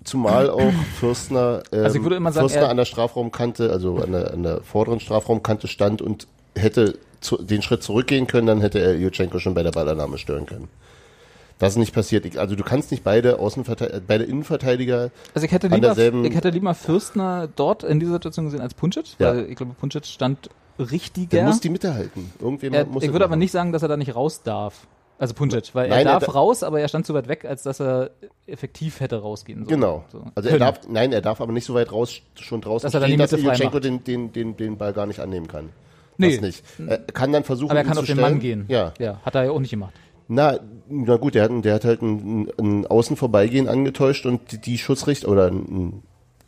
Zumal 0.03 0.49
auch 0.49 0.73
Fürstner, 0.99 1.63
ähm, 1.71 1.83
Also 1.85 2.03
würde 2.03 2.15
immer 2.15 2.31
sagen, 2.31 2.47
Fürstner 2.49 2.63
er- 2.67 2.69
an 2.71 2.77
der 2.77 2.85
Strafraumkante, 2.85 3.71
also 3.71 3.97
an 3.97 4.11
der, 4.11 4.33
an 4.33 4.43
der 4.43 4.61
vorderen 4.61 4.99
Strafraumkante 4.99 5.67
stand 5.67 6.01
und 6.01 6.27
hätte 6.55 6.97
zu, 7.19 7.37
den 7.41 7.61
Schritt 7.61 7.83
zurückgehen 7.83 8.27
können, 8.27 8.47
dann 8.47 8.61
hätte 8.61 8.79
er 8.79 8.95
Jutschenko 8.97 9.39
schon 9.39 9.53
bei 9.53 9.63
der 9.63 9.71
Ballannahme 9.71 10.17
stören 10.17 10.45
können. 10.45 10.67
Das 11.59 11.73
ist 11.73 11.77
nicht 11.77 11.93
passiert. 11.93 12.35
Also 12.37 12.55
du 12.55 12.63
kannst 12.63 12.89
nicht 12.89 13.03
beide 13.03 13.37
Außenverteidiger, 13.37 14.01
beide 14.07 14.23
Innenverteidiger, 14.23 15.11
Also 15.35 15.45
ich 15.45 15.51
hätte 15.51 15.67
An 15.67 15.73
lieber, 15.73 15.87
derselben- 15.87 16.25
ich 16.25 16.33
hätte 16.35 16.49
lieber 16.49 16.73
Fürstner 16.73 17.47
dort 17.55 17.83
in 17.83 17.99
dieser 17.99 18.13
Situation 18.13 18.45
gesehen 18.45 18.61
als 18.61 18.73
Puncic, 18.73 19.15
Ja. 19.19 19.27
weil 19.35 19.45
ich 19.49 19.55
glaube, 19.55 19.73
Puncic 19.79 20.05
stand 20.07 20.49
der 20.79 20.89
richtiger. 20.91 21.43
muss 21.43 21.59
die 21.61 21.69
Mitte 21.69 21.93
halten. 21.93 22.31
Irgendjemand 22.39 22.87
er, 22.87 22.91
muss 22.91 23.03
ich 23.03 23.11
würde 23.11 23.25
aber 23.25 23.35
nicht 23.35 23.51
sagen, 23.51 23.71
dass 23.71 23.83
er 23.83 23.89
da 23.89 23.97
nicht 23.97 24.15
raus 24.15 24.41
darf. 24.41 24.87
Also 25.19 25.35
Puncic, 25.35 25.75
weil 25.75 25.89
Nein, 25.89 25.99
er 26.07 26.13
er 26.13 26.19
darf 26.19 26.25
da- 26.25 26.31
raus, 26.31 26.63
aber 26.63 26.79
er 26.81 26.87
stand 26.87 27.05
so 27.05 27.13
weit 27.13 27.27
weg, 27.27 27.45
als 27.45 27.61
dass 27.61 27.79
er 27.79 28.09
effektiv 28.47 28.99
hätte 28.99 29.17
rausgehen 29.21 29.59
sollen. 29.65 29.79
Genau. 29.79 30.03
So. 30.11 30.23
Also 30.33 30.49
er 30.49 30.57
darf, 30.57 30.79
nein, 30.89 31.13
er 31.13 31.21
darf 31.21 31.41
aber 31.41 31.51
nicht 31.53 31.65
so 31.65 31.75
weit 31.75 31.91
raus, 31.91 32.21
schon 32.39 32.61
draußen 32.61 32.87
Dass 32.87 32.95
er 32.95 33.01
dann 33.01 33.09
stehen, 33.09 33.19
die 33.19 33.21
dass 33.29 33.39
Jutschenko 33.39 33.79
den, 33.79 34.03
den, 34.03 34.33
den, 34.33 34.57
den 34.57 34.77
Ball 34.79 34.93
gar 34.93 35.05
nicht 35.05 35.19
annehmen 35.19 35.47
kann. 35.47 35.69
Nee. 36.21 36.31
Das 36.37 36.41
nicht. 36.41 36.63
Er 36.87 36.97
kann 36.99 37.31
dann 37.31 37.43
versuchen, 37.43 37.71
aber 37.71 37.79
er 37.79 37.85
kann 37.85 37.97
auf 37.97 38.05
den 38.05 38.15
stellen. 38.17 38.31
Mann 38.31 38.39
gehen. 38.39 38.65
Ja. 38.67 38.93
ja. 38.99 39.19
Hat 39.23 39.35
er 39.35 39.45
ja 39.45 39.51
auch 39.51 39.59
nicht 39.59 39.71
gemacht. 39.71 39.93
Na, 40.27 40.59
na 40.87 41.17
gut, 41.17 41.35
der 41.35 41.43
hat, 41.43 41.51
der 41.65 41.73
hat 41.75 41.83
halt 41.85 42.01
ein, 42.01 42.49
ein 42.59 42.87
Außen 42.87 43.17
vorbeigehen 43.17 43.67
angetäuscht 43.67 44.25
und 44.25 44.51
die, 44.53 44.59
die 44.61 44.77
Schussrichtung 44.77 45.29
oder 45.31 45.47
einen, 45.47 46.03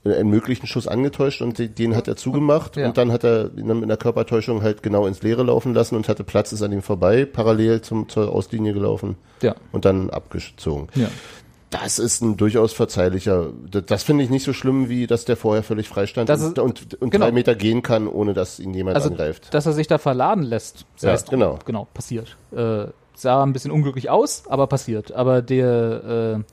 einen 0.06 0.30
möglichen 0.30 0.68
Schuss 0.68 0.88
angetäuscht 0.88 1.42
und 1.42 1.58
die, 1.58 1.68
den 1.68 1.94
hat 1.96 2.08
er 2.08 2.16
zugemacht 2.16 2.78
Ja. 2.78 2.88
und 2.88 2.98
dann 2.98 3.12
hat 3.12 3.26
er 3.26 3.52
ihn 3.58 3.68
dann 3.68 3.78
mit 3.82 3.86
einer 3.86 3.98
Körpertäuschung 3.98 4.62
halt 4.62 4.84
genau 4.84 5.06
ins 5.06 5.22
Leere 5.22 5.44
laufen 5.44 5.74
lassen 5.74 5.96
und 5.96 6.08
hatte 6.08 6.24
Platz, 6.24 6.54
ist 6.54 6.62
an 6.62 6.72
ihm 6.72 6.82
vorbei, 6.82 7.26
parallel 7.26 7.82
zum, 7.82 8.08
zur 8.08 8.34
Auslinie 8.34 8.74
gelaufen 8.74 9.16
Ja. 9.42 9.56
und 9.74 9.84
dann 9.86 10.10
abgezogen. 10.10 10.88
Ja. 10.96 11.08
Das 11.82 12.00
ist 12.00 12.22
ein 12.22 12.38
durchaus 12.38 12.72
verzeihlicher. 12.74 13.48
Das, 13.70 13.86
das 13.86 14.04
finde 14.04 14.24
ich 14.24 14.30
nicht 14.30 14.44
so 14.44 14.54
schlimm, 14.54 14.90
wie 14.90 15.08
dass 15.08 15.26
der 15.26 15.36
vorher 15.38 15.64
völlig 15.64 15.90
frei 15.90 16.06
stand 16.08 16.30
Das 16.30 16.42
und, 16.42 16.58
ist- 16.58 16.60
und, 16.60 17.02
und 17.02 17.10
genau. 17.10 17.26
drei 17.26 17.32
Meter 17.32 17.56
gehen 17.56 17.82
kann, 17.82 18.08
ohne 18.08 18.34
dass 18.34 18.60
ihn 18.60 18.74
jemand 18.74 18.96
Also, 18.96 19.10
angreift. 19.10 19.54
dass 19.54 19.66
er 19.66 19.74
sich 19.74 19.88
da 19.88 19.98
verladen 19.98 20.44
lässt. 20.44 20.86
Das 20.96 21.02
Ja, 21.04 21.12
heißt, 21.12 21.30
genau. 21.30 21.60
Genau, 21.66 21.88
passiert. 21.94 22.38
Äh, 22.56 22.86
sah 23.16 23.44
ein 23.44 23.54
bisschen 23.54 23.72
unglücklich 23.72 24.10
aus, 24.10 24.44
aber 24.48 24.68
passiert. 24.68 25.12
Aber 25.12 25.42
der, 25.42 26.38
äh, 26.40 26.44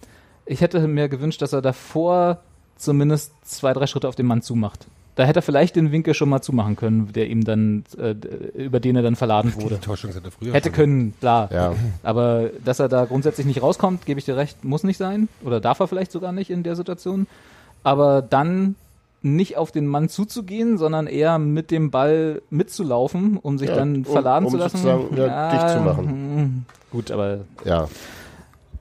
ich 0.53 0.61
hätte 0.61 0.81
mir 0.89 1.09
gewünscht, 1.09 1.43
dass 1.43 1.53
er 1.53 1.63
davor 1.63 2.39
zumindest 2.77 3.33
zwei, 3.45 3.73
drei 3.73 3.87
Schritte 3.87 4.09
auf 4.09 4.15
den 4.17 4.27
Mann 4.27 4.43
zumacht. 4.43 4.87
Da 5.17 5.25
hätte 5.25 5.41
er 5.41 5.43
vielleicht 5.43 5.77
den 5.77 5.93
Winkel 5.93 6.15
schon 6.15 6.29
mal 6.29 6.41
zumachen 6.41 6.77
können, 6.77 7.13
der 7.13 7.29
ihm 7.29 7.45
dann, 7.45 7.85
äh, 7.99 8.15
über 8.55 8.81
den 8.81 8.97
er 8.97 9.03
dann 9.03 9.17
verladen 9.17 9.55
wurde. 9.57 9.75
Die 9.75 9.81
Täuschung 9.81 10.13
hätte 10.13 10.31
früher 10.31 10.55
Hätte 10.55 10.71
können, 10.71 11.15
klar. 11.21 11.51
Ja. 11.53 11.75
Aber 12.03 12.51
dass 12.65 12.79
er 12.79 12.89
da 12.89 13.05
grundsätzlich 13.05 13.47
nicht 13.47 13.61
rauskommt, 13.61 14.07
gebe 14.07 14.19
ich 14.19 14.25
dir 14.25 14.37
recht, 14.37 14.65
muss 14.65 14.83
nicht 14.85 14.97
sein. 14.97 15.29
Oder 15.45 15.61
darf 15.61 15.81
er 15.81 15.89
vielleicht 15.89 16.13
sogar 16.13 16.33
nicht 16.33 16.49
in 16.51 16.63
der 16.63 16.77
Situation. 16.77 17.27
Aber 17.83 18.23
dann 18.23 18.77
nicht 19.23 19.59
auf 19.59 19.71
den 19.73 19.87
Mann 19.87 20.09
zuzugehen, 20.09 20.79
sondern 20.79 21.07
eher 21.07 21.39
mit 21.39 21.71
dem 21.71 21.91
Ball 21.91 22.41
mitzulaufen, 22.49 23.37
um 23.37 23.59
sich 23.59 23.69
Ja, 23.69 23.75
dann 23.77 23.97
um- 23.97 24.05
verladen 24.07 24.47
um 24.47 24.53
zu 24.53 24.57
lassen. 24.57 24.79
sozusagen, 24.79 25.17
ja, 25.17 25.51
dicht 25.51 25.69
zu 25.71 25.81
machen. 25.81 26.07
hm, 26.09 26.65
Gut, 26.91 27.11
aber 27.11 27.41
Ja. 27.65 27.89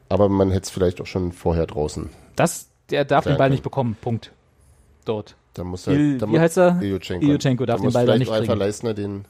Aber 0.07 0.29
man 0.29 0.49
hätte 0.51 0.63
es 0.65 0.69
vielleicht 0.69 1.01
auch 1.01 1.05
schon 1.07 1.31
vorher 1.33 1.67
draußen. 1.67 2.09
das, 2.35 2.67
der 2.89 3.03
darf 3.03 3.25
den 3.25 3.31
Ball 3.31 3.47
kann- 3.47 3.51
nicht 3.51 3.63
bekommen. 3.63 3.97
Punkt. 3.99 4.31
Dort. 5.05 5.35
Da 5.60 5.65
muss 5.65 5.86
Il- 5.88 6.12
halt, 6.13 6.22
da 6.22 6.32
wie 6.32 6.39
heißt 6.39 6.58
er? 6.58 6.80
Ilyuchenko. 6.82 7.26
Ilyuchenko 7.26 7.65
darf 7.65 7.82
da 7.82 7.88
den 7.88 7.93
Ball 7.93 8.06
da 8.06 8.17
nicht 8.17 8.32
kriegen. 8.32 8.58
Leistner 8.58 8.93
den 8.93 9.26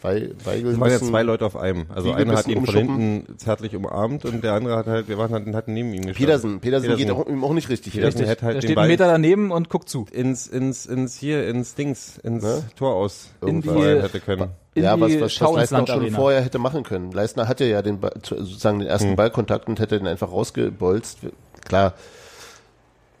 Wei- 0.00 0.30
Weigel 0.44 0.70
Es 0.74 0.78
waren 0.78 0.90
ja 0.92 0.98
zwei 1.00 1.24
Leute 1.24 1.44
auf 1.44 1.56
einem. 1.56 1.86
Also 1.92 2.12
einer 2.12 2.36
hat 2.36 2.46
ihn 2.46 2.64
von 2.64 2.72
hinten 2.72 3.36
zärtlich 3.36 3.74
umarmt 3.74 4.24
und 4.24 4.44
der 4.44 4.52
andere 4.52 4.76
hat 4.76 4.86
halt, 4.86 5.08
wir 5.08 5.18
waren 5.18 5.32
halt, 5.32 5.52
hatten 5.52 5.72
neben 5.74 5.88
ihm 5.88 6.06
gestanden. 6.06 6.14
Pedersen. 6.14 6.60
Pedersen, 6.60 6.84
Pedersen. 6.84 7.04
geht 7.04 7.10
auch, 7.10 7.26
ihm 7.26 7.42
auch 7.42 7.52
nicht 7.52 7.68
richtig. 7.68 7.94
Hätte 7.94 8.04
halt 8.24 8.40
er 8.42 8.52
den 8.52 8.62
steht 8.62 8.74
Ball 8.76 8.84
einen 8.84 8.92
Meter 8.92 9.08
daneben 9.08 9.50
und 9.50 9.68
guckt 9.70 9.88
zu. 9.88 10.06
ins, 10.12 10.46
ins, 10.46 10.86
ins 10.86 11.16
hier, 11.16 11.48
ins 11.48 11.74
Dings, 11.74 12.18
ins 12.18 12.44
Ne? 12.44 12.62
Tor 12.76 12.94
aus 12.94 13.30
In 13.44 13.60
die- 13.60 13.68
feuern 13.68 14.02
hätte 14.02 14.20
können. 14.20 14.50
In 14.76 14.84
ja, 14.84 15.00
was, 15.00 15.10
was, 15.20 15.40
was 15.40 15.52
Leistner 15.56 15.84
schon 15.88 15.98
Arena. 15.98 16.16
vorher 16.16 16.42
hätte 16.42 16.60
machen 16.60 16.84
können. 16.84 17.10
Leistner 17.10 17.48
hatte 17.48 17.64
ja 17.64 17.82
den 17.82 17.98
sozusagen 18.22 18.78
den 18.78 18.86
Hm. 18.86 18.92
ersten 18.92 19.16
Ballkontakt 19.16 19.66
und 19.66 19.80
hätte 19.80 19.98
den 19.98 20.06
einfach 20.06 20.30
rausgebolzt. 20.30 21.18
Klar, 21.66 21.94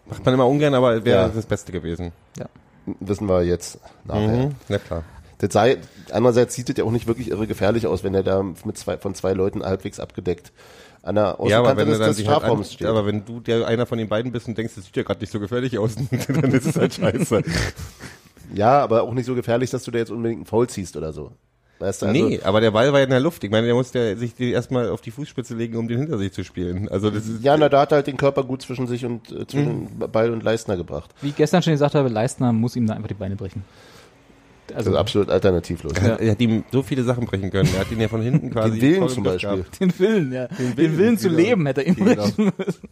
Macht 0.08 0.24
man 0.24 0.34
immer 0.34 0.46
ungern, 0.46 0.74
aber 0.74 1.04
wäre 1.04 1.22
Ja. 1.22 1.28
das 1.28 1.46
Beste 1.46 1.72
gewesen. 1.72 2.12
Ja. 2.38 2.46
wissen 3.00 3.28
wir 3.28 3.42
jetzt 3.42 3.78
nachher. 4.04 4.46
Mhm. 4.46 4.54
Na 4.68 4.78
klar. 4.78 5.04
Das 5.38 5.52
sei, 5.52 5.76
andererseits 6.10 6.54
sieht 6.54 6.68
es 6.70 6.76
ja 6.78 6.84
auch 6.84 6.90
nicht 6.90 7.06
wirklich 7.06 7.30
irre 7.30 7.46
gefährlich 7.46 7.86
aus, 7.86 8.02
wenn 8.02 8.14
er 8.14 8.22
da 8.24 8.42
mit 8.42 8.76
zwei, 8.78 8.96
von 8.98 9.14
zwei 9.14 9.34
Leuten 9.34 9.62
halbwegs 9.62 10.00
abgedeckt 10.00 10.52
an 11.02 11.14
der 11.14 11.24
Ja, 11.24 11.30
aber 11.30 11.40
Außenkante 11.70 11.76
wenn 11.78 11.88
des, 11.90 11.98
des 11.98 12.16
sich 12.16 12.26
halt 12.26 12.36
an, 12.36 12.40
Strafraums 12.42 12.72
steht. 12.72 12.86
aber 12.88 13.06
wenn 13.06 13.24
du 13.24 13.38
der 13.40 13.66
einer 13.68 13.86
von 13.86 13.98
den 13.98 14.08
beiden 14.08 14.32
bist 14.32 14.48
und 14.48 14.58
denkst, 14.58 14.74
das 14.74 14.86
sieht 14.86 14.96
ja 14.96 15.02
gerade 15.04 15.20
nicht 15.20 15.30
so 15.32 15.38
gefährlich 15.38 15.78
aus, 15.78 15.94
dann 16.28 16.50
ist 16.52 16.66
es 16.66 16.76
halt 16.76 16.94
scheiße. 16.94 17.42
Ja, 18.54 18.80
aber 18.80 19.02
auch 19.02 19.12
nicht 19.12 19.26
so 19.26 19.34
gefährlich, 19.34 19.70
dass 19.70 19.84
du 19.84 19.90
da 19.90 19.98
jetzt 19.98 20.10
unbedingt 20.10 20.38
einen 20.40 20.46
Foul 20.46 20.68
ziehst 20.68 20.96
oder 20.96 21.12
so. 21.12 21.32
Weißt 21.80 22.02
du, 22.02 22.06
also, 22.06 22.26
nee, 22.26 22.40
aber 22.42 22.60
der 22.60 22.72
Ball 22.72 22.92
war 22.92 22.98
ja 22.98 23.04
in 23.04 23.10
der 23.10 23.20
Luft. 23.20 23.44
Ich 23.44 23.50
meine, 23.52 23.66
der 23.66 23.74
musste 23.76 24.00
ja 24.00 24.16
sich 24.16 24.38
erstmal 24.40 24.88
auf 24.88 25.00
die 25.00 25.12
Fußspitze 25.12 25.54
legen, 25.54 25.76
um 25.76 25.86
den 25.86 25.98
hinter 26.00 26.18
sich 26.18 26.32
zu 26.32 26.42
spielen. 26.42 26.88
Also 26.88 27.08
das 27.10 27.26
ist 27.28 27.42
Ja, 27.44 27.56
na, 27.56 27.68
da 27.68 27.82
hat 27.82 27.92
er 27.92 27.96
halt 27.96 28.08
den 28.08 28.16
Körper 28.16 28.42
gut 28.42 28.62
zwischen 28.62 28.88
sich 28.88 29.04
und 29.04 29.30
äh, 29.30 29.46
zwischen 29.46 29.82
Mhm. 29.98 30.10
Ball 30.10 30.30
und 30.32 30.42
Leistner 30.42 30.76
gebracht. 30.76 31.14
Wie 31.22 31.28
ich 31.28 31.36
gestern 31.36 31.62
schon 31.62 31.72
gesagt 31.74 31.94
habe, 31.94 32.08
Leistner 32.08 32.52
muss 32.52 32.74
ihm 32.74 32.86
da 32.86 32.94
einfach 32.94 33.06
die 33.08 33.14
Beine 33.14 33.36
brechen. 33.36 33.62
Das 34.66 34.78
Also 34.78 34.90
ist 34.90 34.96
absolut 34.96 35.30
alternativlos. 35.30 35.92
er, 35.94 36.18
er 36.20 36.32
hat 36.32 36.40
ihm 36.40 36.64
so 36.72 36.82
viele 36.82 37.04
Sachen 37.04 37.26
brechen 37.26 37.50
können. 37.50 37.70
Er 37.72 37.80
hat 37.80 37.90
ihn 37.92 38.00
ja 38.00 38.08
von 38.08 38.22
hinten 38.22 38.50
quasi 38.52 38.78
Den 38.80 38.96
Willen 38.96 39.08
zum 39.08 39.22
Beispiel. 39.22 39.50
gehabt. 39.58 39.80
den 39.80 39.98
Willen, 40.00 40.32
ja. 40.32 40.46
Den 40.48 40.76
Willen, 40.76 40.98
Willen, 40.98 41.16
zu 41.18 41.28
genau. 41.28 41.40
leben 41.40 41.66
hätte 41.66 41.82
er 41.82 41.86
ihm 41.86 41.94
Genau. 41.94 42.14
brechen 42.24 42.52
müssen. 42.58 42.88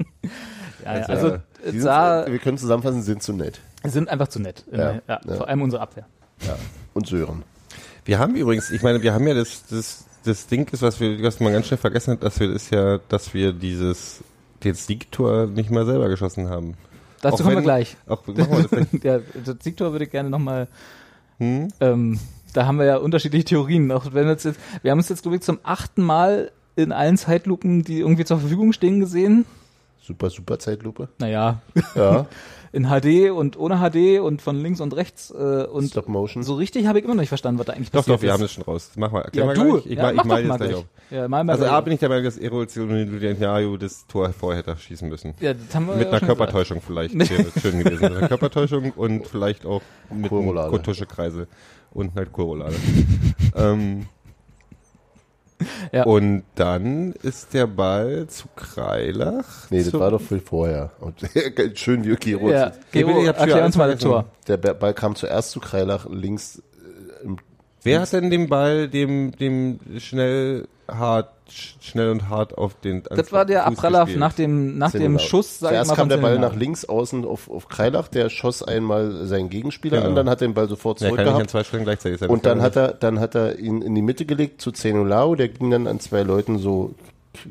Ja, 0.84 0.98
ja, 0.98 1.04
also 1.06 1.26
Ja, 1.28 1.42
die 1.72 1.80
sah, 1.80 2.22
sind, 2.22 2.32
wir 2.32 2.38
können 2.38 2.56
zusammenfassen, 2.58 3.02
sind 3.02 3.20
zu 3.22 3.32
nett. 3.32 3.58
sind 3.84 4.08
einfach 4.08 4.28
zu 4.28 4.38
nett. 4.40 4.64
Ja, 4.70 4.78
Ja, 4.78 4.92
ja, 5.08 5.20
ja. 5.26 5.34
Vor 5.34 5.48
allem 5.48 5.62
unsere 5.62 5.82
Abwehr. 5.82 6.06
Ja. 6.46 6.56
Und 6.94 7.08
Sören. 7.08 7.42
Wir 8.06 8.18
haben 8.18 8.34
übrigens, 8.36 8.70
ich 8.70 8.82
meine, 8.82 9.02
wir 9.02 9.12
haben 9.12 9.26
ja 9.26 9.34
das, 9.34 9.64
das, 9.68 10.04
das 10.24 10.46
Ding 10.46 10.68
ist, 10.72 10.80
was 10.82 10.98
wir, 11.00 11.22
was 11.22 11.40
man 11.40 11.52
ganz 11.52 11.66
schnell 11.66 11.76
vergessen 11.78 12.12
hat, 12.12 12.22
dass 12.22 12.40
wir 12.40 12.52
das 12.52 12.70
ja, 12.70 12.98
dass 13.08 13.34
wir 13.34 13.52
dieses, 13.52 14.22
den 14.64 14.74
Siegtor 14.74 15.46
nicht 15.46 15.70
mal 15.70 15.84
selber 15.84 16.08
geschossen 16.08 16.48
haben. 16.48 16.74
Dazu 17.20 17.34
Auch 17.34 17.38
kommen 17.38 17.50
wir 17.50 17.56
wenn- 17.58 17.64
gleich. 17.64 17.96
Auch, 18.06 18.26
machen 18.26 18.36
wir 18.36 18.62
das 18.62 18.70
gleich. 18.70 18.86
ja, 19.02 19.18
das 19.44 19.56
Siegtor 19.62 19.92
würde 19.92 20.04
ich 20.06 20.10
gerne 20.10 20.30
nochmal, 20.30 20.68
Hm? 21.38 21.68
ähm, 21.80 22.18
da 22.54 22.64
haben 22.66 22.78
wir 22.78 22.86
ja 22.86 22.96
unterschiedliche 22.96 23.44
Theorien. 23.44 23.92
Auch 23.92 24.06
wenn 24.14 24.24
wir 24.24 24.32
uns 24.32 24.44
jetzt, 24.44 24.58
wir 24.82 24.90
haben 24.90 24.98
uns 24.98 25.08
jetzt, 25.10 25.22
glaube 25.22 25.36
ich, 25.36 25.42
zum 25.42 25.58
achten 25.64 26.02
Mal 26.02 26.50
in 26.76 26.92
allen 26.92 27.18
Zeitlupen, 27.18 27.82
die 27.84 27.98
irgendwie 28.00 28.24
zur 28.24 28.38
Verfügung 28.38 28.72
stehen, 28.72 29.00
gesehen. 29.00 29.44
Super, 30.00 30.30
super 30.30 30.58
Zeitlupe. 30.58 31.08
Naja, 31.18 31.60
Ja. 31.94 32.26
in 32.76 32.88
HD 32.88 33.30
und 33.30 33.58
ohne 33.58 33.78
HD 33.78 34.20
und 34.20 34.42
von 34.42 34.60
links 34.60 34.80
und 34.80 34.94
rechts 34.94 35.30
äh, 35.30 35.64
und 35.64 35.88
Stop 35.88 36.08
Motion. 36.08 36.42
so 36.42 36.54
richtig 36.54 36.86
habe 36.86 36.98
ich 36.98 37.04
immer 37.06 37.14
noch 37.14 37.22
nicht 37.22 37.30
verstanden, 37.30 37.58
was 37.58 37.66
da 37.66 37.72
eigentlich 37.72 37.90
Doch, 37.90 38.00
passiert 38.00 38.18
doch, 38.18 38.22
wir 38.22 38.28
ist. 38.28 38.34
haben 38.34 38.44
es 38.44 38.52
schon 38.52 38.64
raus. 38.64 38.90
Mach 38.96 39.10
mal, 39.10 39.22
erklär 39.22 39.44
ja, 39.44 39.46
mal 39.46 39.54
du, 39.54 39.72
gleich. 39.72 39.86
Ich, 39.86 39.96
ja, 39.96 40.02
mal, 40.02 40.10
ich 40.10 40.16
mal 40.16 40.22
doch 40.22 40.26
mal 40.26 40.42
jetzt 40.42 40.56
gleich 40.58 40.74
auf. 40.74 40.84
Ja, 41.10 41.28
mal 41.28 41.44
mal 41.44 41.52
Also. 41.54 41.64
A 41.64 41.80
bin 41.80 41.94
ich 41.94 42.00
der 42.00 42.08
Meinung, 42.10 42.24
dass 42.24 42.36
Erozioniario 42.36 43.76
das 43.78 44.06
Tor 44.06 44.30
vorher 44.34 44.58
hätte 44.58 44.76
schießen 44.76 45.08
müssen. 45.08 45.34
ja, 45.40 45.54
das 45.54 45.74
haben 45.74 45.86
wir 45.86 45.96
Mit 45.96 46.08
ja 46.08 46.18
einer 46.18 46.26
Körpertäuschung 46.26 46.82
vielleicht 46.86 47.18
wäre 47.18 47.44
das 47.44 47.62
schön 47.62 47.82
gewesen. 47.82 48.02
Mit 48.02 48.12
einer 48.12 48.28
Körpertäuschung 48.28 48.90
und 48.90 49.26
vielleicht 49.26 49.64
auch 49.64 49.80
mit 50.10 50.30
einem 50.30 50.44
Korolade. 50.44 50.70
Kotuschekreise 50.70 51.48
und 51.92 52.14
halt 52.14 52.30
Korolade. 52.32 52.76
ähm, 53.56 54.06
Ja. 55.92 56.04
Und 56.04 56.42
dann 56.54 57.12
ist 57.22 57.54
der 57.54 57.66
Ball 57.66 58.26
zu 58.28 58.48
Kreilach. 58.56 59.70
Nee, 59.70 59.84
das 59.84 59.92
war 59.94 60.10
doch 60.10 60.20
viel 60.20 60.40
vorher. 60.40 60.90
Und 61.00 61.20
schön 61.78 62.04
wie 62.04 62.14
Giro. 62.16 62.50
Ja, 62.50 62.72
hab 62.72 63.38
erklär 63.38 63.64
uns 63.64 63.76
mal 63.76 63.90
das 63.90 64.00
Tor. 64.00 64.26
Der 64.48 64.56
Ball 64.56 64.94
kam 64.94 65.14
zuerst 65.14 65.52
zu 65.52 65.60
Kreilach 65.60 66.06
links 66.10 66.62
Wer 67.86 68.00
hat 68.00 68.12
denn 68.12 68.30
den 68.30 68.48
Ball 68.48 68.88
dem, 68.88 69.32
dem 69.36 69.78
schnell 69.98 70.66
hart, 70.88 71.30
sch- 71.50 71.74
schnell 71.80 72.10
und 72.10 72.28
hart 72.28 72.56
auf 72.58 72.74
den 72.80 73.02
Das 73.04 73.32
war 73.32 73.44
der 73.44 73.64
Fuß 73.64 73.72
Abpraller 73.78 74.06
nach 74.16 74.32
dem, 74.32 74.78
nach 74.78 74.92
dem. 74.92 75.18
Schuss, 75.18 75.58
sag 75.58 75.70
ich 75.70 75.74
Zuerst 75.76 75.90
mal, 75.90 75.96
kam 75.96 76.08
der 76.08 76.16
Ball 76.18 76.38
nach 76.38 76.54
links 76.54 76.84
außen 76.84 77.24
auf, 77.24 77.50
auf 77.50 77.68
Kreilach, 77.68 78.08
der 78.08 78.28
schoss 78.30 78.62
einmal 78.62 79.26
seinen 79.26 79.48
Gegenspieler 79.50 79.98
Genau. 79.98 80.10
an, 80.10 80.14
dann 80.16 80.28
hat 80.30 80.42
er 80.42 80.48
den 80.48 80.54
Ball 80.54 80.68
sofort 80.68 81.00
Ja, 81.00 81.08
kann 81.08 81.16
nicht 81.16 81.26
an 81.28 81.48
zurückgehabt. 81.48 81.70
zwei 81.70 81.78
gleichzeitig 81.84 82.18
sein. 82.20 82.28
Und 82.30 82.46
dann 82.46 82.62
hat 82.62 82.76
er, 82.76 82.88
dann 82.92 83.18
hat 83.20 83.34
er 83.34 83.58
ihn 83.58 83.82
in 83.82 83.94
die 83.94 84.02
Mitte 84.02 84.26
gelegt 84.26 84.60
zu 84.60 84.70
Zenolao, 84.72 85.34
der 85.34 85.48
ging 85.48 85.70
dann 85.70 85.86
an 85.86 85.98
zwei 86.00 86.22
Leuten 86.22 86.58
so 86.58 86.94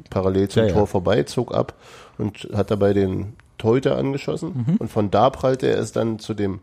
parallel 0.10 0.48
zum 0.50 0.64
Ja, 0.64 0.68
ja. 0.70 0.74
Tor 0.74 0.88
vorbei, 0.88 1.24
zog 1.24 1.54
ab 1.54 1.74
und 2.18 2.48
hat 2.54 2.72
dabei 2.72 2.94
den 2.94 3.34
Torhüter 3.58 3.98
angeschossen. 3.98 4.66
Mhm. 4.68 4.76
Und 4.78 4.92
von 4.92 5.12
da 5.12 5.30
prallte 5.30 5.68
er 5.68 5.80
es 5.80 5.92
dann 5.92 6.20
zu 6.20 6.34
dem 6.34 6.60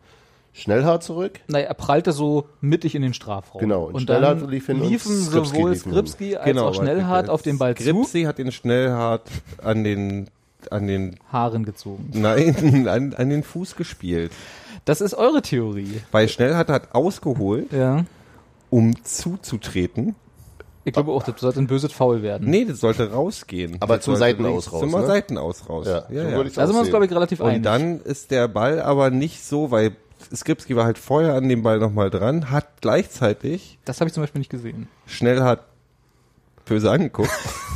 Schnellhaar 0.54 1.00
zurück. 1.00 1.40
Naja, 1.48 1.66
er 1.66 1.74
prallte 1.74 2.12
so 2.12 2.46
mittig 2.60 2.94
in 2.94 3.02
den 3.02 3.14
Strafraum. 3.14 3.60
Genau, 3.60 3.84
und 3.84 3.94
und 3.94 4.02
Schnellhardt 4.02 4.42
dann 4.42 4.50
lief 4.50 4.66
hin 4.66 4.80
und 4.80 4.88
liefen 4.88 5.16
Skripski 5.16 5.56
sowohl. 5.56 5.74
Skripski 5.76 6.36
als 6.36 6.44
genau, 6.44 6.68
auch 6.68 6.74
Schnellhardt 6.74 7.30
auf 7.30 7.42
den 7.42 7.58
Ball 7.58 7.74
zu, 7.74 7.82
Skripsi 7.84 8.22
hat 8.24 8.38
den 8.38 8.52
Schnellhart 8.52 9.22
an 9.62 9.82
den, 9.82 10.28
an 10.70 10.86
den, 10.86 11.18
Haaren 11.32 11.64
gezogen. 11.64 12.10
nein, 12.12 12.86
an, 12.88 13.14
an 13.14 13.30
den 13.30 13.42
Fuß 13.42 13.76
gespielt. 13.76 14.30
Das 14.84 15.00
ist 15.00 15.14
eure 15.14 15.40
Theorie. 15.42 16.00
Weil 16.10 16.28
Schnellhart 16.28 16.68
hat 16.68 16.94
ausgeholt, 16.94 17.72
Ja. 17.72 18.04
um 18.68 18.94
zuzutreten. 19.04 20.16
Ich 20.84 20.92
glaube 20.92 21.12
auch, 21.12 21.22
das 21.22 21.40
sollte 21.40 21.60
ein 21.60 21.68
böses 21.68 21.92
Foul 21.92 22.22
werden. 22.22 22.50
Nee, 22.50 22.64
das 22.64 22.80
sollte 22.80 23.12
rausgehen. 23.12 23.76
Aber 23.80 23.96
das 23.96 24.04
zum 24.04 24.16
Seitenaus 24.16 24.72
raus, 24.72 24.80
Zum 24.80 24.90
ne? 24.90 25.06
Seitenaus 25.06 25.68
raus. 25.68 25.86
Ja, 25.86 26.04
ja, 26.10 26.24
so 26.24 26.42
ja. 26.42 26.42
Da 26.42 26.66
sind 26.66 26.74
wir 26.74 26.80
uns, 26.80 26.88
glaube 26.90 27.04
ich, 27.06 27.12
relativ 27.12 27.40
Und 27.40 27.46
einig. 27.50 27.62
dann 27.62 28.00
ist 28.00 28.32
der 28.32 28.48
Ball 28.48 28.80
aber 28.82 29.10
nicht 29.10 29.44
so, 29.44 29.70
weil 29.70 29.92
Skripski 30.35 30.76
war 30.76 30.85
halt 30.85 30.98
vorher 30.98 31.35
an 31.35 31.48
dem 31.48 31.62
Ball 31.62 31.78
nochmal 31.78 32.11
dran, 32.11 32.50
hat 32.50 32.80
gleichzeitig 32.80 33.78
das 33.85 34.00
habe 34.00 34.08
ich 34.08 34.14
zum 34.14 34.22
Beispiel 34.22 34.38
nicht 34.40 34.50
gesehen. 34.50 34.88
Schnellhart 35.06 35.64
böse 36.64 36.90
angeguckt, 36.90 37.30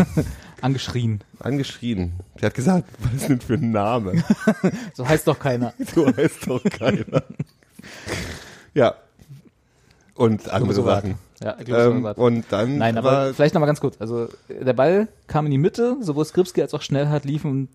Angeschrien. 0.61 1.22
angeschrien. 1.40 2.12
Der 2.40 2.46
hat 2.50 2.54
gesagt, 2.54 2.88
was 3.00 3.14
ist 3.14 3.28
denn 3.28 3.40
für 3.40 3.54
ein 3.54 3.70
Name? 3.72 4.22
So 4.94 5.06
heißt 5.06 5.26
doch 5.26 5.38
keiner. 5.38 5.72
So 5.94 6.06
heißt 6.06 6.46
doch 6.48 6.62
keiner. 6.64 7.22
ja. 8.74 8.94
Und 10.14 10.48
andere 10.48 10.72
so. 10.72 10.85
Sachen. 10.85 11.16
Ja, 11.42 11.56
ich 11.59 11.66
glaube, 11.66 11.82
so 11.85 11.90
Ähm, 11.90 12.02
weit. 12.04 12.16
und 12.16 12.44
dann 12.50 12.78
Nein, 12.78 12.96
aber 12.96 13.35
vielleicht 13.35 13.52
nochmal 13.54 13.66
ganz 13.66 13.80
kurz. 13.80 13.96
Also 14.00 14.28
der 14.48 14.72
Ball 14.72 15.09
kam 15.26 15.44
in 15.44 15.50
die 15.50 15.59
Mitte, 15.59 15.96
sowohl 16.00 16.24
Skripski 16.24 16.62
als 16.62 16.72
auch 16.72 16.80
Schnellhardt 16.80 17.26
liefen 17.26 17.68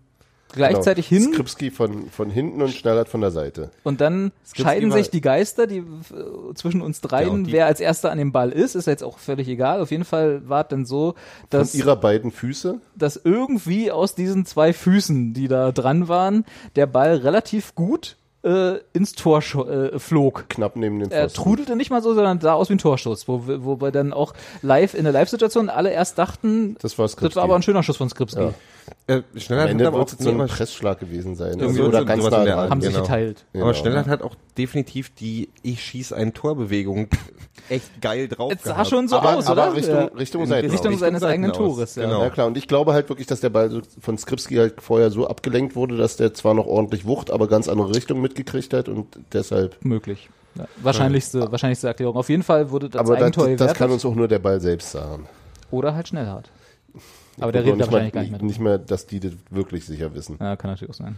gleichzeitig 0.54 1.08
genau. 1.08 1.22
hin 1.22 1.32
Skripski 1.34 1.70
von, 1.70 2.08
von 2.10 2.30
hinten 2.30 2.62
und 2.62 2.70
Schnellhardt 2.70 3.08
von 3.08 3.20
der 3.20 3.30
Seite. 3.30 3.70
und 3.84 4.00
dann 4.00 4.32
Skripski 4.46 4.62
scheiden 4.62 4.92
sich 4.92 5.10
die 5.10 5.20
Geister, 5.20 5.66
die 5.66 5.78
äh, 5.78 6.54
zwischen 6.54 6.82
uns 6.82 7.00
dreien, 7.00 7.44
die- 7.44 7.52
wer 7.52 7.66
als 7.66 7.80
erster 7.80 8.10
an 8.10 8.18
dem 8.18 8.32
Ball 8.32 8.50
ist, 8.50 8.74
ist 8.74 8.86
jetzt 8.86 9.02
auch 9.04 9.18
völlig 9.18 9.48
egal. 9.48 9.80
Auf 9.80 9.90
jeden 9.90 10.04
Fall 10.04 10.48
war 10.48 10.62
es 10.62 10.68
dann 10.68 10.84
so, 10.86 11.12
Von 11.12 11.16
dass, 11.50 11.74
ihrer 11.74 11.96
beiden 11.96 12.30
Füße. 12.32 12.78
dass 12.96 13.20
irgendwie 13.22 13.90
aus 13.90 14.14
diesen 14.14 14.46
zwei 14.46 14.72
Füßen, 14.72 15.34
die 15.34 15.48
da 15.48 15.72
dran 15.72 16.08
waren, 16.08 16.44
der 16.76 16.86
Ball 16.86 17.16
relativ 17.16 17.74
gut 17.74 18.16
äh, 18.44 18.78
ins 18.92 19.12
Tor 19.12 19.38
äh, 19.40 19.98
flog. 20.00 20.46
Knapp 20.48 20.74
neben 20.74 20.98
dem 20.98 21.10
Er 21.12 21.28
Pfosten. 21.28 21.42
trudelte 21.44 21.76
nicht 21.76 21.90
mal 21.90 22.02
so, 22.02 22.12
sondern 22.12 22.40
sah 22.40 22.54
aus 22.54 22.68
wie 22.70 22.74
ein 22.74 22.78
Torschuss, 22.78 23.28
wo, 23.28 23.44
wo 23.46 23.80
wir 23.80 23.92
dann 23.92 24.12
auch 24.12 24.34
live 24.62 24.94
in 24.94 25.04
der 25.04 25.12
Live-Situation 25.12 25.68
alle 25.68 25.90
erst 25.92 26.18
dachten, 26.18 26.76
Das 26.82 26.98
war 26.98 27.06
Skripski. 27.06 27.28
das 27.28 27.36
war 27.36 27.44
aber 27.44 27.54
ein 27.54 27.62
schöner 27.62 27.84
Schuss 27.84 27.98
von 27.98 28.08
Skripski. 28.10 28.40
Ja. 28.42 28.54
Äh, 29.06 29.14
Am 29.14 29.24
Schnellhart 29.36 29.64
hat 29.66 29.70
Ende 29.72 29.86
aber 29.86 29.96
auch 29.96 30.10
wird 30.10 30.20
es 30.20 30.24
so 30.24 30.30
ein 30.30 30.46
Pressschlag 30.46 31.00
gewesen 31.00 31.34
sein. 31.34 31.58
Irgendwie 31.58 31.80
oder 31.82 32.00
so- 32.00 32.04
ganz 32.06 32.22
nah 32.24 32.44
dran. 32.44 32.70
Haben 32.70 32.80
sich 32.80 32.90
genau. 32.90 33.02
geteilt. 33.02 33.44
Genau. 33.52 33.64
aber 33.66 33.74
Schnellhart 33.74 34.06
hat 34.08 34.22
auch 34.22 34.34
definitiv 34.58 35.14
die 35.14 35.48
Ich 35.62 35.82
schieß 35.84 36.12
ein 36.12 36.34
Torbewegung 36.34 37.08
echt 37.68 38.00
geil 38.00 38.28
drauf 38.28 38.52
Es 38.54 38.62
sah 38.64 38.72
gehabt. 38.72 38.88
schon 38.88 39.08
so 39.08 39.16
aber, 39.16 39.36
aus, 39.36 39.46
aber 39.46 39.68
oder? 39.68 39.76
Richtung, 39.76 39.94
Ja. 39.94 40.04
Richtung 40.16 40.46
Seiten. 40.46 40.70
Richtung 40.70 40.98
seines 40.98 41.22
eigenen 41.22 41.52
Seitenaus. 41.52 41.74
Tores, 41.76 41.94
ja. 41.96 42.04
Genau. 42.04 42.22
Ja 42.22 42.30
klar, 42.30 42.46
und 42.46 42.56
ich 42.56 42.68
glaube 42.68 42.92
halt 42.92 43.08
wirklich, 43.08 43.26
dass 43.26 43.40
der 43.40 43.50
Ball 43.50 43.82
von 44.00 44.18
Skripski 44.18 44.56
halt 44.56 44.80
vorher 44.82 45.10
so 45.10 45.26
abgelenkt 45.26 45.74
wurde, 45.76 45.96
dass 45.96 46.16
der 46.16 46.34
zwar 46.34 46.54
noch 46.54 46.66
ordentlich 46.66 47.04
Wucht, 47.06 47.30
aber 47.30 47.48
ganz 47.48 47.68
andere 47.68 47.94
Richtung 47.94 48.20
mitgekriegt 48.20 48.72
hat 48.74 48.88
und 48.88 49.06
deshalb. 49.32 49.76
Möglich. 49.84 50.28
Ja. 50.54 50.66
Wahrscheinlichste, 50.82 51.50
wahrscheinlichste 51.50 51.86
Erklärung. 51.86 52.16
Auf 52.16 52.28
jeden 52.28 52.42
Fall 52.42 52.70
wurde 52.70 52.90
das 52.90 53.00
aber 53.00 53.14
das, 53.14 53.22
Eigentor 53.22 53.44
das 53.44 53.52
gewertet. 53.54 53.76
kann 53.78 53.90
uns 53.90 54.04
auch 54.04 54.14
nur 54.14 54.28
der 54.28 54.38
Ball 54.38 54.60
selbst 54.60 54.90
sagen. 54.90 55.26
oder 55.70 55.94
halt 55.94 56.08
Schnellhart. 56.08 56.50
Aber 57.42 57.52
der 57.52 57.64
redet 57.64 57.80
da 57.80 57.84
wahrscheinlich 57.86 58.14
nicht, 58.14 58.14
gar 58.14 58.20
mal, 58.22 58.30
nicht 58.30 58.40
mehr. 58.40 58.42
nicht 58.48 58.60
mehr, 58.60 58.78
dass 58.78 59.06
die 59.06 59.20
das 59.20 59.32
wirklich 59.50 59.84
sicher 59.84 60.14
wissen. 60.14 60.36
Ja, 60.40 60.56
kann 60.56 60.70
natürlich 60.70 60.90
auch 60.90 60.98
sein. 60.98 61.16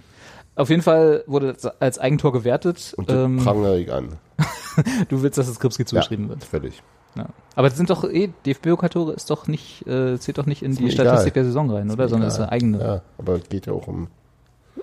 Auf 0.56 0.70
jeden 0.70 0.82
Fall 0.82 1.24
wurde 1.26 1.52
das 1.52 1.66
als 1.80 1.98
Eigentor 1.98 2.32
gewertet. 2.32 2.94
Und 2.96 3.08
das 3.10 3.16
Ähm, 3.16 3.38
prangere 3.38 3.78
ich 3.78 3.92
an. 3.92 4.10
du 5.08 5.22
willst, 5.22 5.38
dass 5.38 5.48
es 5.48 5.56
Skripski 5.56 5.84
zugeschrieben 5.84 6.28
wird. 6.28 6.44
Völlig. 6.44 6.82
Ja. 7.16 7.26
Aber 7.54 7.68
das 7.68 7.76
sind 7.76 7.90
doch 7.90 8.04
eh, 8.04 8.30
DFB-Pokal-Tore 8.44 9.12
ist 9.12 9.30
doch 9.30 9.46
nicht, 9.46 9.86
äh, 9.86 10.18
zählt 10.18 10.38
doch 10.38 10.46
nicht 10.46 10.62
in 10.62 10.72
Ist 10.72 10.80
die 10.80 10.90
Statistik 10.90 11.32
egal. 11.32 11.42
der 11.42 11.44
Saison 11.44 11.70
rein, 11.70 11.90
oder? 11.90 12.04
mir 12.04 12.08
Sondern 12.08 12.28
ist 12.28 12.34
egal. 12.36 12.46
eine 12.48 12.52
eigene. 12.52 12.78
Ja, 12.80 13.02
aber 13.18 13.34
es 13.34 13.48
geht 13.48 13.66
ja 13.66 13.72
auch 13.72 13.86
um, 13.86 14.08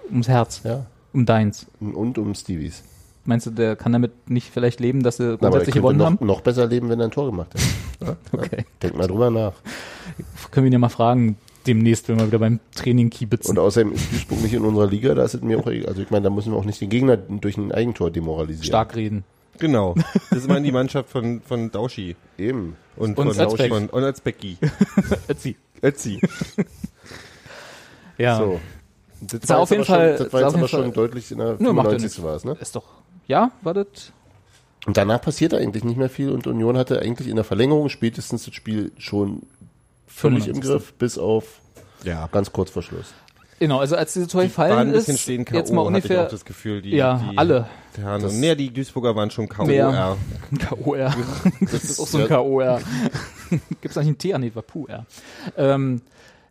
Ums 0.10 0.28
Herz. 0.30 0.62
ja, 0.64 0.86
Um 1.14 1.26
deins. 1.26 1.68
und 1.82 2.18
um 2.18 2.34
Stevies. 2.34 2.84
Meinst 3.26 3.46
du, 3.46 3.52
der 3.52 3.76
kann 3.76 3.92
damit 3.92 4.30
nicht 4.30 4.50
vielleicht 4.50 4.80
leben, 4.80 5.04
dass 5.04 5.18
sie 5.18 5.32
er 5.34 5.38
grundsätzlich 5.38 5.76
gewonnen 5.76 6.00
noch, 6.00 6.06
haben? 6.06 6.26
noch 6.26 6.42
besser 6.42 6.66
leben, 6.68 6.90
wenn 6.90 7.00
er 7.00 7.06
ein 7.06 7.12
Tor 7.12 7.26
gemacht 7.28 7.54
hat. 7.54 7.62
Okay. 8.32 8.66
Denk 8.82 8.98
mal 8.98 9.06
drüber 9.06 9.30
nach. 9.30 9.54
Können 10.52 10.66
wir 10.66 10.70
ihn 10.70 10.74
ja 10.74 10.80
mal 10.80 10.90
fragen, 10.90 11.38
demnächst, 11.68 12.08
wenn 12.10 12.20
wir 12.20 12.28
wieder 12.28 12.40
beim 12.40 12.60
Training 12.76 13.10
kiebitzen. 13.10 13.52
Und 13.52 13.60
außerdem 13.60 13.94
ist 13.94 14.12
Duisburg 14.12 14.42
nicht 14.42 14.54
in 14.54 14.64
unserer 14.64 14.88
Liga, 14.88 15.14
da 15.14 15.24
ist 15.24 15.34
es 15.36 15.42
mir 15.42 15.60
auch 15.60 15.68
egal. 15.68 15.90
Also 15.90 16.02
ich 16.02 16.10
meine, 16.10 16.24
da 16.24 16.30
müssen 16.30 16.52
wir 16.52 16.58
auch 16.58 16.66
nicht 16.66 16.82
den 16.82 16.90
Gegner 16.90 17.18
durch 17.18 17.58
ein 17.58 17.72
Eigentor 17.72 18.10
demoralisieren. 18.12 18.66
Stark 18.66 18.96
reden. 18.96 19.24
Genau. 19.60 19.96
Das 20.32 20.40
ist 20.40 20.48
mal 20.48 20.62
die 20.62 20.72
Mannschaft 20.72 21.10
von, 21.10 21.42
von 21.42 21.70
Dauschi. 21.72 22.16
Eben. 22.38 22.76
Und, 22.96 23.18
Und 23.18 23.34
von. 23.36 23.58
Von, 23.70 23.90
und 23.90 24.04
Özbeki. 24.04 24.58
Ötzi. 25.30 25.56
Ötzi. 25.84 26.20
Ja. 28.18 28.38
So. 28.38 28.60
Das 29.22 29.42
Sah 29.44 29.56
war 29.56 29.62
auf 29.62 29.70
jetzt 29.72 29.88
jeden 29.90 29.94
aber 29.94 30.00
Fall- 30.00 30.18
Schon, 30.18 30.24
das 30.26 30.34
war 30.34 30.40
jetzt 30.42 30.48
auf 30.48 30.54
jeden 30.54 30.62
aber 30.64 30.68
schon 30.68 30.82
Fall- 30.84 30.92
deutlich 30.92 31.32
in 31.32 31.38
der 31.38 31.56
Nö, 31.60 31.74
macht 31.74 31.86
ja 31.92 32.00
95. 32.00 32.24
war 32.24 32.36
es, 32.36 32.44
ne? 32.46 32.58
Ist 32.60 32.76
doch, 32.76 32.86
ja, 33.28 33.52
war 33.62 33.74
das? 33.74 34.12
Und 34.88 34.98
danach 34.98 35.22
passierte 35.22 35.58
eigentlich 35.58 35.84
nicht 35.84 35.98
mehr 35.98 36.10
viel 36.10 36.32
und 36.32 36.48
Union 36.48 36.76
hatte 36.76 37.00
eigentlich 37.02 37.28
in 37.28 37.36
der 37.36 37.46
Verlängerung 37.46 37.90
spätestens 37.90 38.46
das 38.46 38.56
Spiel 38.56 38.92
schon 38.98 39.44
völlig 40.14 40.48
im 40.48 40.56
95. 40.56 40.62
Griff, 40.72 40.94
bis 40.94 41.18
auf 41.18 41.60
Ja. 42.04 42.28
ganz 42.32 42.52
kurz 42.52 42.70
vor 42.70 42.82
Schluss. 42.84 43.14
Genau, 43.60 43.80
also 43.80 43.96
als 43.96 44.14
diese 44.14 44.28
Tor 44.28 44.42
Die 44.42 44.46
waren 44.58 44.68
gefallen 44.68 44.88
ein 44.88 44.92
bisschen 44.92 45.14
ist, 45.16 45.28
jetzt 45.52 45.52
mal 45.52 45.62
hatte 45.62 45.70
ich 45.72 45.78
ungefähr 46.06 46.26
auch 46.26 46.30
das 46.32 46.46
Gefühl. 46.46 46.82
Die, 46.82 46.90
Ja, 46.96 47.24
die 47.32 47.38
alle. 47.38 47.68
Herren, 47.96 48.22
Das- 48.24 48.34
nee, 48.34 48.56
die 48.56 48.74
Duisburger 48.74 49.16
waren 49.16 49.30
schon 49.30 49.48
K.O. 49.48 49.66
Mehr. 49.68 49.92
Ja. 49.92 50.18
ein 50.52 50.58
KOR. 50.58 51.14
Das 51.62 51.74
ist 51.84 52.00
auch 52.00 52.08
so 52.08 52.18
ein. 52.18 52.28
KOR. 52.28 52.80
Gibt's 53.82 53.98
eigentlich 53.98 54.08
einen 54.08 54.18
T? 54.18 54.34
Ah, 54.34 54.40
nee, 54.40 54.52
war 54.56 54.64
Puh-R. 54.64 55.06
Ähm, 55.58 56.02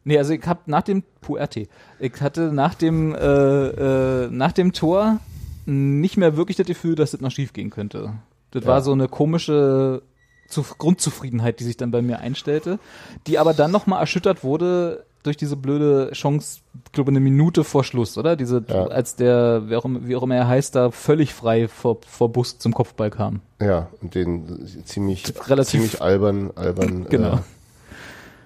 nee, 0.04 0.18
also 0.18 0.32
ich 0.34 0.46
hab 0.46 0.68
nach 0.68 0.82
dem 0.82 1.02
Puh-RT, 1.20 1.68
ich 1.98 2.12
hatte 2.20 2.52
nach 2.52 2.74
dem, 2.74 3.12
äh, 3.14 3.16
äh, 3.18 4.28
nach 4.30 4.52
dem 4.52 4.72
Tor 4.72 5.18
nicht 5.66 6.16
mehr 6.16 6.36
wirklich 6.36 6.56
das 6.58 6.66
Gefühl, 6.66 6.94
dass 6.94 7.11
das 7.11 7.20
noch 7.20 7.30
schief 7.32 7.52
gehen 7.52 7.70
könnte. 7.70 8.12
Das 8.52 8.62
Ja. 8.62 8.68
war 8.70 8.82
so 8.82 8.92
eine 8.92 9.08
komische 9.08 10.02
Zu 10.51 10.62
Grundzufriedenheit, 10.76 11.59
die 11.61 11.64
sich 11.64 11.76
dann 11.78 11.90
bei 11.90 12.03
mir 12.03 12.18
einstellte, 12.18 12.78
die 13.26 13.38
aber 13.38 13.55
dann 13.55 13.70
nochmal 13.70 14.01
erschüttert 14.01 14.44
wurde 14.44 15.05
durch 15.22 15.36
diese 15.36 15.55
blöde 15.57 16.11
Chance, 16.12 16.61
ich 16.86 16.92
glaube 16.92 17.11
eine 17.11 17.20
Minute 17.20 17.62
vor 17.62 17.84
Schluss, 17.84 18.16
oder? 18.18 18.36
Diese, 18.36 18.64
Ja. 18.68 18.86
als 18.86 19.16
der, 19.16 19.68
wie 19.68 19.76
auch, 19.76 19.84
immer- 19.84 20.07
wie 20.09 20.16
auch 20.16 20.22
immer 20.22 20.34
er 20.36 20.48
heißt, 20.48 20.74
da 20.74 20.90
völlig 20.90 21.34
frei 21.34 21.68
vor, 21.68 21.98
vor 22.07 22.30
Bus 22.32 22.59
zum 22.59 22.72
Kopfball 22.72 23.11
kam. 23.11 23.40
Ja, 23.61 23.88
und 24.01 24.14
den 24.14 24.66
ziemlich, 24.86 25.24
Relativ- 25.48 25.70
ziemlich 25.72 26.03
albern, 26.03 26.51
albern 26.57 27.07
Genau. 27.11 27.34
äh, 27.34 27.38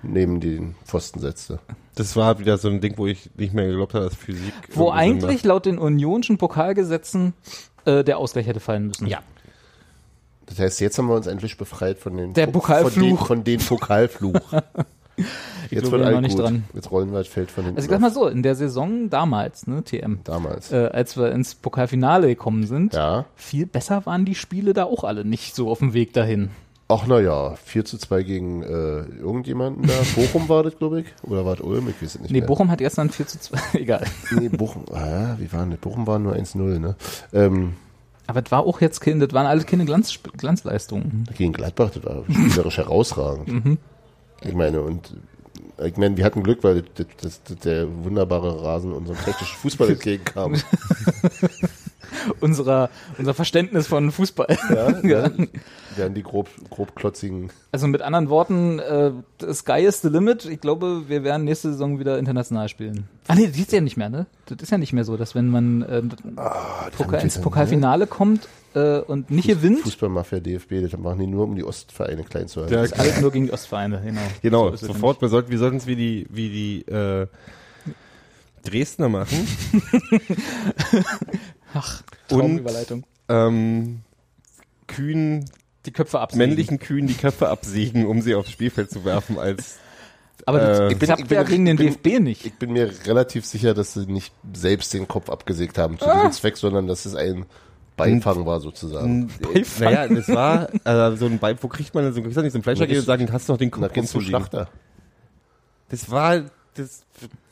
neben 0.03 0.41
den 0.41 0.75
Pfosten 0.85 1.21
setzte. 1.21 1.59
Das 1.95 2.17
war 2.17 2.39
wieder 2.41 2.59
so 2.59 2.69
ein 2.69 2.81
Ding, 2.81 2.95
wo 2.99 3.07
ich 3.07 3.31
nicht 3.37 3.55
mehr 3.55 3.67
geglaubt 3.69 3.95
habe, 3.95 4.07
dass 4.07 4.15
Physik. 4.17 4.53
Wo 4.73 4.91
eigentlich 4.91 5.45
laut 5.45 5.67
den 5.67 5.79
Unionischen 5.79 6.39
Pokalgesetzen 6.39 7.35
äh, 7.85 8.03
der 8.03 8.19
Ausgleich 8.19 8.47
hätte 8.49 8.61
fallen 8.61 8.89
müssen. 8.89 9.07
Ja. 9.07 9.21
Das 10.47 10.59
heißt, 10.59 10.81
jetzt 10.81 10.99
haben 10.99 11.09
wir 11.09 11.15
uns 11.15 11.27
endlich 11.27 11.57
befreit 11.57 11.99
von 11.99 12.17
den 12.17 12.35
Der 12.35 12.45
von 12.45 12.53
Pokalfluch. 12.53 13.03
den, 13.03 13.17
von 13.19 13.45
den 13.45 13.61
Pokalfluch. 13.61 14.35
jetzt 15.71 15.91
wird 15.91 16.03
noch 16.13 16.21
nicht 16.21 16.37
gut. 16.37 16.45
dran. 16.45 16.65
Jetzt 16.75 16.91
rollen 16.91 17.13
wir 17.13 17.19
das 17.19 17.29
Feld 17.29 17.51
von 17.51 17.65
den 17.65 17.77
Also 17.77 17.87
ich 17.87 17.91
sag 17.91 18.01
mal 18.01 18.11
so, 18.13 18.27
in 18.29 18.43
der 18.43 18.55
Saison 18.55 19.09
damals, 19.11 19.67
ne, 19.67 19.83
TM, 19.85 20.19
damals. 20.25 20.73
äh, 20.73 20.91
als 20.93 21.17
wir 21.17 21.33
ins 21.33 21.55
Pokalfinale 21.55 22.27
gekommen 22.29 22.67
sind, 22.67 22.95
Ja. 22.95 23.25
viel 23.37 23.67
besser 23.67 24.05
waren 24.07 24.25
die 24.25 24.35
Spiele 24.35 24.73
da 24.73 24.85
auch 24.85 25.05
alle 25.05 25.25
nicht 25.25 25.55
so 25.55 25.71
auf 25.71 25.79
dem 25.79 25.95
Weg 25.95 26.13
dahin. 26.13 26.51
Ach 26.87 27.07
naja, 27.07 27.55
4 27.65 27.87
zu 27.87 27.97
2 27.97 28.23
gegen 28.25 28.63
äh, 28.63 28.67
irgendjemanden 29.19 29.87
da. 29.87 29.95
Bochum 30.21 30.49
war 30.51 30.63
das, 30.63 30.77
glaube 30.77 31.01
ich. 31.01 31.07
Oder 31.23 31.47
war 31.47 31.57
das 31.57 31.65
Ulm? 31.65 31.89
Ich 31.89 32.03
weiß 32.03 32.17
es 32.17 32.21
nicht 32.21 32.31
Nee, 32.31 32.41
mehr. 32.41 32.47
Bochum 32.47 32.71
hat 32.71 32.79
gestern 32.81 33.09
4 33.09 33.27
zu 33.27 33.39
2, 33.41 33.59
egal. 33.79 34.05
Nee, 34.39 34.51
Bochum. 34.51 34.85
Ah, 34.93 35.35
wie 35.39 35.51
war 35.53 35.61
denn 35.61 35.71
das? 35.71 35.81
Bochum 35.81 36.07
war 36.07 36.19
nur 36.19 36.35
1-0, 36.35 36.79
ne? 36.79 36.95
Ähm, 37.33 37.73
Aber 38.27 38.43
das 38.43 38.51
war 38.51 38.65
auch 38.65 38.81
jetzt 38.81 39.01
keine, 39.01 39.27
das 39.27 39.35
waren 39.35 39.47
alle 39.47 39.65
keine 39.65 39.85
Glanz, 39.85 40.19
Glanzleistungen. 40.37 41.25
gegen 41.37 41.53
Gladbach, 41.53 41.91
das 41.91 42.05
war 42.05 42.25
spielerisch 42.25 42.79
herausragend. 42.79 43.79
Ich 44.43 44.55
meine, 44.55 44.81
und 44.81 45.15
ich 45.83 45.97
meine, 45.97 46.17
wir 46.17 46.25
hatten 46.25 46.43
Glück, 46.43 46.63
weil 46.63 46.83
das, 46.95 47.07
das, 47.21 47.43
das, 47.43 47.59
der 47.59 47.87
wunderbare 48.05 48.63
Rasen 48.63 48.93
unserem 48.93 49.19
technischen 49.19 49.57
Fußball 49.57 49.91
entgegenkam. 49.91 50.55
Unserer, 52.41 52.91
unser 53.19 53.35
Verständnis 53.35 53.87
von 53.87 54.11
Fußball. 54.13 54.57
Ja, 54.71 55.01
ja. 55.03 55.31
Während 55.97 56.17
die 56.17 56.23
grob, 56.25 56.49
grobklotzigen. 56.71 57.51
Also 57.71 57.87
mit 57.87 58.03
anderen 58.03 58.29
Worten, 58.29 58.81
äh, 58.81 59.13
das 59.39 59.59
Sky 59.59 59.81
is 59.85 60.01
the 60.03 60.09
limit. 60.09 60.45
Ich 60.45 60.61
glaube, 60.61 61.05
wir 61.09 61.23
werden 61.23 61.45
nächste 61.45 61.71
Saison 61.71 62.01
wieder 62.01 62.19
international 62.19 62.69
spielen. 62.69 63.09
Ah 63.29 63.37
nee, 63.37 63.47
das 63.47 63.57
ist 63.57 63.71
ja 63.73 63.81
nicht 63.81 63.97
mehr, 63.97 64.09
ne? 64.09 64.27
Das 64.47 64.59
ist 64.61 64.71
ja 64.71 64.79
nicht 64.79 64.93
mehr 64.93 65.05
so, 65.05 65.17
dass 65.17 65.35
wenn 65.37 65.49
man 65.51 65.83
äh, 65.83 66.03
Pokal, 66.97 67.23
ins 67.23 67.41
Pokalfinale 67.41 68.09
kommt 68.09 68.49
äh, 68.75 68.99
und 68.99 69.31
nicht 69.31 69.47
gewinnt, 69.47 69.81
Fußballmafia 69.83 70.41
DFB, 70.41 70.83
das 70.83 70.99
machen 70.99 71.21
die 71.21 71.27
nur, 71.29 71.45
um 71.45 71.55
die 71.55 71.63
Ostvereine 71.65 72.25
klein 72.25 72.49
zu 72.49 72.63
halten. 72.63 72.73
Der- 72.73 72.83
ist 72.85 72.99
alles 72.99 73.21
nur 73.21 73.31
gegen 73.31 73.47
die 73.47 73.53
Ostvereine, 73.53 74.03
genau. 74.05 74.21
Genau, 74.43 74.71
So 74.77 74.89
sofort. 74.89 75.23
Wir 75.23 75.29
sollten, 75.29 75.51
wir 75.53 75.59
sollten 75.59 75.77
es 75.77 75.87
wie 75.87 75.97
die, 75.97 76.27
wie 76.29 76.49
die 76.49 76.91
äh, 76.93 77.29
Dresdner 78.65 79.09
machen. 79.09 79.47
Ach, 81.75 82.03
Und- 82.31 82.65
ähm, 83.29 84.01
Kühen, 84.87 85.45
Die 85.87 85.91
Köpfe 85.93 86.21
absägen. 86.21 86.47
männlichen 86.49 86.79
Kühen 86.79 87.07
die 87.07 87.15
Köpfe 87.15 87.49
absägen, 87.49 88.07
um 88.07 88.23
sie 88.23 88.35
aufs 88.35 88.51
Spielfeld 88.51 88.91
zu 88.91 89.05
werfen, 89.05 89.39
als 89.39 89.79
Aber 90.47 90.59
das 90.61 90.79
äh, 90.81 90.93
Ich 90.93 90.99
bin- 90.99 91.11
ich 91.25 91.31
ja 91.31 91.43
gegen 91.43 91.65
den 91.65 91.77
ich 91.81 91.99
bin- 92.03 92.13
DFB 92.13 92.21
nicht. 92.23 92.45
Ich 92.47 92.55
bin 92.55 92.73
mir 92.73 92.91
relativ 93.07 93.47
sicher, 93.47 93.73
dass 93.73 93.95
sie 93.95 94.07
nicht 94.07 94.33
selbst 94.53 94.93
den 94.93 95.09
Kopf 95.09 95.31
abgesägt 95.31 95.79
haben 95.79 95.99
zu 95.99 96.07
Ah. 96.07 96.15
diesem 96.17 96.33
Zweck, 96.33 96.57
sondern 96.59 96.87
dass 96.87 97.07
es 97.07 97.15
ein 97.15 97.47
Beifang 97.97 98.45
war 98.45 98.61
sozusagen. 98.61 99.29
Beifang. 99.41 99.85
Naja, 99.93 100.09
das 100.09 100.29
war 100.29 100.69
äh, 100.85 101.17
so 101.17 101.27
ein 101.27 101.39
Beif, 101.39 101.59
wo 101.63 101.69
kriegt 101.69 101.95
man 101.95 102.05
denn 102.05 102.13
so, 102.13 102.21
kriegst 102.21 102.37
du 102.37 102.43
nicht 102.43 102.53
so 102.53 102.59
ein 102.59 102.63
Fleischer 102.63 102.87
Na, 102.89 102.99
und 102.99 103.05
sagen, 103.05 103.33
hast 103.33 103.49
du 103.49 103.53
noch 103.53 103.59
den 103.59 103.71
Kopf 103.71 103.91
du 103.93 104.03
zum? 104.03 104.21
Schlachter. 104.21 104.69
Das 105.89 106.11
war, 106.11 106.43
das 106.75 107.03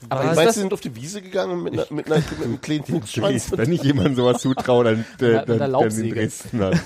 Aber 0.08 0.20
ist 0.22 0.26
Meinst 0.26 0.38
das- 0.38 0.46
du, 0.46 0.52
sie 0.52 0.60
sind 0.60 0.72
auf 0.72 0.80
die 0.80 0.94
Wiese 0.96 1.22
gegangen 1.22 1.62
mit, 1.62 1.72
einer, 1.74 1.86
mit, 1.90 2.06
einer, 2.06 2.16
mit 2.16 2.42
einem 2.44 2.60
kleinen 2.60 2.84
Fuchsschwanz? 2.86 3.52
wenn 3.56 3.72
ich 3.72 3.82
jemandem 3.82 4.16
sowas 4.16 4.42
zutraue, 4.42 4.84
dann, 4.84 5.00
äh, 5.20 5.32
dann, 5.34 5.46
dann 5.46 5.60
in 5.60 5.70
Laubsäge. 5.70 6.14
Dresden 6.14 6.58
dann. 6.60 6.80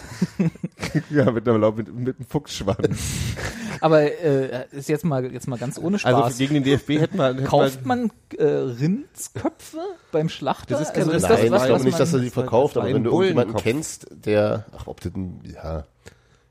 ja, 1.10 1.30
mit 1.30 1.48
einer 1.48 1.58
Laub, 1.58 1.76
mit, 1.78 1.94
mit 1.94 2.16
einem 2.18 2.26
Fuchsschwanz. 2.28 2.98
Aber 3.80 4.02
äh, 4.02 4.64
ist 4.72 4.88
jetzt 4.88 5.04
mal 5.04 5.30
jetzt 5.32 5.48
mal 5.48 5.58
ganz 5.58 5.78
ohne 5.78 5.98
Spaß. 5.98 6.14
Also 6.14 6.38
gegen 6.38 6.54
den 6.54 6.64
DFB 6.64 6.90
hätten 7.00 7.18
wir, 7.18 7.34
Kauft 7.44 7.84
man 7.84 8.10
äh, 8.38 8.44
Rindsköpfe 8.44 9.78
beim 10.12 10.28
Schlachter? 10.28 10.78
Das 10.78 10.88
ist 10.88 10.94
kein 10.94 11.04
also 11.04 11.12
ist 11.12 11.22
Nein, 11.22 11.30
das 11.32 11.50
was, 11.50 11.60
ich 11.62 11.66
glaube 11.68 11.84
nicht, 11.84 12.00
dass 12.00 12.12
er 12.12 12.18
die 12.20 12.24
das 12.26 12.34
verkauft, 12.34 12.76
das 12.76 12.84
aber 12.84 12.94
wenn 12.94 13.04
du 13.04 13.10
irgendjemanden 13.10 13.52
Bullenkopf. 13.54 13.62
kennst, 13.62 14.06
der, 14.10 14.64
ach, 14.76 14.86
ob 14.86 15.00
das 15.00 15.12
ein, 15.14 15.40
ja, 15.52 15.84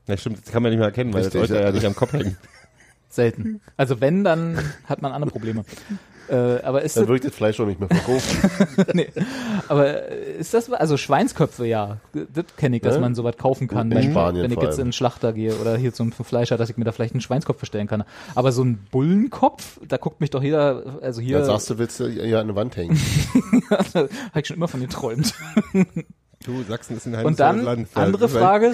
Ja, 0.06 0.16
stimmt, 0.16 0.38
das 0.44 0.52
kann 0.52 0.62
man 0.62 0.70
nicht 0.70 0.78
mehr 0.78 0.86
erkennen, 0.88 1.12
weil 1.12 1.22
das 1.24 1.34
Richtig, 1.34 1.42
heute 1.50 1.54
ja. 1.56 1.66
ja 1.66 1.72
nicht 1.72 1.84
am 1.86 1.96
Kopf 1.96 2.12
hängt. 2.12 2.36
Selten. 3.16 3.60
Also 3.76 4.00
wenn, 4.00 4.22
dann 4.24 4.58
hat 4.84 5.02
man 5.02 5.12
andere 5.12 5.30
Probleme. 5.30 5.64
Äh, 6.28 6.60
aber 6.62 6.82
ist 6.82 6.96
dann 6.96 7.04
das, 7.04 7.08
wird 7.12 7.24
das 7.24 7.34
Fleisch 7.34 7.60
auch 7.60 7.66
nicht 7.66 7.78
mehr 7.78 7.88
verkauft. 7.88 8.26
nee. 8.94 9.08
aber 9.68 10.08
ist 10.08 10.54
das 10.54 10.68
also 10.72 10.96
Schweinsköpfe 10.96 11.66
ja, 11.66 11.98
das 12.12 12.46
kenne 12.56 12.76
ich, 12.76 12.82
dass 12.82 12.96
Ja. 12.96 13.00
man 13.00 13.14
sowas 13.14 13.36
kaufen 13.36 13.68
kann, 13.68 13.92
In 13.92 13.98
wenn, 13.98 14.10
Spanien 14.10 14.42
wenn 14.42 14.50
ich 14.50 14.60
jetzt 14.60 14.78
in 14.78 14.86
einen 14.86 14.92
Schlachter 14.92 15.32
gehe 15.32 15.54
oder 15.54 15.76
hier 15.76 15.92
zum 15.92 16.10
Fleischer, 16.10 16.56
dass 16.56 16.68
ich 16.68 16.76
mir 16.76 16.84
da 16.84 16.90
vielleicht 16.90 17.14
einen 17.14 17.20
Schweinskopf 17.20 17.60
bestellen 17.60 17.86
kann. 17.86 18.02
Aber 18.34 18.50
so 18.50 18.64
ein 18.64 18.78
Bullenkopf, 18.90 19.78
da 19.86 19.98
guckt 19.98 20.20
mich 20.20 20.30
doch 20.30 20.42
jeder, 20.42 20.98
also 21.00 21.20
hier 21.20 21.38
Dann 21.38 21.46
sagst 21.46 21.70
du, 21.70 21.78
willst 21.78 22.00
du 22.00 22.08
ja 22.08 22.40
an 22.40 22.48
der 22.48 22.56
Wand 22.56 22.76
hängen. 22.76 22.98
habe 23.94 24.08
ich 24.34 24.46
schon 24.48 24.56
immer 24.56 24.66
von 24.66 24.80
geträumt. 24.80 25.32
Du, 26.44 26.62
Sachsen 26.64 26.96
ist 26.96 27.06
ein 27.06 27.24
Und 27.24 27.38
dann, 27.38 27.62
Land. 27.62 27.88
andere 27.94 28.28
Frage, 28.28 28.72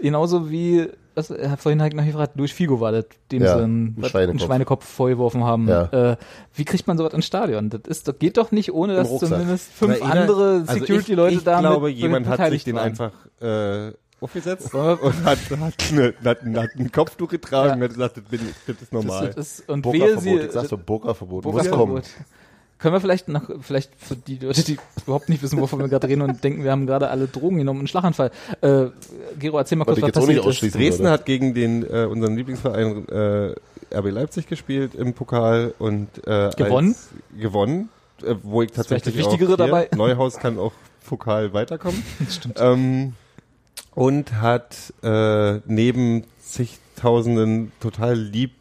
genauso 0.00 0.50
wie, 0.50 0.88
was, 1.14 1.30
er 1.30 1.50
hat 1.50 1.60
vorhin 1.60 1.80
halt 1.82 1.94
noch 1.94 2.04
gefragt, 2.04 2.32
durch 2.36 2.54
Figo 2.54 2.80
war 2.80 2.92
das, 2.92 3.04
dem 3.30 3.42
Ja, 3.42 3.48
sie 3.48 3.54
ein 3.58 3.64
einen, 3.64 3.94
was, 3.98 4.10
Schweinekopf. 4.10 4.30
einen 4.40 4.46
Schweinekopf 4.48 4.84
vorgeworfen 4.86 5.44
haben. 5.44 5.68
Ja. 5.68 6.12
Äh, 6.12 6.16
wie 6.54 6.64
kriegt 6.64 6.86
man 6.86 6.96
sowas 6.98 7.12
ins 7.14 7.26
Stadion? 7.26 7.70
Das 7.70 7.82
ist, 7.86 8.08
das 8.08 8.18
geht 8.18 8.36
doch 8.36 8.50
nicht, 8.52 8.72
ohne 8.72 8.94
dass 8.96 9.18
zumindest 9.18 9.70
fünf 9.72 9.98
Na, 10.00 10.10
andere 10.10 10.64
also 10.66 10.72
Security-Leute 10.74 11.34
ich, 11.36 11.44
da 11.44 11.54
Ich 11.56 11.60
glaube, 11.60 11.90
jemand 11.90 12.26
hat 12.28 12.50
sich 12.50 12.64
den 12.64 12.76
waren. 12.76 12.84
einfach 12.84 13.12
äh, 13.40 13.92
aufgesetzt 14.20 14.72
und 14.74 15.24
hat, 15.24 15.38
hat, 15.50 15.74
eine, 15.90 16.14
hat, 16.24 16.42
ein- 16.42 16.56
hat 16.58 16.70
ein 16.78 16.92
Kopftuch 16.92 17.28
getragen 17.28 17.68
Ja. 17.68 17.74
und 17.74 17.82
hat 17.82 17.90
gesagt, 17.90 18.16
das, 18.18 18.24
bin, 18.24 18.40
das 18.66 18.76
ist 18.82 18.92
normal. 18.92 19.26
Das, 19.26 19.34
das 19.36 19.58
ist, 19.60 19.68
und 19.68 19.82
Burka-Verbot. 19.82 20.42
Ich 20.44 20.52
sag 20.52 20.66
so, 20.66 20.78
Burka-Verbot. 20.78 21.44
Muss 21.44 21.70
kommen. 21.70 22.02
Können 22.82 22.94
wir 22.96 23.00
vielleicht 23.00 23.28
noch, 23.28 23.42
vielleicht 23.60 23.92
für 23.96 24.16
die 24.16 24.38
Leute, 24.38 24.64
die 24.64 24.76
überhaupt 25.06 25.28
nicht 25.28 25.40
wissen, 25.40 25.60
wovon 25.60 25.78
wir 25.78 25.86
gerade 25.88 26.08
reden 26.08 26.22
und 26.22 26.42
denken, 26.42 26.64
wir 26.64 26.72
haben 26.72 26.84
gerade 26.84 27.10
alle 27.10 27.28
Drogen 27.28 27.58
genommen, 27.58 27.78
einen 27.78 27.86
Schlaganfall. 27.86 28.32
Äh, 28.60 28.86
Gero, 29.38 29.58
erzähl 29.58 29.78
mal 29.78 29.86
Was 29.86 29.94
kurz, 29.94 29.98
ich 29.98 30.02
was 30.02 30.12
passiert 30.12 30.38
ist. 30.40 30.46
ausschließen 30.46 30.80
Dresden 30.80 31.02
würde. 31.04 31.12
hat 31.12 31.24
gegen 31.24 31.54
den 31.54 31.84
äh, 31.84 32.06
unseren 32.06 32.34
Lieblingsverein 32.34 33.08
äh, 33.08 33.54
RB 33.96 34.10
Leipzig 34.10 34.48
gespielt 34.48 34.96
im 34.96 35.14
Pokal 35.14 35.74
und 35.78 36.08
äh, 36.26 36.50
Gewonnen? 36.56 36.88
Als, 36.88 37.08
gewonnen, 37.40 37.88
äh, 38.24 38.34
wo 38.42 38.62
ich 38.62 38.72
tatsächlich 38.72 39.14
das 39.14 39.26
Wichtigere 39.26 39.52
auch 39.52 39.56
hier, 39.58 39.66
dabei. 39.66 39.88
Neuhaus 39.96 40.38
kann 40.38 40.58
auch 40.58 40.72
Pokal 41.06 41.52
weiterkommen. 41.52 42.02
Stimmt. 42.28 42.56
Ähm, 42.58 43.12
und 43.94 44.40
hat 44.40 44.92
äh, 45.04 45.60
neben 45.66 46.24
zigtausenden 46.40 47.70
total 47.78 48.18
lieb 48.18 48.52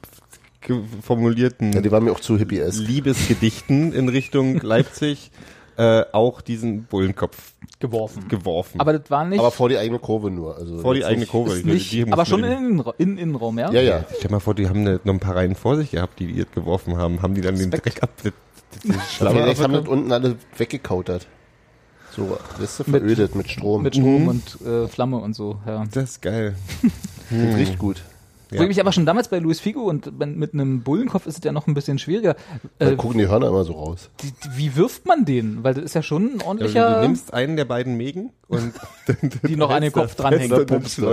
formulierten 1.01 1.73
Ja, 1.73 1.81
die 1.81 1.91
waren 1.91 2.03
mir 2.03 2.11
auch 2.11 2.19
zu 2.19 2.37
hippie-esque. 2.37 2.81
Liebesgedichten 2.83 3.93
in 3.93 4.09
Richtung 4.09 4.57
Leipzig 4.61 5.31
äh, 5.77 6.03
auch 6.11 6.41
diesen 6.41 6.83
Bullenkopf 6.83 7.53
Geworfen. 7.79 8.27
geworfen. 8.27 8.79
Aber 8.79 8.93
das 8.97 9.09
war 9.09 9.25
nicht, 9.25 9.39
Aber 9.39 9.49
vor 9.51 9.69
die 9.69 9.77
eigene 9.77 9.97
Kurve 9.99 10.29
nur. 10.29 10.55
Also 10.57 10.79
vor 10.79 10.93
die 10.93 11.03
eigene 11.05 11.25
Kurve. 11.25 11.53
ist 11.53 11.65
nicht 11.65 11.91
die 11.91 12.11
aber 12.11 12.25
schon 12.25 12.43
in, 12.43 12.49
den 12.51 12.79
Innenra- 12.81 12.93
in 12.99 13.09
den 13.09 13.17
Innenraum, 13.17 13.57
ja? 13.57 13.71
Ja, 13.71 13.81
ja. 13.81 14.05
Stell 14.09 14.27
dir 14.27 14.31
mal 14.31 14.39
vor, 14.39 14.53
die 14.53 14.67
haben 14.69 14.81
eine, 14.81 14.99
noch 15.03 15.13
ein 15.13 15.19
paar 15.19 15.35
Reihen 15.35 15.55
vor 15.55 15.77
sich 15.77 15.91
gehabt, 15.91 16.19
die 16.19 16.27
die 16.27 16.33
jetzt 16.35 16.53
geworfen 16.53 16.97
haben. 16.97 17.21
Haben 17.23 17.33
die 17.33 17.41
dann 17.41 17.55
den 17.55 17.71
Respekt. 17.71 17.95
Dreck 17.97 18.03
ab, 18.03 18.09
die, 18.23 18.31
die, 18.83 18.93
vielleicht 18.93 19.61
haben 19.63 19.73
das 19.73 19.87
unten 19.87 20.11
alle 20.11 20.35
weggekautert. 20.57 21.25
So, 22.15 22.37
weißt 22.59 22.81
du, 22.81 22.83
Mit- 22.91 23.01
verödet 23.01 23.35
mit 23.35 23.49
Strom. 23.49 23.81
Mit 23.83 23.95
Strom 23.95 24.27
und 24.27 24.61
äh, 24.67 24.87
Flamme 24.89 25.17
und 25.17 25.33
so, 25.33 25.57
ja. 25.65 25.85
Das 25.91 26.03
ist 26.11 26.21
geil. 26.21 26.55
Das 27.31 27.55
riecht 27.55 27.79
gut. 27.79 28.03
Wo 28.51 28.61
ich 28.63 28.67
mich 28.67 28.79
aber 28.79 28.91
schon 28.91 29.05
damals 29.05 29.29
bei 29.29 29.39
Luis 29.39 29.59
Figo 29.59 29.81
und 29.83 30.11
mit 30.19 30.53
einem 30.53 30.81
Bullenkopf 30.81 31.25
ist 31.25 31.37
es 31.37 31.43
ja 31.43 31.51
noch 31.51 31.67
ein 31.67 31.73
bisschen 31.73 31.99
schwieriger. 31.99 32.35
Dann 32.79 32.93
Äh, 32.93 32.95
gucken 32.97 33.17
die 33.19 33.27
Hörner 33.27 33.47
immer 33.47 33.63
so 33.63 33.73
raus. 33.73 34.09
die, 34.21 34.31
wie 34.57 34.75
wirft 34.75 35.05
man 35.05 35.23
den? 35.25 35.63
Weil 35.63 35.73
das 35.73 35.85
ist 35.85 35.95
ja 35.95 36.03
schon 36.03 36.33
ein 36.35 36.41
ordentlicher, 36.41 36.95
du 36.95 37.07
nimmst 37.07 37.33
einen 37.33 37.55
der 37.55 37.65
beiden 37.65 37.95
Mägen 37.95 38.31
und 38.47 38.73
die 39.47 39.55
noch 39.55 39.69
an 39.69 39.81
den 39.81 39.91
Kopf 39.93 40.15
dranhängen. 40.15 40.49
dann 40.67 40.81
du. 41.01 41.05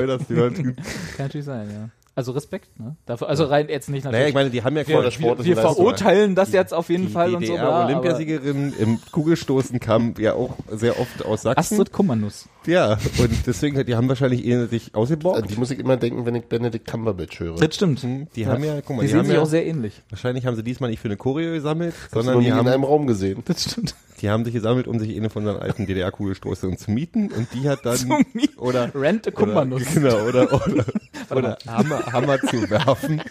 Kann 0.62 0.76
natürlich 1.18 1.47
sein, 1.47 1.68
ja. 1.70 1.89
Also 2.19 2.33
Respekt, 2.33 2.81
ne? 2.81 2.97
Dafür, 3.07 3.29
also 3.29 3.45
rein 3.45 3.69
jetzt 3.69 3.89
nicht 3.89 4.03
Naja, 4.03 4.11
natürlich. 4.11 4.29
ich 4.31 4.35
meine, 4.35 4.51
die 4.51 4.64
haben 4.64 4.77
ja 4.77 4.83
Vor 4.83 5.05
der 5.05 5.12
Sport 5.12 5.39
wir 5.39 5.45
wir 5.45 5.57
verurteilen 5.57 6.35
das 6.35 6.51
jetzt 6.53 6.75
auf 6.75 6.89
jeden 6.89 7.07
die 7.07 7.12
Fall 7.12 7.33
und 7.33 7.47
so. 7.47 7.53
bla, 7.53 7.62
aber- 7.62 7.87
DDR-Olympiasiegerin 7.87 8.73
im 8.77 8.99
Kugelstoßen 9.12 9.79
kam 9.79 10.14
ja 10.19 10.33
auch 10.35 10.57
sehr 10.69 10.99
oft 10.99 11.25
aus 11.25 11.43
Sachsen. 11.43 11.75
Astrid 11.75 11.93
Kummernuss. 11.93 12.49
Ja, 12.66 12.99
und 13.21 13.31
deswegen, 13.47 13.83
die 13.87 13.95
haben 13.95 14.09
wahrscheinlich 14.09 14.45
eh 14.45 14.66
sich 14.66 14.95
An 14.95 15.01
ausgeborgt. 15.01 15.49
die 15.49 15.55
muss 15.57 15.71
ich 15.71 15.79
immer 15.79 15.97
denken, 15.97 16.27
wenn 16.27 16.35
ich 16.35 16.45
Benedict 16.47 16.89
Cumberbatch 16.89 17.39
höre. 17.39 17.55
Das 17.57 17.77
stimmt. 17.77 18.05
Die 18.35 18.47
haben 18.49 18.64
ja, 18.64 18.81
guck 18.85 18.97
mal, 18.97 19.03
Die 19.03 19.07
die, 19.07 19.11
sehen 19.12 19.19
haben 19.21 19.27
sich 19.27 19.35
ja, 19.37 19.41
auch 19.43 19.47
sehr 19.47 19.64
ähnlich. 19.64 20.03
wahrscheinlich 20.11 20.45
haben 20.45 20.57
sie 20.57 20.64
diesmal 20.64 20.91
nicht 20.91 20.99
für 21.01 21.09
eine 21.09 21.16
Choreo 21.16 21.53
gesammelt, 21.53 21.95
noch 22.12 22.21
sondern 22.23 22.41
die 22.41 22.49
in 22.49 22.55
haben, 22.55 22.66
einem 22.66 22.83
Raum 22.85 23.07
gesehen. 23.07 23.43
Das 23.47 23.62
stimmt. 23.71 23.95
die 24.21 24.29
haben 24.29 24.45
sich 24.45 24.53
gesammelt, 24.53 24.87
um 24.89 24.99
sich 24.99 25.16
eine 25.16 25.31
von 25.31 25.47
unseren 25.47 25.62
alten 25.62 25.87
DDR-Kugelstoßern 25.87 26.77
zu 26.77 26.91
mieten 26.91 27.31
und 27.31 27.47
die 27.55 27.69
hat 27.71 27.87
dann, 27.87 27.97
oder, 28.59 28.93
Rent 28.95 29.27
a 29.29 29.31
oder, 29.31 29.39
Kummernuss. 29.47 29.83
genau, 29.95 30.27
oder, 30.27 30.53
oder, 30.53 30.85
oder 31.31 31.59
Hammer, 31.66 32.07
Hammer 32.12 32.38
zu 32.40 32.68
werfen. 32.70 33.22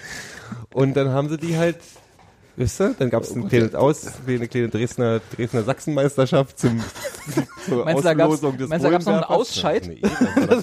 Und 0.74 0.96
dann 0.96 1.10
haben 1.10 1.30
sie 1.30 1.38
die 1.38 1.58
halt, 1.58 1.78
wisst 2.56 2.80
ihr, 2.82 2.96
dann 2.98 3.10
gab 3.10 3.24
es 3.24 3.36
ein 3.36 3.48
kleines 3.50 3.76
Aus, 3.76 4.06
eine 4.28 4.48
kleine 4.48 4.70
Dresdner, 4.70 5.20
Dresdner 5.36 5.64
Sachsenmeisterschaft 5.64 6.58
zum, 6.60 6.80
zur 7.66 7.84
Meinst 7.86 8.00
du, 8.00 8.04
da 8.04 8.14
gab's- 8.14 8.34
Auslosung 8.36 8.58
des 8.58 8.70
meinst 8.70 8.84
du, 8.86 8.88
da 8.88 8.92
gab's 8.94 9.06
noch 9.06 9.14
einen? 9.16 9.24
Ausscheid? 9.24 9.88
Nee, 9.88 10.02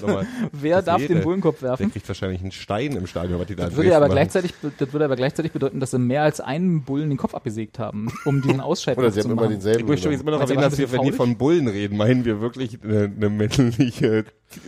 nochmal- 0.01 0.25
Wer 0.51 0.81
darf 0.81 1.01
jede. 1.01 1.15
den 1.15 1.23
Bullenkopf 1.23 1.59
Der 1.59 1.69
werfen? 1.69 1.91
kriegt 1.91 2.07
wahrscheinlich 2.07 2.41
einen 2.41 2.51
Stein 2.51 2.93
im 2.93 3.07
Stadion, 3.07 3.39
was 3.39 3.47
die 3.47 3.55
da 3.55 3.65
Das 3.65 3.75
würde, 3.75 3.95
aber 3.95 4.05
machen. 4.07 4.13
gleichzeitig, 4.15 4.53
das 4.77 4.91
würde 4.93 5.05
aber 5.05 5.15
gleichzeitig 5.15 5.51
bedeuten, 5.51 5.79
dass 5.79 5.91
sie 5.91 5.99
mehr 5.99 6.23
als 6.23 6.39
einen 6.39 6.81
Bullen 6.83 7.09
den 7.09 7.17
Kopf 7.17 7.35
abgesägt 7.35 7.77
haben, 7.79 8.11
um 8.25 8.41
diesen 8.41 8.59
Ausscheid 8.61 8.97
Oder 8.97 9.11
sie 9.11 9.21
zu 9.21 9.25
haben 9.25 9.31
immer 9.33 9.41
machen. 9.43 9.53
denselben. 9.53 9.79
Ich 9.81 9.87
möchte 9.87 10.09
immer 10.09 10.31
noch 10.31 10.37
du, 10.39 10.43
erwähnen, 10.43 10.61
das 10.61 10.71
dass 10.71 10.79
wir, 10.79 10.91
wenn 10.91 11.03
wir 11.05 11.13
von 11.13 11.37
Bullen 11.37 11.67
reden, 11.67 11.97
meinen 11.97 12.25
wir 12.25 12.41
wirklich 12.41 12.79
eine, 12.83 13.11
eine 13.15 13.29
männliche 13.29 14.25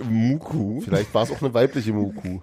Muku. 0.10 0.82
Vielleicht 0.82 1.14
war 1.14 1.24
es 1.24 1.32
auch 1.32 1.42
eine 1.42 1.54
weibliche 1.54 1.94
Muku. 1.94 2.40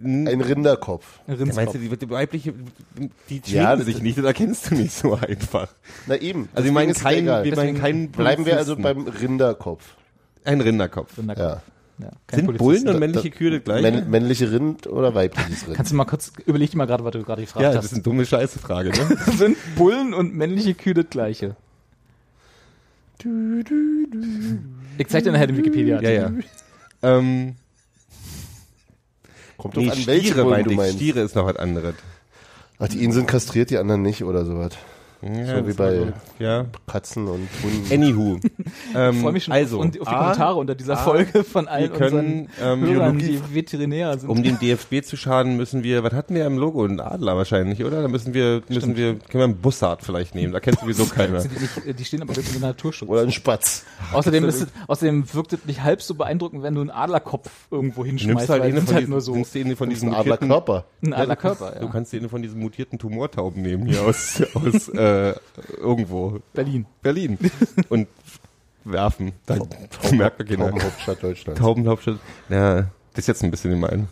Ein 0.00 0.40
Rinderkopf. 0.40 1.20
Ein 1.26 1.32
Ja, 1.32 1.38
Rindskopf. 1.38 1.56
meinst 1.56 1.74
du, 1.74 1.78
die, 1.78 1.96
die 1.96 2.10
weibliche, 2.10 2.52
die 2.52 3.04
schminken 3.36 3.50
Ja, 3.54 3.76
das- 3.76 3.84
sich 3.86 4.00
nicht, 4.02 4.16
das 4.18 4.24
erkennst 4.24 4.70
du 4.70 4.74
nicht 4.76 4.92
so 4.92 5.14
einfach. 5.14 5.68
Na 6.06 6.16
eben. 6.16 6.48
Also 6.54 6.64
wir 6.64 6.72
deswegen 6.72 6.74
meinen 6.74 6.90
ist 6.90 6.96
es 6.98 7.02
keinen, 7.02 7.44
wir 7.44 7.56
meinen 7.56 7.78
keinen 7.78 8.10
Bleiben 8.10 8.46
wir 8.46 8.56
also 8.56 8.76
beim 8.76 9.06
Rinderkopf. 9.06 9.96
Ein 10.44 10.60
Rinderkopf. 10.60 11.16
Rindskopf. 11.18 11.38
Ja. 11.38 11.62
Ja, 11.98 12.10
Sind 12.34 12.46
Polizist. 12.46 12.58
Bullen 12.58 12.88
und 12.88 12.94
Da- 12.94 12.98
männliche 12.98 13.30
da- 13.30 13.36
Kühe 13.36 13.50
das 13.50 13.64
gleiche? 13.64 13.82
Männ, 13.92 14.10
männliche 14.10 14.50
Rind 14.50 14.86
oder 14.86 15.14
weibliches 15.14 15.66
Rind? 15.66 15.76
Kannst 15.76 15.92
du 15.92 15.96
mal 15.96 16.06
kurz, 16.06 16.32
überleg 16.46 16.70
dir 16.70 16.78
mal 16.78 16.86
gerade, 16.86 17.04
was 17.04 17.12
du 17.12 17.22
gerade 17.22 17.42
gefragt 17.42 17.62
ja, 17.62 17.68
das 17.68 17.76
hast. 17.78 17.84
ist 17.86 17.92
eine 17.92 18.02
dumme 18.02 18.24
Scheiße-Frage, 18.26 18.90
ne? 18.90 19.16
Sind 19.36 19.56
Bullen 19.76 20.14
und 20.14 20.34
männliche 20.34 20.74
Kühe 20.74 20.94
das 20.94 21.10
gleiche? 21.10 21.54
Ich 24.98 25.08
zeig 25.08 25.24
dir 25.24 25.32
nachher 25.32 25.46
den 25.46 25.56
wikipedia 25.58 26.00
ja, 26.00 26.10
ja. 26.10 26.30
Ähm, 27.02 27.54
Kommt 29.56 29.76
doch 29.76 29.82
nee, 29.82 29.90
an, 29.90 30.06
welche 30.06 30.28
Stiere 30.28 30.44
Bullen 30.44 30.64
du 30.64 30.72
meinst. 30.72 30.96
Stiere 30.96 31.20
ist 31.20 31.34
noch 31.34 31.46
was 31.46 31.56
anderes. 31.56 31.94
Ach, 32.78 32.88
die 32.88 33.02
einen 33.02 33.12
sind 33.12 33.26
kastriert, 33.26 33.70
die 33.70 33.78
anderen 33.78 34.02
nicht 34.02 34.24
oder 34.24 34.44
sowas. 34.44 34.72
Ja, 35.22 35.58
So 35.60 35.68
wie 35.68 35.72
bei- 35.72 36.12
Ja. 36.40 36.66
Katzen 36.86 37.28
und 37.28 37.48
Hunden. 37.62 37.92
Anywho. 37.92 38.40
ähm, 38.96 39.14
Ich 39.14 39.20
freue 39.20 39.32
mich 39.32 39.44
schon 39.44 39.54
also, 39.54 39.76
auf, 39.78 39.82
und 39.84 40.00
auf 40.00 40.08
die 40.08 40.14
A, 40.14 40.18
Kommentare 40.20 40.54
unter 40.58 40.74
dieser 40.74 40.94
A, 40.94 40.96
Folge 40.96 41.44
von 41.44 41.66
wir 41.66 41.70
allen 41.72 41.92
können, 41.92 42.48
unseren 42.58 42.80
ähm, 42.82 42.88
Hörern, 42.90 43.16
Biologie- 43.18 43.40
die 43.48 43.54
Veterinär 43.54 44.18
sind. 44.18 44.28
Um 44.28 44.42
dem 44.42 44.58
DFB 44.58 45.02
zu 45.04 45.16
schaden, 45.16 45.56
müssen 45.56 45.84
wir, 45.84 46.02
was 46.02 46.12
hatten 46.12 46.34
wir 46.34 46.44
im 46.46 46.58
Logo? 46.58 46.84
Ein 46.84 46.98
Adler 47.00 47.36
wahrscheinlich, 47.36 47.84
oder? 47.84 48.02
Da 48.02 48.08
müssen 48.08 48.34
wir, 48.34 48.62
müssen 48.68 48.96
wir, 48.96 49.14
können 49.14 49.28
wir 49.34 49.44
einen 49.44 49.56
Bussard 49.58 50.02
vielleicht 50.02 50.34
nehmen. 50.34 50.52
Da 50.52 50.58
kennt 50.60 50.80
sowieso 50.80 51.04
keiner. 51.14 51.42
Die, 51.44 51.88
äh, 51.90 51.94
die 51.94 52.04
stehen 52.04 52.20
aber 52.22 52.34
wirklich 52.34 52.54
unter 52.56 52.66
Naturschutz. 52.66 53.08
Oder 53.08 53.22
ein 53.22 53.30
Spatz. 53.32 53.84
Außerdem, 54.12 54.44
ist 54.46 54.66
außerdem 54.88 55.32
wirkt 55.34 55.52
es 55.52 55.64
nicht 55.66 55.82
halb 55.84 56.02
so 56.02 56.14
beeindruckend, 56.16 56.64
wenn 56.64 56.74
du 56.74 56.80
einen 56.80 56.90
Adlerkopf 56.90 57.48
irgendwo 57.70 58.02
Du 58.02 58.08
nimmst 58.08 58.24
hinschmeißt, 58.24 58.48
halt 58.48 58.62
weil 58.62 58.70
eine 58.70 58.80
von 58.80 58.88
halt 58.94 59.02
diesen, 59.02 59.10
nur 59.10 59.20
so 59.20 59.34
nimmst 59.34 59.54
du 59.54 59.60
eine 59.60 59.76
von 59.76 59.88
diesen 59.88 60.12
Adlerkörper. 60.12 60.84
ein 61.02 61.12
Adlerkörper. 61.12 61.76
du 61.78 61.84
Ja. 61.86 61.90
kannst 61.92 62.12
dir 62.12 62.18
eine 62.18 62.28
von 62.28 62.42
diesen 62.42 62.58
mutierten 62.60 62.98
Tumortauben 62.98 63.62
nehmen 63.62 63.86
hier 63.86 64.02
aus, 64.02 64.42
aus, 64.54 64.88
äh, 64.88 65.11
irgendwo. 65.78 66.40
Berlin. 66.52 66.86
Berlin. 67.02 67.38
Und 67.88 68.08
werfen. 68.84 69.32
Dann 69.46 69.58
merkt 70.12 70.38
man 70.38 70.48
keiner. 70.48 70.66
Taubenhauptstadt 70.70 71.22
Deutschlands. 71.22 71.60
Taubenhauptstadt. 71.60 72.18
Ja, 72.48 72.76
das 72.80 72.88
ist 73.18 73.26
jetzt 73.28 73.44
ein 73.44 73.50
bisschen 73.50 73.70
gemein. 73.70 74.08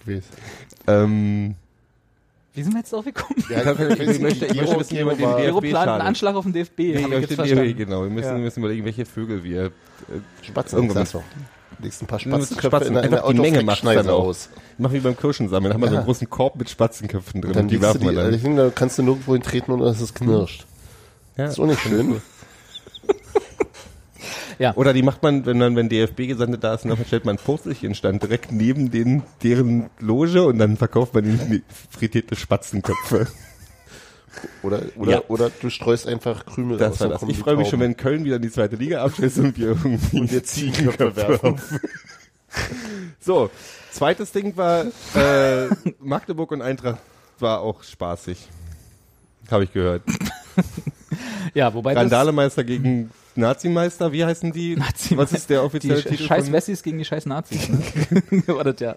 Ich 0.00 0.06
weiß. 0.16 0.24
Ähm, 0.88 1.54
Wie 2.54 2.62
sind 2.62 2.72
wir 2.74 2.80
jetzt 2.80 2.92
drauf 2.92 3.04
gekommen? 3.04 3.42
Ja, 3.50 3.72
Ich 3.72 4.18
möchte- 4.20 4.46
ich 4.46 4.54
möchte 4.60 4.80
wissen, 4.80 4.98
wie 4.98 5.04
man 5.04 5.16
den 5.18 5.36
DFB 5.36 5.70
plant 5.70 5.88
einen. 5.90 6.00
Anschlag 6.02 6.34
auf 6.34 6.44
den 6.44 6.52
DFB. 6.52 6.78
nee, 6.78 6.84
ich 6.84 6.94
ich 6.96 7.00
jetzt 7.02 7.10
möchte 7.10 7.34
verstanden. 7.36 7.76
genau. 7.76 8.02
Wir 8.02 8.10
müssen, 8.10 8.28
Ja. 8.28 8.34
wir 8.34 8.42
müssen 8.42 8.58
überlegen, 8.60 8.84
welche 8.84 9.06
Vögel 9.06 9.42
wir. 9.44 9.66
Äh, 9.66 9.70
Spatzen, 10.42 10.88
doch. 10.88 11.22
Legst 11.80 12.02
ein 12.02 12.06
paar 12.06 12.18
Spatzenköpfe 12.18 12.66
Spatzen. 12.66 12.92
in 12.92 12.96
einer, 12.98 13.06
in 13.08 13.14
Einfach 13.14 13.32
die 13.32 13.38
Menge 13.40 13.62
macht's 13.62 13.82
dann 13.82 14.08
aus. 14.08 14.48
machen 14.78 14.92
wie 14.94 15.00
beim 15.00 15.16
Kirschensammeln. 15.16 15.70
Da 15.70 15.74
haben 15.74 15.80
wir 15.82 15.88
so 15.88 15.94
einen 15.94 16.02
Ja. 16.02 16.06
großen 16.06 16.28
Korb 16.30 16.56
mit 16.56 16.68
Spatzenköpfen 16.68 17.40
drin. 17.40 17.50
Und 17.50 17.56
dann 17.56 17.64
und 17.66 17.70
die 17.70 17.80
werfen 17.80 18.00
wir 18.02 18.10
die, 18.10 18.16
dann. 18.16 18.34
ich 18.34 18.42
finde, 18.42 18.64
da 18.64 18.70
kannst 18.70 18.98
du 18.98 19.02
nirgendwo 19.02 19.34
hintreten 19.34 19.72
und 19.74 19.80
dass 19.80 20.00
es 20.00 20.12
knirscht. 20.14 20.66
Ja. 21.36 21.46
Ist 21.46 21.60
auch 21.60 21.66
nicht 21.66 21.80
schön. 21.80 22.20
Oder 24.74 24.92
die 24.92 25.02
macht 25.02 25.22
man, 25.22 25.46
wenn 25.46 25.58
man, 25.58 25.76
wenn 25.76 25.88
DFB-Gesandte 25.88 26.58
da 26.58 26.74
ist, 26.74 26.84
dann 26.84 26.96
stellt 27.06 27.24
man 27.24 27.36
ein 27.36 27.38
Postelchen 27.38 27.94
stand 27.94 28.24
direkt 28.24 28.50
neben 28.50 28.90
den, 28.90 29.22
deren 29.44 29.88
Loge 30.00 30.42
und 30.44 30.58
dann 30.58 30.76
verkauft 30.76 31.14
man 31.14 31.24
ihnen 31.24 31.62
frittierte 31.90 32.34
Spatzenköpfe. 32.34 33.28
Oder, 34.62 34.82
oder, 34.96 35.10
Ja. 35.12 35.22
oder 35.28 35.50
du 35.50 35.70
streust 35.70 36.06
einfach 36.06 36.46
Krümel 36.46 36.78
Das 36.78 36.92
aus. 36.94 37.00
war 37.00 37.06
dann 37.06 37.10
das. 37.12 37.20
kommen 37.20 37.30
Ich 37.32 37.38
freue 37.38 37.56
mich 37.56 37.68
schon, 37.68 37.80
wenn 37.80 37.96
Köln 37.96 38.24
wieder 38.24 38.36
in 38.36 38.42
die 38.42 38.50
zweite 38.50 38.76
Liga 38.76 39.02
abschließt 39.04 39.38
und 39.38 39.56
wir 39.58 39.68
irgendwie 39.68 40.20
Und 40.20 40.32
wir 40.32 40.42
Ziegenköpfe 40.44 41.16
werfen. 41.16 41.60
So, 43.20 43.50
zweites 43.92 44.32
Ding 44.32 44.56
war 44.56 44.86
äh, 45.14 45.68
Magdeburg 46.00 46.50
und 46.52 46.62
Eintracht 46.62 46.98
war 47.38 47.60
auch 47.60 47.82
spaßig. 47.82 48.48
Habe 49.50 49.64
ich 49.64 49.72
gehört. 49.72 50.02
Ja, 51.54 51.72
wobei 51.72 51.94
das, 51.94 52.02
Randalemeister 52.02 52.62
gegen 52.64 53.10
Nazimeister, 53.38 54.12
wie 54.12 54.24
heißen 54.24 54.52
die? 54.52 54.76
Nazimeister. 54.76 55.16
Was 55.18 55.32
ist 55.32 55.50
der 55.50 55.60
die 55.60 55.66
offizielle 55.66 56.00
Sch- 56.00 56.08
Titel? 56.08 56.22
scheiß 56.24 56.52
Wessis 56.52 56.82
gegen 56.82 56.98
die 56.98 57.04
scheiß 57.04 57.26
Nazis. 57.26 57.68
Ne? 57.68 57.78
War 58.48 58.64
das 58.64 58.80
ja. 58.80 58.96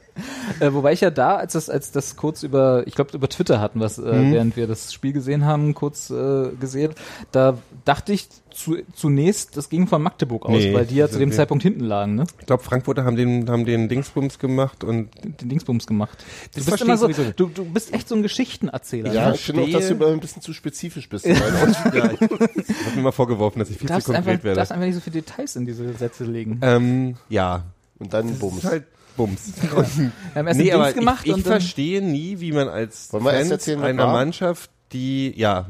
Äh, 0.60 0.74
wobei 0.74 0.94
ich 0.94 1.02
ja 1.02 1.10
da, 1.12 1.36
als 1.38 1.54
das, 1.54 1.70
als 1.70 1.92
das 1.92 2.16
kurz 2.16 2.44
über, 2.44 2.84
ich 2.88 2.96
glaube 2.96 3.16
über 3.16 3.30
Twitter 3.30 3.60
hatten, 3.62 3.80
was 3.80 3.98
äh, 3.98 4.02
Mhm. 4.02 4.34
während 4.34 4.56
wir 4.58 4.68
das 4.68 4.92
Spiel 4.94 5.14
gesehen 5.14 5.46
haben, 5.46 5.74
kurz 5.74 6.10
äh, 6.10 6.50
gesehen, 6.60 6.94
da 7.32 7.58
dachte 7.86 8.14
ich 8.14 8.28
zu, 8.52 8.78
zunächst, 8.94 9.58
das 9.58 9.70
ging 9.70 9.88
von 9.88 10.02
Magdeburg 10.02 10.46
aus, 10.46 10.52
Nee, 10.52 10.74
weil 10.74 10.86
die 10.86 10.96
ja 10.96 11.10
zu 11.10 11.18
dem 11.20 11.30
wir- 11.30 11.36
Zeitpunkt 11.38 11.64
hinten 11.64 11.84
lagen, 11.86 12.16
ne? 12.16 12.26
Ich 12.40 12.46
glaube, 12.46 12.64
Frankfurter 12.64 13.04
haben 13.06 13.16
den, 13.16 13.50
haben 13.50 13.66
den 13.66 13.90
Dingsbums 13.90 14.38
gemacht 14.40 14.84
und 14.84 15.10
Den 15.42 15.50
Dingsbums 15.50 15.88
gemacht. 15.88 16.24
Du 16.54 16.62
Das 16.62 16.80
bist 16.80 17.00
so, 17.00 17.08
du, 17.36 17.48
du 17.48 17.66
bist 17.66 17.94
echt 17.94 18.08
so 18.08 18.16
ein 18.16 18.22
Geschichtenerzähler. 18.22 19.14
Ja, 19.14 19.30
ne? 19.30 19.36
ich 19.36 19.42
finde 19.42 19.64
auch, 19.64 19.70
dass 19.70 19.88
du 19.88 19.94
immer 19.96 20.08
ein 20.08 20.20
bisschen 20.20 20.42
zu 20.42 20.54
spezifisch 20.54 21.10
bist. 21.10 21.26
ja, 21.26 21.34
ich 21.36 21.78
habe 21.80 22.96
mir 22.96 23.02
mal 23.02 23.12
vorgeworfen, 23.12 23.60
dass 23.60 23.70
ich 23.70 23.78
viel 23.78 23.88
Du 23.88 23.94
zu 23.94 23.94
darfst 23.94 24.10
einfach, 24.10 24.24
konkret 24.24 24.44
werde. 24.44 24.56
darfst 24.58 24.72
einfach 24.72 24.86
nicht 24.86 24.96
so 24.96 25.02
viele 25.02 25.22
Details 25.22 25.56
in 25.56 25.66
diese 25.66 25.94
Sätze 25.94 26.24
legen. 26.26 26.60
Ähm, 26.62 27.16
ja, 27.30 27.64
Und 28.00 28.14
dann 28.14 28.28
das 28.30 28.40
Bums. 28.40 28.64
ist 28.64 28.70
halt 28.70 28.84
Bums. 29.18 29.54
Wir 29.62 30.12
haben 30.36 30.48
erst 30.48 30.60
nee, 30.60 30.72
aber 30.72 30.86
Dings 30.86 30.96
gemacht 30.96 31.22
ich, 31.24 31.30
ich 31.30 31.36
und 31.36 31.46
dann, 31.46 31.52
verstehe 31.54 32.02
nie, 32.02 32.40
wie 32.40 32.52
man 32.52 32.68
als 32.70 33.12
Wollen 33.12 33.24
wir 33.26 33.32
erst 33.32 33.42
Fans 33.42 33.52
erzählen, 33.52 33.80
was 33.82 33.88
einer? 33.90 34.08
Mannschaft, 34.08 34.70
die, 34.94 35.34
ja, 35.38 35.68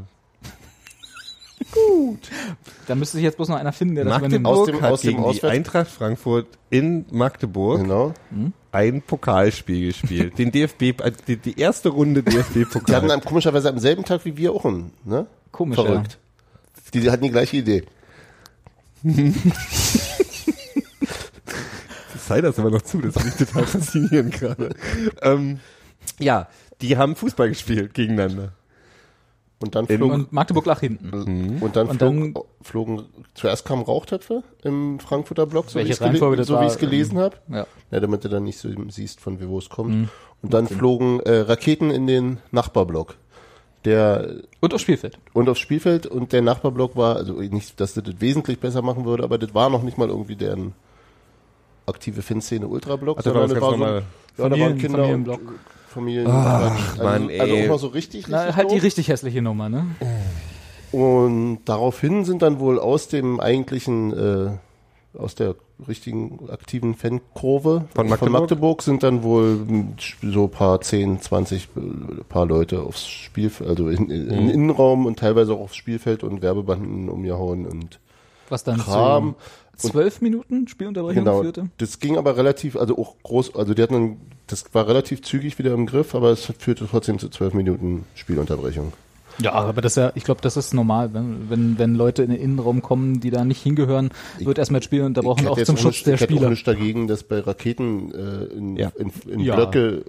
da 2.87 2.95
müsste 2.95 3.17
sich 3.17 3.23
jetzt 3.23 3.37
bloß 3.37 3.49
noch 3.49 3.55
einer 3.57 3.71
finden, 3.73 3.95
der 3.95 4.05
das 4.05 4.17
übernimmt. 4.17 4.45
Aus 4.45 4.57
Magdeburg 4.67 4.75
dem- 4.79 4.81
hat 4.85 4.91
aus 4.91 5.01
dem 5.01 5.07
gegen 5.11 5.21
die 5.23 5.27
Auswärts- 5.29 5.53
Eintracht 5.55 5.87
Frankfurt 5.91 6.47
in 6.69 7.05
Magdeburg 7.11 7.81
Genau. 7.81 8.13
ein 8.71 9.01
Pokalspiel 9.01 9.87
gespielt. 9.87 10.37
Den 10.37 10.51
DFB, 10.51 10.81
äh, 11.01 11.11
die, 11.27 11.37
die 11.37 11.59
erste 11.59 11.89
Runde 11.89 12.23
Die 12.23 12.37
hatten 12.37 12.53
DFB-Pokal. 12.53 13.11
am, 13.11 13.21
komischerweise 13.21 13.69
am 13.69 13.79
selben 13.79 14.03
Tag 14.05 14.25
wie 14.25 14.35
wir 14.37 14.51
auch 14.53 14.65
einen, 14.65 14.91
ne? 15.05 15.25
Komisch, 15.51 15.75
Verrückt. 15.75 16.17
Die 16.93 17.09
hatten 17.09 17.23
die 17.23 17.31
gleiche 17.31 17.57
Idee. 17.57 17.83
Sei 22.27 22.41
das 22.41 22.59
aber 22.59 22.69
noch 22.71 22.81
zu, 22.81 22.99
das 23.01 23.13
finde 23.15 23.29
ich 23.29 23.35
total 23.47 23.65
faszinierend 23.65 24.33
gerade. 24.33 24.75
Ähm, 25.21 25.59
ja, 26.19 26.47
die 26.81 26.97
haben 26.97 27.15
Fußball 27.15 27.49
gespielt 27.49 27.93
gegeneinander. 27.93 28.53
Und 29.61 29.75
dann 29.75 29.85
flog, 29.87 30.11
Und 30.11 30.33
Magdeburg 30.33 30.65
lag 30.65 30.79
hinten. 30.79 31.59
und 31.61 31.75
dann, 31.75 31.87
und 31.87 31.97
flog, 31.97 31.99
dann- 31.99 32.33
flogen, 32.63 33.03
zuerst 33.35 33.63
kamen 33.65 33.83
Rauchtöpfe 33.83 34.43
im 34.63 34.99
Frankfurter 34.99 35.45
Block, 35.45 35.69
so 35.69 35.77
wie 35.79 35.83
ich 35.83 35.91
es 35.91 36.47
so 36.47 36.59
ich's 36.61 36.77
gelesen 36.79 37.19
habe. 37.19 37.37
Ja. 37.47 37.67
Ja, 37.91 37.99
damit 37.99 38.23
du 38.23 38.29
dann 38.29 38.43
nicht 38.43 38.57
so 38.57 38.69
siehst, 38.89 39.19
von 39.21 39.39
wo 39.47 39.57
es 39.59 39.69
kommt. 39.69 39.91
Mhm. 39.93 40.09
Und 40.41 40.53
dann 40.53 40.67
flogen 40.67 41.19
äh, 41.19 41.41
Raketen 41.41 41.91
in 41.91 42.07
den 42.07 42.39
Nachbarblock. 42.51 43.15
Der 43.85 44.35
Und 44.59 44.73
aufs 44.73 44.83
Spielfeld. 44.83 45.17
und 45.33 45.49
aufs 45.49 45.59
Spielfeld 45.59 46.05
und 46.07 46.33
der 46.33 46.41
Nachbarblock 46.41 46.95
war, 46.95 47.15
also 47.15 47.33
nicht, 47.33 47.79
dass 47.79 47.93
das, 47.95 48.03
das 48.03 48.21
wesentlich 48.21 48.59
besser 48.59 48.81
machen 48.81 49.05
würde, 49.05 49.23
aber 49.23 49.37
das 49.37 49.53
war 49.55 49.69
noch 49.69 49.81
nicht 49.83 49.97
mal 49.97 50.07
irgendwie 50.09 50.35
deren 50.35 50.73
aktive 51.87 52.21
Fanszene 52.21 52.67
Ultrablock, 52.67 53.17
war 53.17 53.23
sondern 53.23 53.49
das 53.49 53.61
war 53.61 53.77
so, 53.77 53.83
ja, 54.43 54.49
da 54.49 54.59
waren 54.59 54.77
Kinder 54.77 55.07
und. 55.07 55.29
Familien. 55.91 56.27
Ach, 56.27 56.91
also, 56.93 57.03
Mann, 57.03 57.29
ey. 57.29 57.39
also 57.39 57.55
auch 57.55 57.67
mal 57.67 57.77
so 57.79 57.87
richtig, 57.87 58.27
richtig 58.27 58.31
Na, 58.31 58.55
halt 58.55 58.71
die 58.71 58.77
richtig 58.77 59.07
hässliche 59.09 59.41
Nummer, 59.41 59.69
ne? 59.69 59.85
Und 60.91 61.59
daraufhin 61.65 62.25
sind 62.25 62.41
dann 62.41 62.59
wohl 62.59 62.77
aus 62.79 63.07
dem 63.07 63.39
eigentlichen, 63.39 64.11
äh, 64.13 65.17
aus 65.17 65.35
der 65.35 65.55
richtigen 65.87 66.49
aktiven 66.49 66.95
Fankurve 66.95 67.85
Von 67.95 68.07
Magdeburg? 68.31 68.81
sind 68.81 69.01
dann 69.03 69.23
wohl 69.23 69.59
so 70.21 70.47
paar 70.47 70.79
10, 70.81 71.21
20 71.21 71.69
äh, 71.75 71.79
paar 72.29 72.45
Leute 72.45 72.81
aufs 72.81 73.07
Spielfeld, 73.07 73.69
also 73.69 73.89
in, 73.89 74.09
in, 74.09 74.25
Mhm. 74.25 74.31
in 74.31 74.37
den 74.37 74.49
Innenraum 74.49 75.05
und 75.05 75.17
teilweise 75.19 75.53
auch 75.53 75.59
aufs 75.61 75.75
Spielfeld 75.75 76.23
und 76.23 76.41
Werbebanden 76.41 77.09
umgehauen 77.09 77.65
und 77.65 77.99
Was 78.49 78.63
dann 78.63 78.79
Kram. 78.79 79.35
zu 79.37 79.45
zwölf 79.89 80.21
Minuten 80.21 80.67
Spielunterbrechung 80.67 81.23
Genau. 81.23 81.41
führte. 81.41 81.69
Das 81.77 81.99
ging 81.99 82.17
aber 82.17 82.37
relativ, 82.37 82.75
also 82.75 82.97
auch 82.97 83.15
groß, 83.23 83.55
also 83.55 83.73
die 83.73 83.81
hatten, 83.81 83.95
einen- 83.95 84.21
das 84.47 84.65
war 84.73 84.87
relativ 84.87 85.21
zügig 85.23 85.57
wieder 85.59 85.73
im 85.73 85.85
Griff, 85.85 86.13
aber 86.15 86.29
es 86.31 86.51
führte 86.59 86.87
trotzdem 86.89 87.19
zu 87.19 87.29
zwölf 87.29 87.53
Minuten 87.53 88.05
Spielunterbrechung. 88.15 88.93
Ja, 89.39 89.53
aber 89.53 89.81
das 89.81 89.93
ist 89.93 89.95
ja, 89.95 90.11
ich 90.15 90.23
glaube, 90.25 90.41
das 90.41 90.57
ist 90.57 90.73
normal, 90.73 91.13
wenn, 91.13 91.49
wenn, 91.49 91.79
wenn 91.79 91.95
Leute 91.95 92.21
in 92.21 92.31
den 92.31 92.39
Innenraum 92.39 92.81
kommen, 92.81 93.21
die 93.21 93.29
da 93.31 93.45
nicht 93.45 93.61
hingehören, 93.63 94.09
wird 94.39 94.57
erstmal 94.57 94.81
das 94.81 94.85
Spiel 94.85 95.03
unterbrochen, 95.03 95.47
auch 95.47 95.57
zum 95.61 95.75
jetzt 95.75 95.81
Schutz 95.81 96.03
der 96.03 96.15
ich 96.15 96.21
hätte 96.21 96.33
Spieler. 96.33 96.49
nichts 96.49 96.65
dagegen, 96.65 97.07
dass 97.07 97.23
bei 97.23 97.39
Raketen 97.39 98.11
äh, 98.13 98.43
in, 98.53 98.75
Ja. 98.75 98.91
in, 98.97 99.11
in 99.31 99.39
Ja. 99.39 99.55
Blöcke 99.55 100.03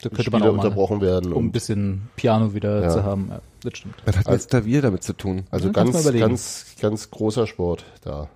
Da 0.00 0.08
könnte 0.08 0.30
man 0.32 0.40
Spiele 0.40 0.50
auch 0.50 0.56
mal, 0.56 0.62
unterbrochen 0.64 1.00
werden. 1.02 1.32
um 1.34 1.44
ein 1.46 1.52
bisschen 1.52 2.08
Piano 2.16 2.54
wieder 2.54 2.82
Ja. 2.82 2.88
zu 2.88 3.04
haben. 3.04 3.26
Ja, 3.30 3.40
das 3.62 3.78
stimmt. 3.78 3.94
Was 4.06 4.16
hat 4.16 4.28
jetzt 4.28 4.50
Klavier 4.50 4.80
damit 4.82 5.04
zu 5.04 5.12
tun? 5.12 5.42
also 5.50 5.66
Ja, 5.66 5.72
ganz, 5.72 6.02
ganz, 6.12 6.66
ganz 6.80 7.10
großer 7.10 7.46
Sport 7.46 7.84
da. 8.02 8.28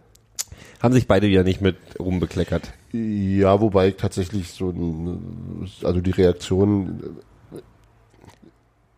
Haben 0.82 0.94
sich 0.94 1.06
beide 1.06 1.26
ja 1.26 1.42
nicht 1.42 1.60
mit 1.60 1.76
rumbekleckert. 1.98 2.72
Ja, 2.92 3.60
wobei 3.60 3.88
ich 3.88 3.96
tatsächlich 3.96 4.52
so, 4.52 4.70
ein, 4.70 5.68
also 5.82 6.00
die 6.00 6.10
Reaktion 6.10 7.16
äh, 7.52 7.60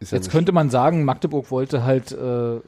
ist 0.01 0.13
ja 0.13 0.19
Jetzt 0.19 0.31
könnte 0.31 0.53
man 0.53 0.71
sagen, 0.71 1.05
Magdeburg 1.05 1.51
wollte 1.51 1.85
halt 1.85 2.13
äh, 2.13 2.61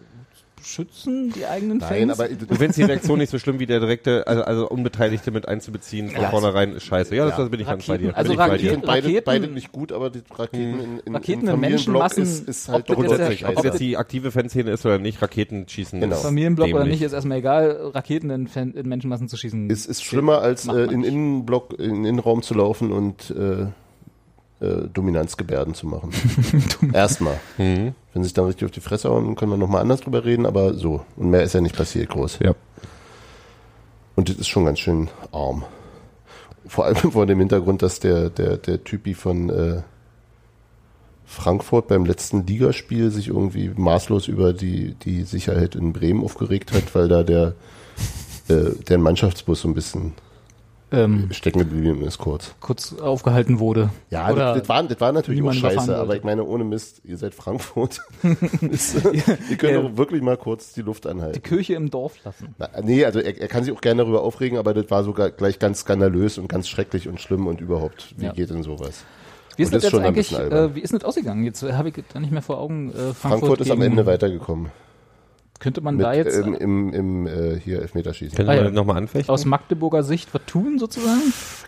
schützen, 0.65 1.33
die 1.33 1.47
eigenen 1.47 1.79
Nein, 1.79 2.09
Fans. 2.09 2.21
aber 2.21 2.29
Du 2.29 2.55
findest 2.55 2.79
die 2.79 2.83
Reaktion 2.85 3.19
nicht 3.19 3.31
so 3.31 3.39
schlimm 3.39 3.59
wie 3.59 3.67
der 3.67 3.81
direkte, 3.81 4.27
also, 4.27 4.43
also 4.43 4.69
Unbeteiligte 4.69 5.31
mit 5.31 5.49
einzubeziehen 5.49 6.11
von 6.11 6.23
Ja, 6.23 6.31
vornherein 6.31 6.73
ist 6.75 6.85
scheiße. 6.85 7.15
Ja, 7.15 7.25
das, 7.27 7.33
Ja. 7.37 7.43
das 7.45 7.51
bin 7.51 7.61
ich 7.61 7.67
ganz 7.67 7.87
bei 7.87 7.95
Raketen- 7.95 8.09
dir. 8.11 8.17
also 8.17 8.29
bin 8.29 8.33
ich 8.33 8.39
bei 8.39 8.45
Raketen- 8.45 8.63
dir. 8.65 8.71
sind 8.71 8.87
beide, 8.87 9.07
Raketen- 9.09 9.25
beide 9.25 9.47
nicht 9.49 9.73
gut, 9.73 9.93
aber 9.93 10.11
die 10.11 10.23
Raketen 10.37 10.81
in, 10.81 11.01
in, 11.07 11.15
Raketen 11.15 11.49
im 11.49 11.61
Menschenmassen, 11.61 12.23
ist, 12.23 12.49
ist 12.49 12.69
halt 12.69 12.83
ob 12.83 12.87
das 12.87 12.97
doch 12.97 13.05
Grundsätzlich, 13.05 13.45
ob 13.47 13.55
das 13.55 13.63
scheiße. 13.63 13.69
jetzt 13.69 13.81
die 13.81 13.97
aktive 13.97 14.31
Fanszene 14.31 14.71
ist 14.71 14.87
oder 14.87 14.99
nicht, 14.99 15.21
Raketen 15.23 15.69
schießen. 15.69 16.01
Genau. 16.01 16.17
ist 16.17 16.23
Familienblock 16.23 16.69
oder 16.69 16.79
dämlich. 16.81 17.01
nicht, 17.01 17.07
ist 17.07 17.13
erstmal 17.13 17.39
egal, 17.39 17.71
Raketen 17.95 18.31
in, 18.31 18.47
Fan, 18.49 18.73
in 18.73 18.89
Menschenmassen 18.89 19.29
zu 19.29 19.37
schießen. 19.37 19.71
Es 19.71 19.87
ist 19.87 20.05
schlimmer, 20.05 20.41
als 20.41 20.67
äh, 20.69 20.85
in. 20.85 21.05
Innenblock, 21.05 21.79
in 21.79 21.91
den 21.95 22.05
Innenraum 22.05 22.43
zu 22.43 22.55
laufen 22.55 22.93
und 22.93 23.31
äh, 23.31 23.67
äh, 24.61 24.89
Dominanzgebärden 24.93 25.75
zu 25.75 25.87
machen. 25.87 26.11
Erstmal. 26.93 27.41
Mhm. 27.59 27.95
Wenn 28.13 28.23
sie 28.23 28.29
sich 28.29 28.35
dann 28.35 28.47
richtig 28.47 28.67
auf 28.67 28.71
die 28.71 28.81
Fresse 28.81 29.09
hauen, 29.09 29.35
können 29.37 29.53
wir 29.53 29.57
nochmal 29.57 29.83
anders 29.83 30.01
drüber 30.01 30.25
reden, 30.25 30.47
aber 30.47 30.75
so. 30.75 31.05
Und 31.17 31.31
mehr 31.31 31.43
ist 31.43 31.55
ja 31.55 31.61
nicht 31.61 31.77
passiert 31.77 32.11
groß. 32.11 32.41
Ja. 32.41 32.55
Und 34.17 34.29
das 34.29 34.37
ist 34.37 34.49
schon 34.49 34.67
ganz 34.67 34.81
schön 34.81 35.09
arm. 35.33 35.65
Vor 36.67 36.85
allem 36.85 36.97
vor 37.13 37.27
dem 37.27 37.39
Hintergrund, 37.39 37.83
dass 37.83 38.01
der, 38.01 38.31
der, 38.31 38.57
der 38.57 38.85
Typi 38.85 39.15
von 39.15 39.51
äh, 39.51 39.83
Frankfurt 41.25 41.87
beim 41.89 42.05
letzten 42.05 42.47
Ligaspiel 42.47 43.11
sich 43.11 43.29
irgendwie 43.29 43.71
maßlos 43.75 44.29
über 44.29 44.53
die, 44.53 44.95
die 44.95 45.23
Sicherheit 45.23 45.77
in 45.77 45.93
Bremen 45.93 46.25
aufgeregt 46.25 46.73
hat, 46.73 46.95
weil 46.95 47.09
da 47.09 47.23
der, 47.23 47.55
äh, 48.49 48.71
der 48.89 48.99
Mannschaftsbus 48.99 49.61
so 49.61 49.69
ein 49.69 49.75
bisschen 49.75 50.13
ähm, 50.93 51.29
stecken 51.33 51.59
geblieben 51.61 52.03
ist 52.03 52.19
kurz. 52.19 52.55
kurz 52.61 52.95
aufgehalten 52.99 53.59
wurde. 53.59 53.91
Ja, 54.11 54.31
Oder 54.31 54.53
das, 54.55 54.61
das, 54.61 54.69
war, 54.69 54.83
das 54.83 55.01
war 55.01 55.13
natürlich 55.13 55.43
auch 55.43 55.53
scheiße, 55.53 55.97
aber 55.97 56.17
ich 56.17 56.25
meine, 56.25 56.45
ohne 56.45 56.65
Mist, 56.65 57.01
ihr 57.05 57.17
seid 57.17 57.35
Frankfurt. 57.35 58.01
Ist, 58.61 58.95
ihr 59.05 59.57
könnt 59.57 59.73
Ja. 59.75 59.83
doch 59.83 59.97
wirklich 59.97 60.23
mal 60.23 60.37
kurz 60.37 60.73
die 60.73 60.83
Luft 60.83 61.05
die 61.05 61.09
anhalten. 61.09 61.43
Kirche 61.43 61.75
im 61.75 61.91
Dorf 61.91 62.15
lassen. 62.25 62.55
Na, 62.59 62.69
nee, 62.83 63.05
also 63.05 63.21
er, 63.21 63.41
er 63.41 63.49
kann 63.49 63.65
sich 63.65 63.73
auch 63.75 63.81
gerne 63.81 64.03
darüber 64.03 64.23
aufregen, 64.23 64.59
aber 64.59 64.75
das 64.75 64.91
war 64.91 65.05
sogar 65.05 65.31
gleich 65.31 65.59
ganz 65.59 65.81
skandalös 65.81 66.39
und 66.39 66.49
ganz 66.49 66.69
schrecklich 66.69 67.09
und 67.09 67.21
schlimm 67.21 67.47
und 67.47 67.61
überhaupt, 67.61 68.15
wie 68.19 68.27
Ja. 68.27 68.33
geht 68.33 68.51
denn 68.51 68.63
sowas? 68.63 69.05
Wie 69.57 69.63
ist 69.65 69.75
das 69.75 69.83
das 69.83 69.93
jetzt 69.93 70.01
eigentlich, 70.03 70.33
äh, 70.39 70.75
wie 70.75 70.81
ist 70.81 70.93
denn 70.93 71.01
das 71.01 71.07
ausgegangen? 71.09 71.45
Jetzt 71.45 71.63
habe 71.63 71.89
ich 71.91 71.95
da 72.13 72.19
nicht 72.21 72.33
mehr 72.33 72.41
vor 72.43 72.59
Augen. 72.59 72.91
Äh, 72.91 72.93
Frankfurt, 72.93 73.15
Frankfurt, 73.21 73.61
ist 73.61 73.71
am 73.71 73.83
Ende 73.83 74.07
weitergekommen. 74.07 74.71
Könnte 75.61 75.83
man 75.83 75.97
Mit, 75.97 76.07
da 76.07 76.15
jetzt 76.15 76.37
ähm, 76.39 76.55
im, 76.55 76.93
im 76.95 77.27
äh, 77.27 77.61
hier 77.61 77.83
Elfmeterschießen. 77.83 78.35
Können 78.35 78.49
Ah, 78.49 78.55
wir 78.55 78.63
ja. 78.65 78.71
nochmal 78.71 78.97
anfechten? 78.97 79.31
aus 79.33 79.45
Magdeburger 79.45 80.03
Sicht 80.03 80.33
was 80.33 80.41
tun 80.47 80.79
sozusagen? 80.79 81.21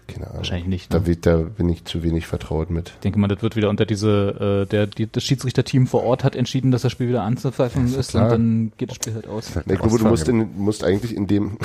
Keine 0.08 0.26
Ahnung. 0.28 0.38
Wahrscheinlich 0.38 0.66
nicht. 0.66 0.94
Da, 0.94 0.98
Ne? 1.00 1.06
wird, 1.06 1.26
da 1.26 1.36
bin 1.36 1.68
ich 1.68 1.84
zu 1.84 2.02
wenig 2.02 2.26
vertraut 2.26 2.70
mit. 2.70 2.88
Ich 2.88 3.00
denke 3.00 3.18
mal, 3.18 3.28
das 3.28 3.42
wird 3.42 3.54
wieder 3.54 3.68
unter 3.68 3.84
diese, 3.84 4.62
äh, 4.64 4.66
der, 4.66 4.86
die, 4.86 5.12
das 5.12 5.22
Schiedsrichterteam 5.22 5.86
vor 5.86 6.04
Ort 6.04 6.24
hat 6.24 6.34
entschieden, 6.36 6.70
dass 6.70 6.82
das 6.82 6.90
Spiel 6.92 7.08
wieder 7.08 7.22
anzupfeifen 7.22 7.94
ist 7.94 8.10
klar. 8.12 8.24
und 8.24 8.30
dann 8.30 8.72
geht 8.78 8.88
das 8.88 8.96
Spiel 8.96 9.12
halt 9.14 9.26
aus. 9.28 9.48
Ich 9.54 9.64
glaube, 9.78 9.98
du 9.98 10.06
musst, 10.08 10.26
in, 10.26 10.56
musst 10.56 10.82
eigentlich 10.84 11.14
in 11.14 11.26
dem, 11.26 11.58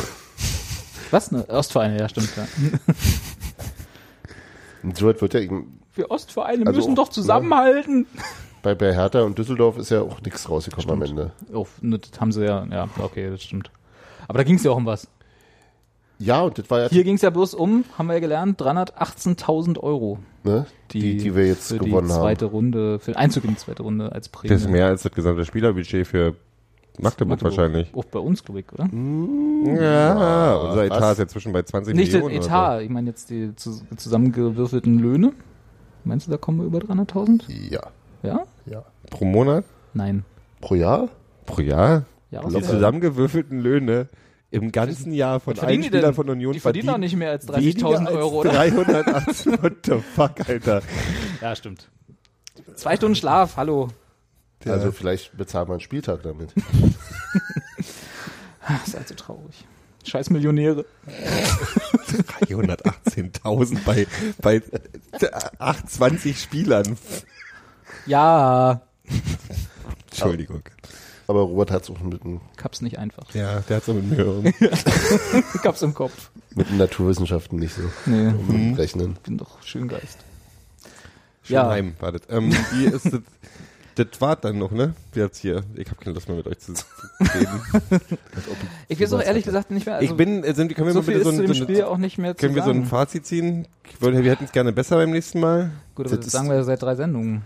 Was? 1.11 1.32
Ne? 1.32 1.45
Ostvereine, 1.47 1.97
ja 1.97 2.09
stimmt. 2.09 2.30
Ja. 2.36 2.45
so 4.93 5.07
weit 5.07 5.21
wird 5.21 5.34
ja, 5.34 5.39
eben- 5.39 5.80
Wir 5.95 6.11
Ostvereine 6.11 6.65
Also 6.67 6.78
müssen 6.80 6.95
doch 6.95 7.07
zusammenhalten. 7.07 8.05
Bei, 8.62 8.76
bei 8.76 8.93
Hertha 8.93 9.22
und 9.22 9.38
Düsseldorf 9.38 9.78
ist 9.78 9.89
ja 9.89 10.01
auch 10.01 10.22
nichts 10.22 10.49
rausgekommen 10.49 10.89
am 10.91 11.01
Ende. 11.01 11.32
Oh, 11.53 11.68
das 11.82 12.20
haben 12.20 12.32
sie 12.32 12.45
ja, 12.45 12.66
ja, 12.70 12.88
okay, 13.01 13.30
das 13.30 13.43
stimmt. 13.43 13.72
Aber 14.28 14.39
da 14.39 14.43
ging 14.43 14.55
es 14.55 14.64
ja 14.64 14.72
auch 14.72 14.78
um 14.78 14.86
was. 14.86 15.08
Ja, 16.20 16.41
und 16.41 16.58
das 16.58 16.70
war 16.70 16.82
ja, 16.82 16.89
Hier 16.89 17.03
ging 17.03 17.16
es 17.16 17.22
ja 17.22 17.30
bloß 17.30 17.53
um, 17.53 17.86
haben 17.97 18.08
wir 18.08 18.16
ja 18.16 18.20
gelernt, 18.20 18.60
318.000 18.60 19.80
Euro. 19.80 20.20
ne, 20.43 20.66
die, 20.91 21.18
die, 21.18 21.36
wir 21.36 21.45
jetzt 21.45 21.68
für 21.68 21.78
gewonnen 21.78 22.08
die 22.08 22.14
haben. 22.14 22.22
zweite 22.22 22.45
Runde, 22.45 22.99
für 22.99 23.12
den 23.12 23.18
Einzug 23.18 23.43
in 23.43 23.51
die 23.51 23.58
zweite 23.58 23.84
Runde 23.84 24.12
als 24.12 24.30
Prämie. 24.30 24.49
Das 24.49 24.62
ist 24.62 24.70
mehr 24.70 24.88
als 24.88 25.03
das 25.03 25.12
gesamte 25.12 25.45
Spielerbudget 25.45 26.08
für 26.08 26.36
Magdeburg, 26.99 27.43
wahrscheinlich. 27.43 27.93
Auch 27.93 28.05
bei 28.05 28.18
uns, 28.18 28.43
glaube 28.43 28.62
ich, 28.62 28.74
oder? 28.74 28.89
Ja, 29.80 30.55
unser 30.55 30.86
Etat 30.86 31.01
was? 31.01 31.12
ist 31.14 31.18
jetzt 31.20 31.32
zwischen 31.34 31.53
bei 31.53 31.62
20 31.62 31.93
Nicht 31.93 32.14
den 32.14 32.24
Millionen. 32.24 32.43
Etat, 32.43 32.82
ich 32.82 32.89
meine 32.89 33.10
jetzt 33.10 33.30
die 33.30 33.55
zu, 33.55 33.82
zusammengewürfelten 33.95 34.97
Löhne. 34.97 35.34
Meinst 36.03 36.26
du, 36.26 36.32
da 36.32 36.38
kommen 36.38 36.60
wir 36.60 36.66
über 36.66 36.80
300.000? 36.80 37.43
Ja, 37.70 37.82
Ja? 38.24 38.43
ja. 38.65 38.84
Pro 39.09 39.26
Monat? 39.26 39.65
Nein. 39.93 40.26
Pro 40.61 40.76
Jahr? 40.76 41.09
Pro 41.45 41.61
Jahr? 41.61 42.05
Die 42.30 42.36
Jahresgehalt. 42.36 42.65
zusammengewürfelten 42.65 43.59
Löhne 43.59 44.07
im 44.49 44.72
ganzen 44.72 45.13
Jahr 45.13 45.39
von 45.39 45.57
allen 45.59 45.82
die 45.82 45.88
Spielern 45.88 46.05
denn? 46.05 46.13
von 46.13 46.30
Union 46.30 46.53
Die 46.53 46.59
verdienen 46.59 46.88
doch 46.88 46.93
verdienen 46.93 46.99
nicht 46.99 47.15
mehr 47.15 47.32
als 47.32 47.47
weniger 47.47 47.88
30.000 47.88 48.05
als 48.05 48.15
Euro, 48.15 48.39
oder? 48.39 48.51
380, 48.51 49.45
what 49.63 49.74
the 49.86 49.99
fuck, 50.15 50.49
Alter. 50.49 50.82
Ja, 51.41 51.55
stimmt. 51.55 51.89
Zwei 52.76 52.95
Stunden 52.95 53.15
Schlaf, 53.15 53.57
hallo. 53.57 53.89
Also 54.65 54.91
vielleicht 54.91 55.38
bezahlt 55.38 55.68
man 55.68 55.76
einen 55.76 55.82
Spieltag 55.82 56.24
damit. 56.24 56.53
Das 58.70 58.88
ist 58.89 58.97
halt 58.97 59.07
so 59.07 59.15
traurig. 59.15 59.65
Scheiß 60.03 60.30
Millionäre. 60.30 60.86
318.000 62.41 63.78
bei, 63.86 64.07
bei 64.41 64.61
28 65.59 66.38
Spielern. 66.38 66.97
Ja, 68.08 68.82
Entschuldigung. 70.10 70.62
Aber 71.28 71.41
Robert 71.41 71.72
hat 71.72 71.84
es 71.84 71.89
auch 71.89 71.99
mit, 71.99 72.24
einem- 72.24 72.39
ich 72.58 72.64
hab's 72.64 72.82
nicht 72.82 72.97
einfach. 72.97 73.34
Ja, 73.36 73.60
der 73.68 73.78
hat 73.78 73.84
so 73.86 73.93
mit 73.93 74.10
mir. 74.10 74.53
Ich 75.53 75.64
hab's 75.64 75.82
im 75.82 75.93
Kopf. 75.93 76.30
mit 76.55 76.70
den 76.70 76.78
Naturwissenschaften 76.78 77.60
nicht 77.60 77.76
so 77.76 77.82
Nee, 78.05 78.30
umrechnen. 78.47 79.18
bin 79.24 79.38
doch 79.38 79.62
Schöngeist. 79.64 80.20
Ja. 81.45 81.64
Schönheim 81.66 81.93
war 81.99 82.14
das. 82.14 82.22
Ähm, 82.30 82.51
wie 82.74 82.86
ist 82.86 83.05
das? 83.05 83.20
Das 83.95 84.22
war 84.22 84.36
dann 84.36 84.60
noch, 84.60 84.72
ne? 84.72 84.93
Wir 85.14 85.24
haben's 85.24 85.39
hier. 85.39 85.64
Ich 85.76 85.88
habe 85.89 85.99
keine 85.99 86.14
Lust 86.14 86.28
mehr 86.30 86.38
mit 86.38 86.45
euch 86.47 86.60
zu 86.60 86.74
reden. 87.34 87.62
Ich 88.89 88.99
weiß 89.01 89.12
auch 89.14 89.22
ehrlich 89.22 89.43
gesagt 89.43 89.72
nicht 89.72 89.86
mehr. 89.88 89.95
Also, 89.95 90.05
ich 90.12 90.16
bin, 90.16 90.43
äh, 90.43 90.53
sind, 90.53 90.74
können 90.76 90.88
wir 90.88 90.93
so 90.93 90.99
mal 91.01 91.05
bitte 91.08 91.24
so, 91.24 91.30
ein, 91.30 91.38
dem 91.39 91.47
so 91.47 91.53
Spiel 91.55 91.84
auch 91.84 91.97
nicht 91.97 92.18
mehr 92.20 92.36
können 92.36 92.53
wir 92.53 92.64
so 92.64 92.70
ein 92.70 92.76
sagen. 92.78 92.88
Fazit 92.89 93.26
ziehen? 93.26 93.68
Ich 93.89 93.99
wir 93.99 94.14
hätten 94.32 94.45
es 94.45 94.51
gerne 94.51 94.72
besser 94.72 94.97
beim 94.97 95.10
nächsten 95.10 95.39
Mal. 95.39 95.72
Gut, 95.95 96.05
aber 96.05 96.16
Das 96.16 96.26
das 96.26 96.34
sagen 96.34 96.47
wir 96.47 96.55
ja 96.55 96.64
seit 96.64 96.82
drei 96.84 96.95
Sendungen. 96.95 97.41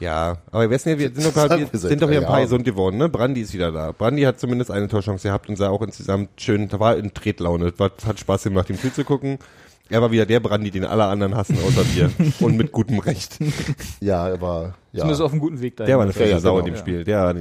Ja, 0.00 0.38
aber 0.50 0.62
wir 0.62 0.70
wissen 0.70 0.90
ja, 0.90 0.98
wir 0.98 1.10
sind 1.12 1.26
doch, 1.26 1.34
grad, 1.34 1.72
wir 1.72 1.78
sind 1.78 2.02
doch 2.02 2.08
hier 2.08 2.20
ein 2.20 2.26
paar 2.26 2.40
gesund 2.40 2.64
geworden, 2.64 2.98
ne? 2.98 3.08
Brandi 3.08 3.40
ist 3.40 3.52
wieder 3.52 3.72
da. 3.72 3.92
Brandi 3.92 4.22
hat 4.22 4.38
zumindest 4.38 4.70
eine 4.70 4.88
Torchance 4.88 5.26
gehabt 5.26 5.48
und 5.48 5.56
sah 5.56 5.70
auch 5.70 5.82
insgesamt 5.82 6.40
schön, 6.40 6.68
da 6.68 6.78
war 6.78 6.96
in 6.96 7.12
Tretlaune. 7.14 7.72
War, 7.78 7.90
hat 8.06 8.20
Spaß 8.20 8.44
gemacht, 8.44 8.70
ihm 8.70 8.78
zuzugucken. 8.78 9.38
Er 9.90 10.02
war 10.02 10.10
wieder 10.10 10.26
der 10.26 10.40
Brandi, 10.40 10.70
den 10.70 10.84
alle 10.84 11.04
anderen 11.04 11.34
hassen, 11.34 11.56
außer 11.66 11.84
wir. 11.94 12.10
und 12.40 12.56
mit 12.56 12.72
gutem 12.72 12.98
Recht. 12.98 13.38
Ja, 14.00 14.26
aber 14.26 14.74
ja. 14.92 15.00
Zumindest 15.00 15.22
auf 15.22 15.32
einem 15.32 15.40
guten 15.40 15.60
Weg 15.60 15.76
dahin. 15.76 15.88
Der 15.88 15.96
war 15.96 16.04
eine 16.04 16.12
fette 16.12 16.30
ja, 16.30 16.40
Sau 16.40 16.56
genau. 16.56 16.66
in 16.66 16.72
dem 16.72 16.74
Ja. 16.74 16.80
Spiel. 16.80 17.04
Der, 17.04 17.34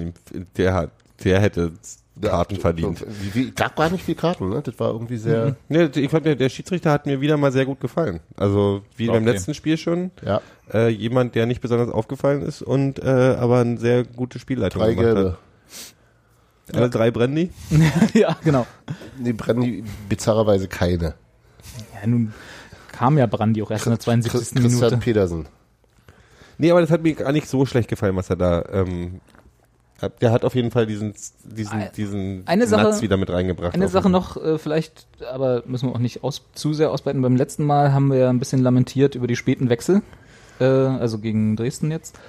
der, 0.56 0.74
hat, 0.74 0.92
der 1.24 1.42
hätte 1.42 1.74
Karten 2.22 2.56
Ja, 2.56 2.62
verdient. 2.62 3.06
Wie, 3.22 3.36
wie, 3.36 3.52
gab 3.52 3.76
gar 3.76 3.90
nicht 3.90 4.04
viel 4.04 4.16
Karten, 4.16 4.50
ne? 4.50 4.62
Das 4.64 4.80
war 4.80 4.92
irgendwie 4.92 5.18
sehr. 5.18 5.56
Ne, 5.70 5.92
ich 5.94 6.10
fand, 6.10 6.26
der, 6.26 6.36
der 6.36 6.50
Schiedsrichter 6.50 6.92
hat 6.92 7.06
mir 7.06 7.22
wieder 7.22 7.38
mal 7.38 7.52
sehr 7.52 7.66
gut 7.66 7.80
gefallen. 7.80 8.20
Also 8.36 8.82
wie 8.96 9.08
beim 9.08 9.26
letzten 9.26 9.54
Spiel 9.54 9.78
schon. 9.78 10.12
Ja, 10.24 10.42
Äh, 10.74 10.90
jemand, 10.90 11.36
der 11.36 11.46
nicht 11.46 11.62
besonders 11.62 11.90
aufgefallen 11.90 12.42
ist 12.42 12.62
und 12.62 13.00
äh, 13.00 13.36
aber 13.40 13.60
eine 13.60 13.78
sehr 13.78 14.04
gute 14.04 14.40
Spielleitung 14.40 14.82
drei 14.82 14.94
gemacht 14.94 15.16
gelbe. 15.16 15.30
hat. 15.32 16.76
Alle 16.76 16.90
drei 16.90 17.12
Brandy. 17.12 17.52
ja, 18.14 18.36
genau. 18.44 18.68
Nee, 19.18 19.32
Brandy 19.32 19.84
bizarrerweise 20.10 20.68
keine. 20.68 21.16
Ja, 21.94 22.08
nun 22.08 22.34
kam 22.92 23.18
ja 23.18 23.26
Brandi 23.28 23.62
auch 23.62 23.72
erst 23.72 23.86
in 23.86 23.92
der 23.92 24.00
72. 24.00 24.32
Christian 24.32 24.64
Minute. 24.64 24.98
Pedersen. 24.98 25.48
Nee, 26.58 26.72
aber 26.72 26.82
das 26.82 26.90
hat 26.90 27.04
mir 27.04 27.14
gar 27.14 27.32
nicht 27.32 27.48
so 27.48 27.66
schlecht 27.66 27.88
gefallen, 27.90 28.16
was 28.16 28.30
er 28.30 28.36
da. 28.36 28.66
Ähm, 28.72 29.22
der 30.22 30.32
hat 30.32 30.46
auf 30.46 30.54
jeden 30.56 30.72
Fall 30.72 30.86
diesen, 30.86 31.14
diesen, 31.44 31.82
diesen 31.96 32.44
eine 32.46 32.68
Sache- 32.68 32.84
Nuts 32.84 33.02
wieder 33.02 33.18
mit 33.18 33.30
reingebracht. 33.30 33.74
Eine 33.74 33.88
Sache 33.88 34.10
noch, 34.10 34.38
äh, 34.38 34.58
vielleicht, 34.58 35.08
aber 35.32 35.64
müssen 35.66 35.90
wir 35.90 35.96
auch 35.96 36.00
nicht 36.00 36.24
aus, 36.24 36.42
zu 36.54 36.74
sehr 36.74 36.92
ausbreiten. 36.92 37.22
Beim 37.22 37.36
letzten 37.36 37.64
Mal 37.66 37.94
haben 37.94 38.10
wir 38.12 38.18
ja 38.18 38.30
ein 38.30 38.40
bisschen 38.40 38.62
lamentiert 38.62 39.16
über 39.16 39.28
die 39.28 39.36
späten 39.36 39.70
Wechsel, 39.70 40.02
äh, 40.60 40.66
also 40.66 41.18
gegen 41.20 41.56
Dresden 41.56 41.92
jetzt. 41.92 42.20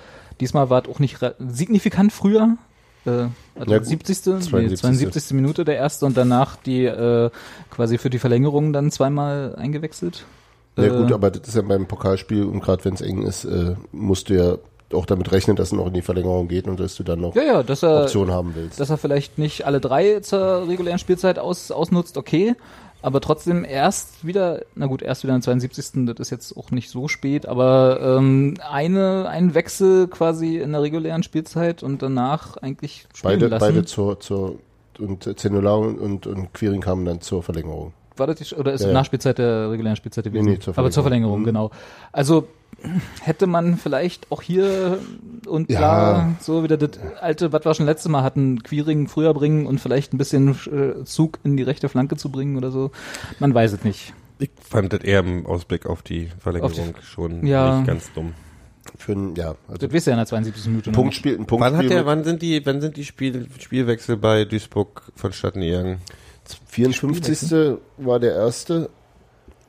Diesmal 0.41 0.71
war 0.71 0.83
es 0.83 0.89
auch 0.89 0.99
nicht 0.99 1.19
signifikant 1.39 2.13
früher. 2.13 2.57
Äh, 3.05 3.11
also 3.11 3.73
Ja, 3.73 3.79
gut. 3.79 3.87
70. 3.87 4.27
Nee, 4.27 4.41
72. 4.41 4.81
72. 4.81 5.33
Minute 5.35 5.65
der 5.65 5.77
erste 5.77 6.07
und 6.07 6.17
danach 6.17 6.57
die 6.57 6.85
äh, 6.85 7.31
quasi 7.71 7.99
für 7.99 8.11
die 8.11 8.19
Verlängerung 8.19 8.73
dann 8.73 8.91
zweimal 8.91 9.55
eingewechselt. 9.57 10.25
Ja 10.77 10.85
Äh, 10.85 10.89
gut, 10.91 11.13
aber 11.13 11.31
das 11.31 11.49
ist 11.49 11.55
ja 11.57 11.63
beim 11.63 11.87
Pokalspiel 11.87 12.45
und 12.45 12.61
gerade 12.61 12.85
wenn 12.85 12.95
es 12.95 13.01
eng 13.01 13.23
ist, 13.23 13.45
äh, 13.45 13.75
musst 13.93 14.29
du 14.31 14.35
ja 14.35 14.57
auch 14.95 15.07
damit 15.07 15.31
rechnen, 15.33 15.57
dass 15.57 15.69
es 15.69 15.73
noch 15.73 15.87
in 15.89 15.93
die 15.95 16.03
Verlängerung 16.03 16.49
geht 16.49 16.67
und 16.67 16.81
dass 16.81 16.95
du 16.97 17.03
dann 17.03 17.21
noch 17.21 17.35
ja, 17.35 17.43
ja, 17.43 17.63
dass 17.63 17.83
er, 17.83 18.03
Option 18.05 18.31
haben 18.31 18.55
willst. 18.55 18.81
dass 18.81 18.91
er 18.91 18.97
vielleicht 18.99 19.39
nicht 19.39 19.67
alle 19.67 19.81
drei 19.81 20.21
zur 20.21 20.67
regulären 20.69 20.99
Spielzeit 20.99 21.39
aus, 21.39 21.71
ausnutzt, 21.71 22.17
okay. 22.17 22.55
Aber 23.01 23.21
trotzdem 23.21 23.65
erst 23.65 24.27
wieder, 24.27 24.63
na 24.75 24.87
gut, 24.87 25.03
erst 25.03 25.23
wieder 25.23 25.33
in 25.35 25.41
72. 25.43 26.05
Das 26.07 26.19
ist 26.19 26.31
jetzt 26.31 26.57
auch 26.57 26.73
nicht 26.73 26.91
so 26.91 27.07
spät, 27.07 27.47
aber 27.47 28.01
ähm, 28.19 28.55
eine, 28.69 29.29
ein 29.29 29.55
Wechsel 29.55 30.09
quasi 30.09 30.57
in 30.59 30.73
der 30.73 30.83
regulären 30.83 31.23
Spielzeit 31.23 31.85
und 31.85 32.03
danach 32.03 32.57
eigentlich 32.57 33.07
spielen 33.15 33.35
beide, 33.35 33.47
lassen. 33.47 33.65
beide 33.67 33.85
zur, 33.85 34.19
zur 34.19 34.57
und 34.99 35.39
Zenula 35.39 35.75
und, 35.75 36.27
und, 36.27 36.53
Quiring 36.55 36.81
kamen 36.81 37.05
dann 37.05 37.21
zur 37.21 37.45
Verlängerung. 37.45 37.93
War 38.17 38.27
das 38.27 38.37
die, 38.41 38.55
oder 38.57 38.73
ist 38.73 38.83
Ja. 38.85 38.93
Nachspielzeit 38.93 39.39
der 39.39 39.71
regulären 39.71 39.95
Spielzeit 39.95 40.25
gewesen? 40.25 40.47
Nee, 40.47 40.53
nee, 40.55 40.59
zur 40.59 40.77
Aber 40.77 40.91
zur 40.91 41.05
Verlängerung. 41.05 41.45
Verlängerung, 41.45 41.71
Mhm. 41.71 41.71
genau. 41.71 41.71
Also 42.11 42.49
hätte 43.21 43.47
man 43.47 43.77
vielleicht 43.77 44.31
auch 44.31 44.41
hier 44.43 44.99
und 45.47 45.71
Ja. 45.71 45.79
klar 45.79 46.35
so 46.41 46.63
wieder 46.63 46.77
das 46.77 46.91
alte, 47.21 47.53
was 47.53 47.65
wir 47.65 47.75
schon 47.75 47.87
letztes 47.87 48.11
Mal 48.11 48.23
hatten, 48.23 48.63
Queering 48.63 49.09
früher 49.09 49.35
bringen 49.35 49.67
und 49.67 49.81
vielleicht 49.81 50.13
ein 50.15 50.19
bisschen 50.19 50.51
äh, 50.51 51.05
Zug 51.05 51.39
in 51.45 51.57
die 51.57 51.63
rechte 51.65 51.89
Flanke 51.89 52.17
zu 52.17 52.31
bringen 52.31 52.57
oder 52.57 52.71
so. 52.71 52.91
Man 53.41 53.53
weiß 53.55 53.73
es 53.73 53.85
nicht. 53.85 54.15
Ich 54.39 54.51
fand 54.63 54.93
das 54.93 55.01
eher 55.01 55.21
im 55.21 55.47
Ausblick 55.47 55.87
auf 55.87 56.03
die 56.03 56.29
Verlängerung 56.39 56.95
schon 57.03 57.45
Ja. 57.47 57.79
nicht 57.79 57.87
ganz 57.89 58.13
dumm. 58.13 58.35
Für 58.97 59.13
ein, 59.13 59.35
ja, 59.35 59.55
also 59.67 59.79
Das 59.87 59.93
wisst 59.93 60.07
ihr 60.07 60.13
ja 60.13 60.15
in 60.15 60.21
der 60.21 60.27
72. 60.27 60.67
Minute 60.67 60.91
ein. 60.91 60.95
Punktspiel, 60.95 61.35
ein 61.35 61.47
Wann 61.51 61.61
hat 61.63 61.71
Punktspiel 61.73 61.89
der, 61.91 62.07
wann 62.07 62.25
sind 62.25 62.41
die, 62.41 62.65
wann 62.65 62.81
sind 62.81 62.97
die 62.97 63.05
Spiel, 63.05 63.47
Spielwechsel 63.59 64.17
bei 64.17 64.45
Duisburg 64.45 65.03
vonstatten 65.17 65.61
gegangen? 65.61 65.99
54. 66.69 67.79
war 67.99 68.21
der 68.21 68.35
erste. 68.35 68.89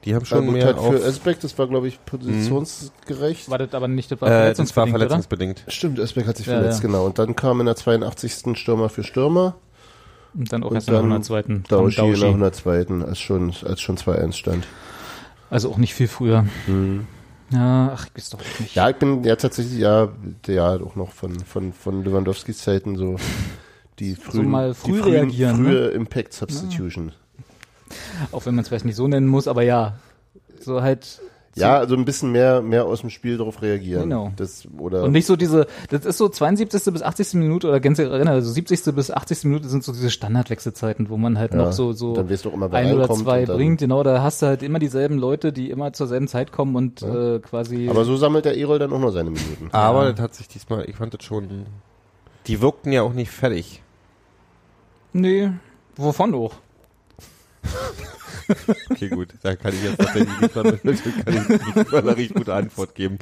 Die 0.05 0.15
haben 0.15 0.25
schon 0.25 0.51
mehr 0.51 0.65
halt 0.65 0.77
auf, 0.77 0.93
für 0.93 1.05
Özbeck, 1.05 1.39
das 1.41 1.57
war 1.57 1.67
glaube 1.67 1.87
ich 1.87 2.03
positionsgerecht. 2.05 3.49
War 3.49 3.57
das 3.57 3.73
aber 3.73 3.87
nicht, 3.87 4.11
das 4.11 4.21
war 4.21 4.29
äh, 4.29 4.53
das 4.53 4.75
war 4.75 4.87
verletzungsbedingt, 4.87 4.95
oder? 4.95 4.99
verletzungsbedingt. 4.99 5.63
Stimmt, 5.67 5.99
Özbeck 5.99 6.27
hat 6.27 6.37
sich 6.37 6.47
Ja, 6.47 6.53
verletzt, 6.53 6.81
ja. 6.81 6.87
genau. 6.87 7.05
Und 7.05 7.19
dann 7.19 7.35
kam 7.35 7.59
in 7.59 7.65
der 7.65 7.75
82. 7.75 8.57
Stürmer 8.57 8.89
für 8.89 9.03
Stürmer. 9.03 9.55
Und 10.33 10.53
dann 10.53 10.63
auch 10.63 10.69
Und 10.69 10.75
erst 10.75 10.87
in 10.87 10.93
der 10.93 11.01
dann 11.01 11.11
102. 11.11 11.41
kam 11.43 11.63
Dauschi 11.67 12.01
in 12.01 12.05
der 12.05 12.13
Dauschi. 12.13 12.25
102. 12.25 12.85
als 13.05 13.19
schon, 13.19 13.53
als 13.65 13.81
schon 13.81 13.97
2-1 13.97 14.33
stand. 14.33 14.67
Also 15.49 15.71
auch 15.71 15.77
nicht 15.77 15.93
viel 15.95 16.07
früher. 16.07 16.45
Ja, 17.51 17.91
ach, 17.95 18.07
ich 18.07 18.15
weiß 18.15 18.29
doch 18.29 18.39
nicht. 18.59 18.75
Ja, 18.75 18.89
ich 18.89 18.95
bin 18.97 19.23
ja 19.23 19.35
tatsächlich 19.35 19.79
ja, 19.79 20.09
ja 20.47 20.79
auch 20.79 20.95
noch 20.95 21.11
von, 21.11 21.39
von, 21.39 21.73
von 21.73 22.03
Lewandowskis 22.03 22.59
Zeiten 22.59 22.95
so 22.95 23.17
die 23.97 24.15
frühen, 24.15 24.49
mal 24.49 24.69
die 24.69 24.75
früh 24.75 24.99
frühen, 24.99 25.13
reagieren, 25.13 25.63
ne? 25.63 25.69
frühe 25.69 25.87
Impact 25.89 26.33
Substitution. 26.33 27.11
Auch 28.31 28.45
wenn 28.45 28.55
man 28.55 28.63
es 28.63 28.69
vielleicht 28.69 28.85
nicht 28.85 28.95
so 28.95 29.07
nennen 29.07 29.27
muss, 29.27 29.47
aber 29.47 29.63
ja. 29.63 29.95
So 30.59 30.81
halt. 30.81 31.21
Ja, 31.55 31.77
also 31.79 31.95
ein 31.95 32.05
bisschen 32.05 32.31
mehr, 32.31 32.61
mehr 32.61 32.85
aus 32.85 33.01
dem 33.01 33.09
Spiel 33.09 33.37
darauf 33.37 33.61
reagieren. 33.61 34.03
Genau. 34.03 34.31
Das, 34.37 34.65
oder 34.77 35.03
Und 35.03 35.11
nicht 35.11 35.25
so 35.25 35.35
diese, 35.35 35.65
das 35.89 36.05
ist 36.05 36.17
so 36.17 36.29
72. 36.29 36.93
bis 36.93 37.01
80. 37.01 37.33
Minute 37.33 37.67
oder 37.67 37.79
ganz 37.79 37.99
also 37.99 38.51
70. 38.51 38.95
bis 38.95 39.11
80. 39.11 39.45
Minute 39.45 39.67
sind 39.67 39.83
so 39.83 39.91
diese 39.91 40.09
Standardwechselzeiten, 40.11 41.09
wo 41.09 41.17
man 41.17 41.37
halt 41.37 41.51
Ja, 41.53 41.57
noch 41.57 41.71
so, 41.73 41.91
so 41.91 42.13
dann 42.13 42.29
weißt 42.29 42.45
du 42.45 42.49
auch 42.49 42.53
immer, 42.53 42.71
ein 42.71 42.93
oder 42.93 43.09
zwei 43.09 43.45
bringt. 43.45 43.79
Genau, 43.79 44.03
da 44.03 44.21
hast 44.21 44.41
du 44.41 44.45
halt 44.45 44.63
immer 44.63 44.79
dieselben 44.79 45.17
Leute, 45.17 45.51
die 45.51 45.69
immer 45.69 45.91
zur 45.91 46.07
selben 46.07 46.27
Zeit 46.27 46.51
kommen 46.51 46.75
und 46.75 47.01
äh, 47.01 47.39
quasi. 47.39 47.89
aber 47.89 48.05
so 48.05 48.15
sammelt 48.15 48.45
der 48.45 48.55
Erol 48.55 48.79
dann 48.79 48.93
auch 48.93 48.99
noch 48.99 49.11
seine 49.11 49.31
Minuten. 49.31 49.69
Aber 49.71 50.05
Ja. 50.05 50.11
das 50.13 50.21
hat 50.21 50.35
sich 50.35 50.47
diesmal, 50.47 50.87
ich 50.87 50.95
fand 50.95 51.13
das 51.15 51.23
schon, 51.23 51.65
die 52.47 52.61
wirkten 52.61 52.91
ja 52.93 53.01
auch 53.01 53.13
nicht 53.13 53.31
fertig. 53.31 53.81
nee, 55.13 55.49
wovon 55.97 56.33
auch? 56.35 56.53
Okay, 58.89 59.09
gut, 59.09 59.29
da 59.43 59.55
kann 59.55 59.73
ich 59.73 59.83
jetzt 59.83 59.97
tatsächlich 59.99 60.39
nicht, 60.41 60.55
mal- 60.55 60.63
kann 60.63 60.73
ich 60.81 61.75
nicht 61.75 61.93
eine 61.93 62.17
richtig 62.17 62.33
gute 62.35 62.53
Antwort 62.53 62.95
geben, 62.95 63.19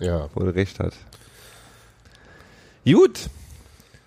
Ja. 0.00 0.28
wo 0.34 0.44
er 0.44 0.54
recht 0.54 0.78
hat. 0.78 0.92
Gut, 2.84 3.28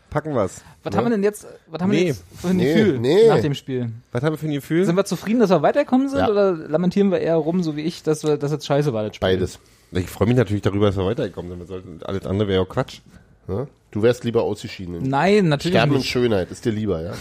packen 0.10 0.34
wir's. 0.34 0.62
Was 0.84 0.92
Ne? 0.94 0.98
haben 0.98 1.06
wir 1.06 1.12
denn 1.12 1.24
jetzt, 1.24 1.46
was 1.68 1.82
haben 1.82 1.92
wir 1.92 2.00
Nee. 2.00 2.08
jetzt 2.08 2.24
für 2.42 2.48
ein 2.50 2.58
Nee, 2.58 2.74
Gefühl 2.74 3.00
nee. 3.00 3.28
nach 3.28 3.40
dem 3.42 3.54
Spiel? 3.54 3.90
Was 4.12 4.24
haben 4.24 4.34
wir 4.34 4.38
für 4.38 4.48
ein 4.48 4.54
Gefühl? 4.54 4.86
Sind 4.86 4.96
wir 4.96 5.06
zufrieden, 5.06 5.40
dass 5.40 5.50
wir 5.50 5.62
weiterkommen 5.62 6.10
sind 6.10 6.20
Ja. 6.20 6.30
oder 6.30 6.54
lamentieren 6.54 7.12
wir 7.12 7.20
eher 7.20 7.36
rum, 7.36 7.64
so 7.64 7.76
wie 7.76 7.82
ich, 7.82 8.04
dass 8.04 8.24
wir, 8.24 8.38
dass 8.38 8.52
jetzt 8.52 8.66
scheiße 8.66 8.94
war, 8.94 9.04
das 9.04 9.16
Spiel? 9.16 9.28
Beides. 9.30 9.60
Ich 9.92 10.08
freue 10.10 10.28
mich 10.28 10.38
natürlich 10.38 10.62
darüber, 10.64 10.88
dass 10.88 10.98
wir 10.98 11.06
weitergekommen 11.06 11.52
sind. 11.52 11.60
Wir 11.60 11.68
sollten, 11.68 12.02
alles 12.04 12.26
andere 12.26 12.48
wäre 12.48 12.62
ja 12.62 12.66
Quatsch. 12.66 13.00
Ja? 13.48 13.68
Du 13.92 14.02
wärst 14.02 14.24
lieber 14.24 14.42
ausgeschieden. 14.44 15.04
Nein, 15.04 15.50
natürlich 15.50 15.76
Sterben 15.78 15.92
in 15.94 15.98
nicht. 16.00 16.10
Schönheit 16.10 16.50
ist 16.50 16.66
dir 16.66 16.72
lieber, 16.72 17.02
ja. 17.02 17.14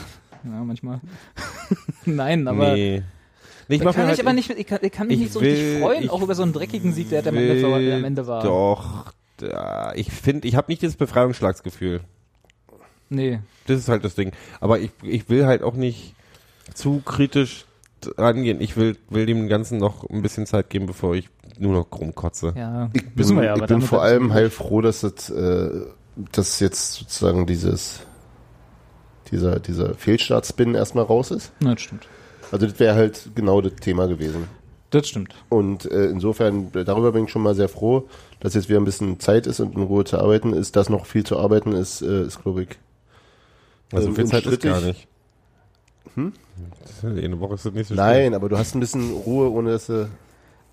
Ja, 0.44 0.64
manchmal. 0.64 1.00
Nein, 2.04 2.46
aber 2.48 2.74
nee. 2.74 3.02
Nee, 3.68 3.76
ich 3.76 3.80
kann 3.82 3.88
mich 3.88 3.96
halt- 3.96 4.20
aber 4.20 4.32
nicht, 4.32 4.50
ich 4.50 4.66
kann, 4.66 4.78
ich 4.82 4.92
kann 4.92 5.06
mich 5.06 5.16
ich 5.16 5.22
nicht 5.24 5.32
so 5.32 5.40
will- 5.40 5.50
richtig 5.50 5.80
freuen, 5.80 6.10
auch 6.10 6.22
über 6.22 6.34
so 6.34 6.42
einen 6.42 6.52
dreckigen 6.52 6.92
Sieg, 6.92 7.08
der, 7.10 7.18
halt 7.18 7.28
am 7.28 7.36
Ende, 7.36 7.62
war- 7.70 7.78
der 7.78 7.96
am 7.96 8.04
Ende 8.04 8.26
war. 8.26 8.42
Doch. 8.42 9.12
Da, 9.38 9.92
ich 9.94 10.10
finde, 10.12 10.46
ich 10.46 10.56
habe 10.56 10.70
nicht 10.70 10.82
das 10.82 10.96
Befreiungsschlagsgefühl. 10.96 12.00
Nee. 13.08 13.40
Das 13.66 13.78
ist 13.78 13.88
halt 13.88 14.04
das 14.04 14.14
Ding. 14.14 14.32
Aber 14.60 14.78
ich, 14.80 14.90
ich 15.02 15.28
will 15.28 15.46
halt 15.46 15.62
auch 15.62 15.74
nicht 15.74 16.14
zu 16.74 17.00
kritisch 17.04 17.66
rangehen. 18.18 18.60
Ich 18.60 18.76
will, 18.76 18.96
will 19.10 19.26
dem 19.26 19.48
Ganzen 19.48 19.78
noch 19.78 20.08
ein 20.10 20.22
bisschen 20.22 20.46
Zeit 20.46 20.70
geben, 20.70 20.86
bevor 20.86 21.14
ich 21.14 21.28
nur 21.58 21.72
noch 21.72 21.86
rumkotze. 21.92 22.54
Ja, 22.56 22.90
Ich 22.92 23.08
bin, 23.14 23.42
ja, 23.42 23.54
ich 23.56 23.62
bin 23.66 23.82
vor 23.82 24.02
allem 24.02 24.32
heilfroh, 24.32 24.80
dass 24.80 25.00
das, 25.02 25.30
äh, 25.30 25.70
dass 26.32 26.58
jetzt 26.60 26.94
sozusagen 26.94 27.46
dieses 27.46 28.00
dieser, 29.32 29.58
dieser 29.58 29.94
Fehlstartspin 29.94 30.74
erstmal 30.74 31.04
raus 31.04 31.32
ist. 31.32 31.52
Na, 31.58 31.74
das 31.74 31.82
stimmt. 31.82 32.06
Also 32.52 32.66
das 32.66 32.78
wäre 32.78 32.94
halt 32.94 33.30
genau 33.34 33.60
das 33.60 33.74
Thema 33.76 34.06
gewesen. 34.06 34.46
Das 34.90 35.08
stimmt. 35.08 35.34
Und 35.48 35.90
äh, 35.90 36.04
insofern, 36.04 36.70
äh, 36.74 36.84
darüber 36.84 37.12
bin 37.12 37.24
ich 37.24 37.30
schon 37.30 37.42
mal 37.42 37.54
sehr 37.54 37.70
froh, 37.70 38.08
dass 38.40 38.52
jetzt 38.54 38.68
wieder 38.68 38.78
ein 38.78 38.84
bisschen 38.84 39.18
Zeit 39.18 39.46
ist 39.46 39.58
und 39.58 39.74
in 39.74 39.82
Ruhe 39.82 40.04
zu 40.04 40.18
arbeiten 40.18 40.52
ist. 40.52 40.76
Dass 40.76 40.90
noch 40.90 41.06
viel 41.06 41.24
zu 41.24 41.38
arbeiten 41.38 41.72
ist, 41.72 42.02
äh, 42.02 42.22
ist 42.22 42.42
glaube 42.42 42.64
ich. 42.64 42.68
Also 43.90 44.08
ähm, 44.08 44.14
viel 44.14 44.26
Zeit 44.26 44.44
ist 44.44 44.60
gar 44.60 44.82
nicht. 44.82 45.08
Hm? 46.14 46.34
Das 46.82 46.90
ist 46.90 47.02
ja 47.02 47.08
eine 47.08 47.40
Woche 47.40 47.54
ist 47.54 47.64
das 47.64 47.72
nächste 47.72 47.94
Spiel. 47.94 48.04
Nein, 48.04 48.34
aber 48.34 48.50
du 48.50 48.58
hast 48.58 48.74
ein 48.74 48.80
bisschen 48.80 49.12
Ruhe, 49.12 49.50
ohne 49.50 49.70
dass 49.70 49.86
du 49.86 50.10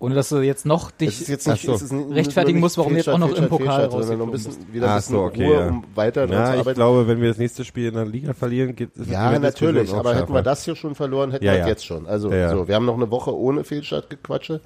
Ohne 0.00 0.14
dass 0.14 0.30
du 0.30 0.38
jetzt 0.40 0.64
noch 0.64 0.90
es 0.90 0.96
dich 0.96 1.20
ist 1.20 1.28
jetzt 1.28 1.46
nicht, 1.46 1.66
so. 1.66 1.74
es 1.74 1.82
ist 1.82 1.92
nicht 1.92 2.10
rechtfertigen 2.14 2.58
musst, 2.58 2.78
warum 2.78 2.92
du 2.92 2.96
jetzt 2.96 3.08
auch 3.10 3.18
noch 3.18 3.28
im 3.28 3.34
Fehlstart, 3.34 3.50
Pokal 3.60 3.80
Fehlstart, 3.82 4.02
sondern 4.04 4.18
noch 4.18 4.26
ein 4.26 4.32
bisschen, 4.32 4.72
wieder 4.72 4.86
ein 4.86 4.92
Ach 4.92 4.96
bisschen 4.96 5.14
so, 5.14 5.22
okay, 5.22 5.46
Ruhe, 5.46 5.54
ja. 5.60 5.68
um 5.68 5.84
weiter 5.94 6.26
Ja, 6.26 6.62
zu 6.62 6.68
ich 6.70 6.74
glaube, 6.74 7.06
wenn 7.06 7.20
wir 7.20 7.28
das 7.28 7.36
nächste 7.36 7.64
Spiel 7.66 7.88
in 7.88 7.94
der 7.94 8.06
Liga 8.06 8.32
verlieren, 8.32 8.74
geht 8.74 8.96
ist 8.96 9.10
Ja, 9.10 9.38
natürlich, 9.38 9.92
aber 9.92 10.14
hätten 10.16 10.32
wir 10.32 10.40
das 10.42 10.64
hier 10.64 10.74
schon 10.74 10.94
verloren, 10.94 11.32
hätten 11.32 11.44
Ja, 11.44 11.52
wir 11.52 11.58
ja. 11.58 11.64
das 11.64 11.68
jetzt 11.68 11.86
schon. 11.86 12.06
Also, 12.06 12.30
Ja, 12.30 12.36
ja. 12.36 12.50
so, 12.50 12.66
wir 12.66 12.74
haben 12.74 12.86
noch 12.86 12.96
eine 12.96 13.10
Woche 13.10 13.36
ohne 13.36 13.62
Fehlstartgequatsche 13.62 14.62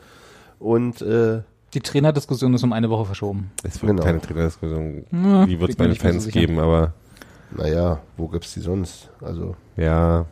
und 0.61 1.03
äh, 1.03 1.41
Die 1.75 1.81
Trainerdiskussion 1.81 2.55
ist 2.55 2.63
um 2.63 2.73
eine 2.73 2.89
Woche 2.89 3.05
verschoben. 3.07 3.51
Es 3.65 3.83
wird 3.83 3.91
Genau. 3.91 4.05
keine 4.05 4.21
Trainerdiskussion. 4.21 5.05
Die 5.49 5.59
wird 5.61 5.71
es 5.71 5.77
bei 5.77 5.87
den 5.89 5.95
so 5.95 6.01
Fans 6.01 6.29
geben, 6.29 6.61
aber 6.61 6.93
naja, 7.57 8.01
wo 8.17 8.29
gibt's 8.29 8.55
die 8.55 8.61
sonst? 8.61 9.09
Also, 9.21 9.55
ja. 9.77 10.25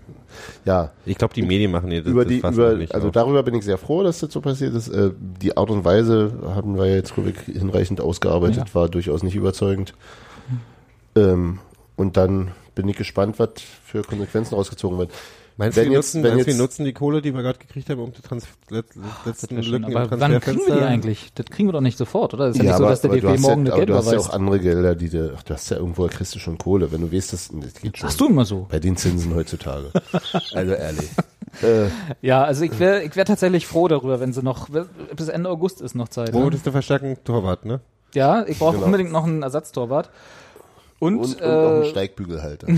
ja, 0.64 0.90
Ich 1.04 1.16
glaube, 1.18 1.34
die 1.34 1.42
Medien 1.42 1.70
machen 1.70 1.90
hier 1.90 2.02
das, 2.02 2.10
über 2.10 2.24
das 2.24 2.32
die, 2.32 2.40
Fass 2.40 2.54
über, 2.54 2.76
also 2.90 3.08
auf. 3.08 3.12
darüber 3.12 3.42
bin 3.42 3.54
ich 3.54 3.64
sehr 3.64 3.78
froh, 3.78 4.02
dass 4.02 4.20
das 4.20 4.32
so 4.32 4.40
passiert 4.40 4.74
ist. 4.74 4.88
Äh, 4.88 5.10
die 5.18 5.56
Art 5.56 5.70
und 5.70 5.84
Weise 5.84 6.32
haben 6.54 6.76
wir 6.78 6.86
ja 6.86 6.96
jetzt, 6.96 7.14
hinreichend 7.14 8.00
ausgearbeitet, 8.00 8.68
Ja. 8.68 8.74
war 8.74 8.88
durchaus 8.88 9.22
nicht 9.22 9.34
überzeugend. 9.34 9.94
Ähm, 11.16 11.58
und 11.96 12.16
dann 12.16 12.52
bin 12.74 12.88
ich 12.88 12.96
gespannt, 12.96 13.38
was 13.38 13.50
für 13.84 14.02
Konsequenzen 14.02 14.54
rausgezogen 14.54 14.98
wird. 14.98 15.10
Meinst 15.56 15.76
du, 15.76 15.82
wenn 15.82 15.90
wir 15.90 15.96
jetzt- 15.98 16.14
nutzen, 16.14 16.22
wenn 16.24 16.30
meinst 16.30 16.42
du, 16.42 16.46
wir 16.46 16.52
jetzt- 16.54 16.60
nutzen 16.60 16.84
die 16.84 16.92
Kohle, 16.92 17.22
die 17.22 17.34
wir 17.34 17.42
gerade 17.42 17.58
gekriegt 17.58 17.90
haben, 17.90 18.00
um 18.00 18.12
die 18.12 18.22
Trans 18.22 18.46
let, 18.70 18.86
letzten 19.26 19.62
schön. 19.62 19.72
Lücken 19.82 19.96
Aber 19.96 20.12
im 20.14 20.20
wann 20.20 20.40
kriegen 20.40 20.60
wir 20.66 20.74
die 20.76 20.82
eigentlich? 20.82 21.32
Das 21.34 21.46
kriegen 21.46 21.68
wir 21.68 21.72
doch 21.72 21.80
nicht 21.80 21.98
sofort, 21.98 22.34
oder? 22.34 22.48
Ist 22.48 22.56
ja, 22.56 22.62
nicht 22.64 22.76
so, 22.76 22.84
dass 22.84 23.00
der 23.02 23.10
aber 23.10 23.20
du 23.20 23.26
DFB 23.26 23.34
hast 23.36 23.42
morgen 23.42 23.66
ja, 23.66 23.72
eine 23.74 23.82
aber 23.82 23.86
du 23.92 23.98
hast 23.98 24.12
ja 24.12 24.18
auch 24.18 24.30
andere 24.30 24.60
Gelder, 24.60 24.94
die 24.94 25.08
du, 25.10 25.34
ach, 25.36 25.42
du 25.42 25.54
hast 25.54 25.70
ja 25.70 25.76
irgendwo 25.76 26.06
kriegst 26.08 26.34
du 26.34 26.38
schon 26.38 26.58
Kohle, 26.58 26.90
wenn 26.92 27.00
du 27.02 27.12
weißt, 27.12 27.32
das, 27.32 27.50
das 27.52 27.74
geht 27.82 27.98
schon. 27.98 28.08
Sagst 28.08 28.20
du 28.20 28.28
immer 28.28 28.44
so. 28.44 28.66
Bei 28.70 28.78
den 28.80 28.96
Zinsen 28.96 29.34
heutzutage. 29.34 29.90
also 30.54 30.72
ehrlich. 30.72 31.10
äh, 31.62 31.86
Ja, 32.22 32.44
also 32.44 32.64
ich 32.64 32.78
wäre 32.80 33.02
ich 33.02 33.14
wär 33.16 33.24
tatsächlich 33.24 33.66
froh 33.66 33.88
darüber, 33.88 34.20
wenn 34.20 34.32
sie 34.32 34.42
noch, 34.42 34.68
bis 35.14 35.28
Ende 35.28 35.50
August 35.50 35.80
ist 35.82 35.94
noch 35.94 36.08
Zeit. 36.08 36.32
Wo 36.32 36.38
Ne? 36.38 36.44
würdest 36.46 36.66
du 36.66 36.70
verstärken? 36.72 37.16
Torwart, 37.24 37.64
ne? 37.66 37.80
Ja, 38.14 38.44
ich 38.46 38.58
brauche 38.58 38.74
Genau. 38.74 38.86
unbedingt 38.86 39.12
noch 39.12 39.24
einen 39.24 39.42
Ersatztorwart. 39.42 40.10
Und, 40.98 41.18
und, 41.18 41.24
und 41.24 41.40
noch 41.40 41.46
einen 41.48 41.82
äh, 41.82 41.86
Steigbügelhalter. 41.90 42.68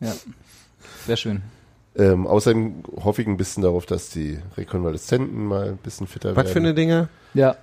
ja, 0.00 0.12
wäre 1.06 1.16
schön. 1.16 1.42
Ähm, 1.96 2.26
außerdem 2.26 2.84
hoffe 3.04 3.22
ich 3.22 3.28
ein 3.28 3.36
bisschen 3.36 3.62
darauf, 3.62 3.84
dass 3.84 4.08
die 4.10 4.38
Rekonvaleszenten 4.56 5.44
mal 5.44 5.68
ein 5.70 5.76
bisschen 5.76 6.06
fitter 6.06 6.30
Was 6.30 6.44
werden. 6.44 6.52
für 6.52 6.58
eine 6.60 6.74
Dinge? 6.74 7.08
Ja, 7.34 7.56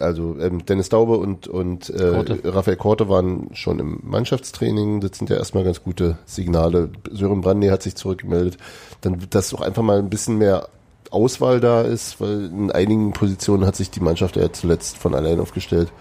also 0.00 0.36
ähm, 0.40 0.64
Dennis 0.64 0.88
Daube 0.88 1.16
und, 1.16 1.48
und 1.48 1.90
äh, 1.90 2.12
Korte. 2.12 2.40
Raphael 2.44 2.76
Korte 2.76 3.08
waren 3.08 3.50
schon 3.54 3.78
im 3.78 4.00
Mannschaftstraining. 4.02 5.00
Das 5.00 5.18
sind 5.18 5.30
ja 5.30 5.36
erstmal 5.36 5.64
ganz 5.64 5.82
gute 5.82 6.18
Signale. 6.24 6.90
Sören 7.10 7.40
Brandy 7.40 7.68
hat 7.68 7.82
sich 7.82 7.94
zurückgemeldet. 7.94 8.58
Dann, 9.00 9.18
dass 9.30 9.52
auch 9.54 9.60
einfach 9.60 9.82
mal 9.82 9.98
ein 9.98 10.10
bisschen 10.10 10.38
mehr 10.38 10.68
Auswahl 11.10 11.60
da 11.60 11.82
ist, 11.82 12.20
weil 12.20 12.46
in 12.46 12.72
einigen 12.72 13.12
Positionen 13.12 13.66
hat 13.66 13.76
sich 13.76 13.90
die 13.90 14.00
Mannschaft 14.00 14.36
ja 14.36 14.50
zuletzt 14.52 14.96
von 14.96 15.14
allein 15.14 15.40
aufgestellt. 15.40 15.92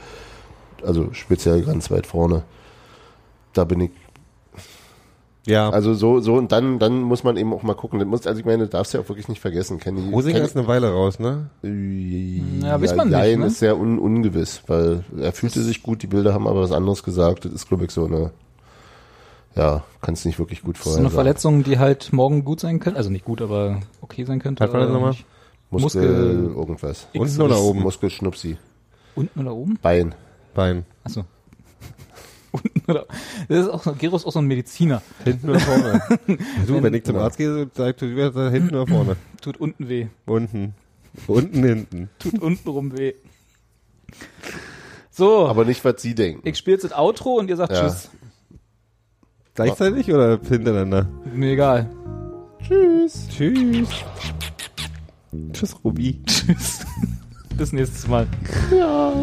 Also 0.84 1.12
speziell 1.14 1.64
ganz 1.64 1.92
weit 1.92 2.08
vorne. 2.08 2.44
Da 3.54 3.66
bin 3.66 3.82
ich 3.82 3.92
Ja. 5.48 5.70
also 5.72 5.96
so, 5.96 6.20
so, 6.20 6.36
und 6.36 6.52
dann, 6.52 6.78
dann 6.78 7.02
muss 7.02 7.24
man 7.24 7.36
eben 7.36 7.52
auch 7.54 7.64
mal 7.64 7.74
gucken. 7.74 7.98
Das 8.00 8.08
muss, 8.08 8.28
also 8.28 8.40
ich 8.40 8.46
meine, 8.46 8.64
du 8.66 8.70
darfst 8.70 8.94
ja 8.94 9.00
auch 9.00 9.10
wirklich 9.10 9.28
nicht 9.28 9.42
vergessen. 9.42 9.80
Kenny, 9.80 10.12
Rosinger 10.12 10.36
Kenny- 10.36 10.46
ist 10.46 10.56
eine 10.56 10.68
Weile 10.68 10.92
raus, 10.92 11.18
ne? 11.20 11.50
Ja, 12.62 12.80
weiß 12.80 12.96
man 12.96 13.10
nicht, 13.10 13.38
ne? 13.40 13.46
ist 13.48 13.58
sehr 13.60 13.78
un, 13.78 13.98
ungewiss, 13.98 14.62
weil 14.68 15.04
er 15.20 15.32
fühlte 15.32 15.62
sich 15.64 15.82
gut, 15.82 16.04
die 16.04 16.08
Bilder 16.08 16.34
haben 16.36 16.48
aber 16.48 16.62
was 16.62 16.72
anderes 16.72 17.02
gesagt. 17.04 17.46
Das 17.46 17.52
ist, 17.54 17.68
glaube 17.68 17.86
ich, 17.86 17.92
so 17.92 18.06
eine, 18.06 18.32
ja, 19.56 19.84
kannst 20.02 20.26
nicht 20.28 20.38
wirklich 20.38 20.62
gut 20.62 20.78
so 20.78 20.84
vorher 20.84 21.00
eine 21.00 21.10
sagen. 21.10 21.16
Verletzung, 21.16 21.64
die 21.64 21.80
halt 21.80 22.14
morgen 22.14 22.46
gut 22.46 22.60
sein 22.60 22.80
könnte. 22.80 22.98
Also 22.98 23.10
nicht 23.10 23.26
gut, 23.26 23.42
aber 23.42 23.80
okay 24.02 24.24
sein 24.26 24.40
könnte. 24.40 24.64
Das 24.64 24.70
oder 24.74 24.88
nochmal? 24.90 25.16
Muskel, 25.72 26.02
Muskel- 26.04 26.54
irgendwas. 26.56 27.08
Unten 27.16 27.42
oder 27.42 27.60
oben? 27.60 27.82
Muskelschnupsi. 27.82 28.58
Unten 29.16 29.40
oder 29.40 29.56
oben? 29.56 29.80
Bein. 29.82 30.14
Bein. 30.54 30.86
Achso. 31.04 31.24
Unten 32.52 32.92
oder 32.92 33.06
Das 33.48 33.66
ist 33.66 33.70
auch 33.70 33.84
so, 33.84 33.94
Gero 33.94 34.16
ist 34.18 34.26
auch 34.26 34.32
so 34.32 34.40
ein 34.40 34.46
Mediziner. 34.46 35.02
Hinten 35.24 35.50
oder 35.50 35.60
vorne? 35.60 36.02
du, 36.68 36.84
wenn 36.84 36.94
ich 36.94 37.04
zum. 37.04 37.16
Arzt 37.18 37.38
gehe, 37.38 37.70
sagst 37.74 38.02
du 38.02 38.08
hinten 38.52 38.76
oder 38.76 38.88
vorne? 38.88 39.16
Tut 39.42 39.58
unten 39.58 39.88
weh. 39.88 40.08
Unten. 40.26 40.74
Unten, 41.28 41.64
hinten. 41.64 42.10
Tut 42.20 42.40
unten 42.40 42.70
rum 42.70 42.98
weh. 42.98 43.14
So, 45.10 45.48
Aber 45.48 45.66
nicht, 45.66 45.84
was 45.84 46.02
sie 46.02 46.16
denken. 46.16 46.48
ich 46.48 46.58
spiele 46.58 46.76
jetzt 46.76 46.84
das 46.84 46.94
Outro 46.94 47.36
und 47.36 47.50
ihr 47.50 47.56
sagt 47.58 47.74
Ja. 47.74 47.82
Tschüss. 47.84 48.10
Gleichzeitig 49.54 50.12
oder 50.12 50.40
hintereinander? 50.48 51.10
Mir 51.34 51.52
egal. 51.54 51.90
Tschüss. 52.66 53.28
Tschüss. 53.30 53.90
Tschüss, 55.52 55.76
Ruby. 55.84 56.22
Tschüss. 56.26 56.86
Bis 57.58 57.74
nächstes 57.74 58.08
Mal. 58.08 58.28
Ja. 58.76 59.14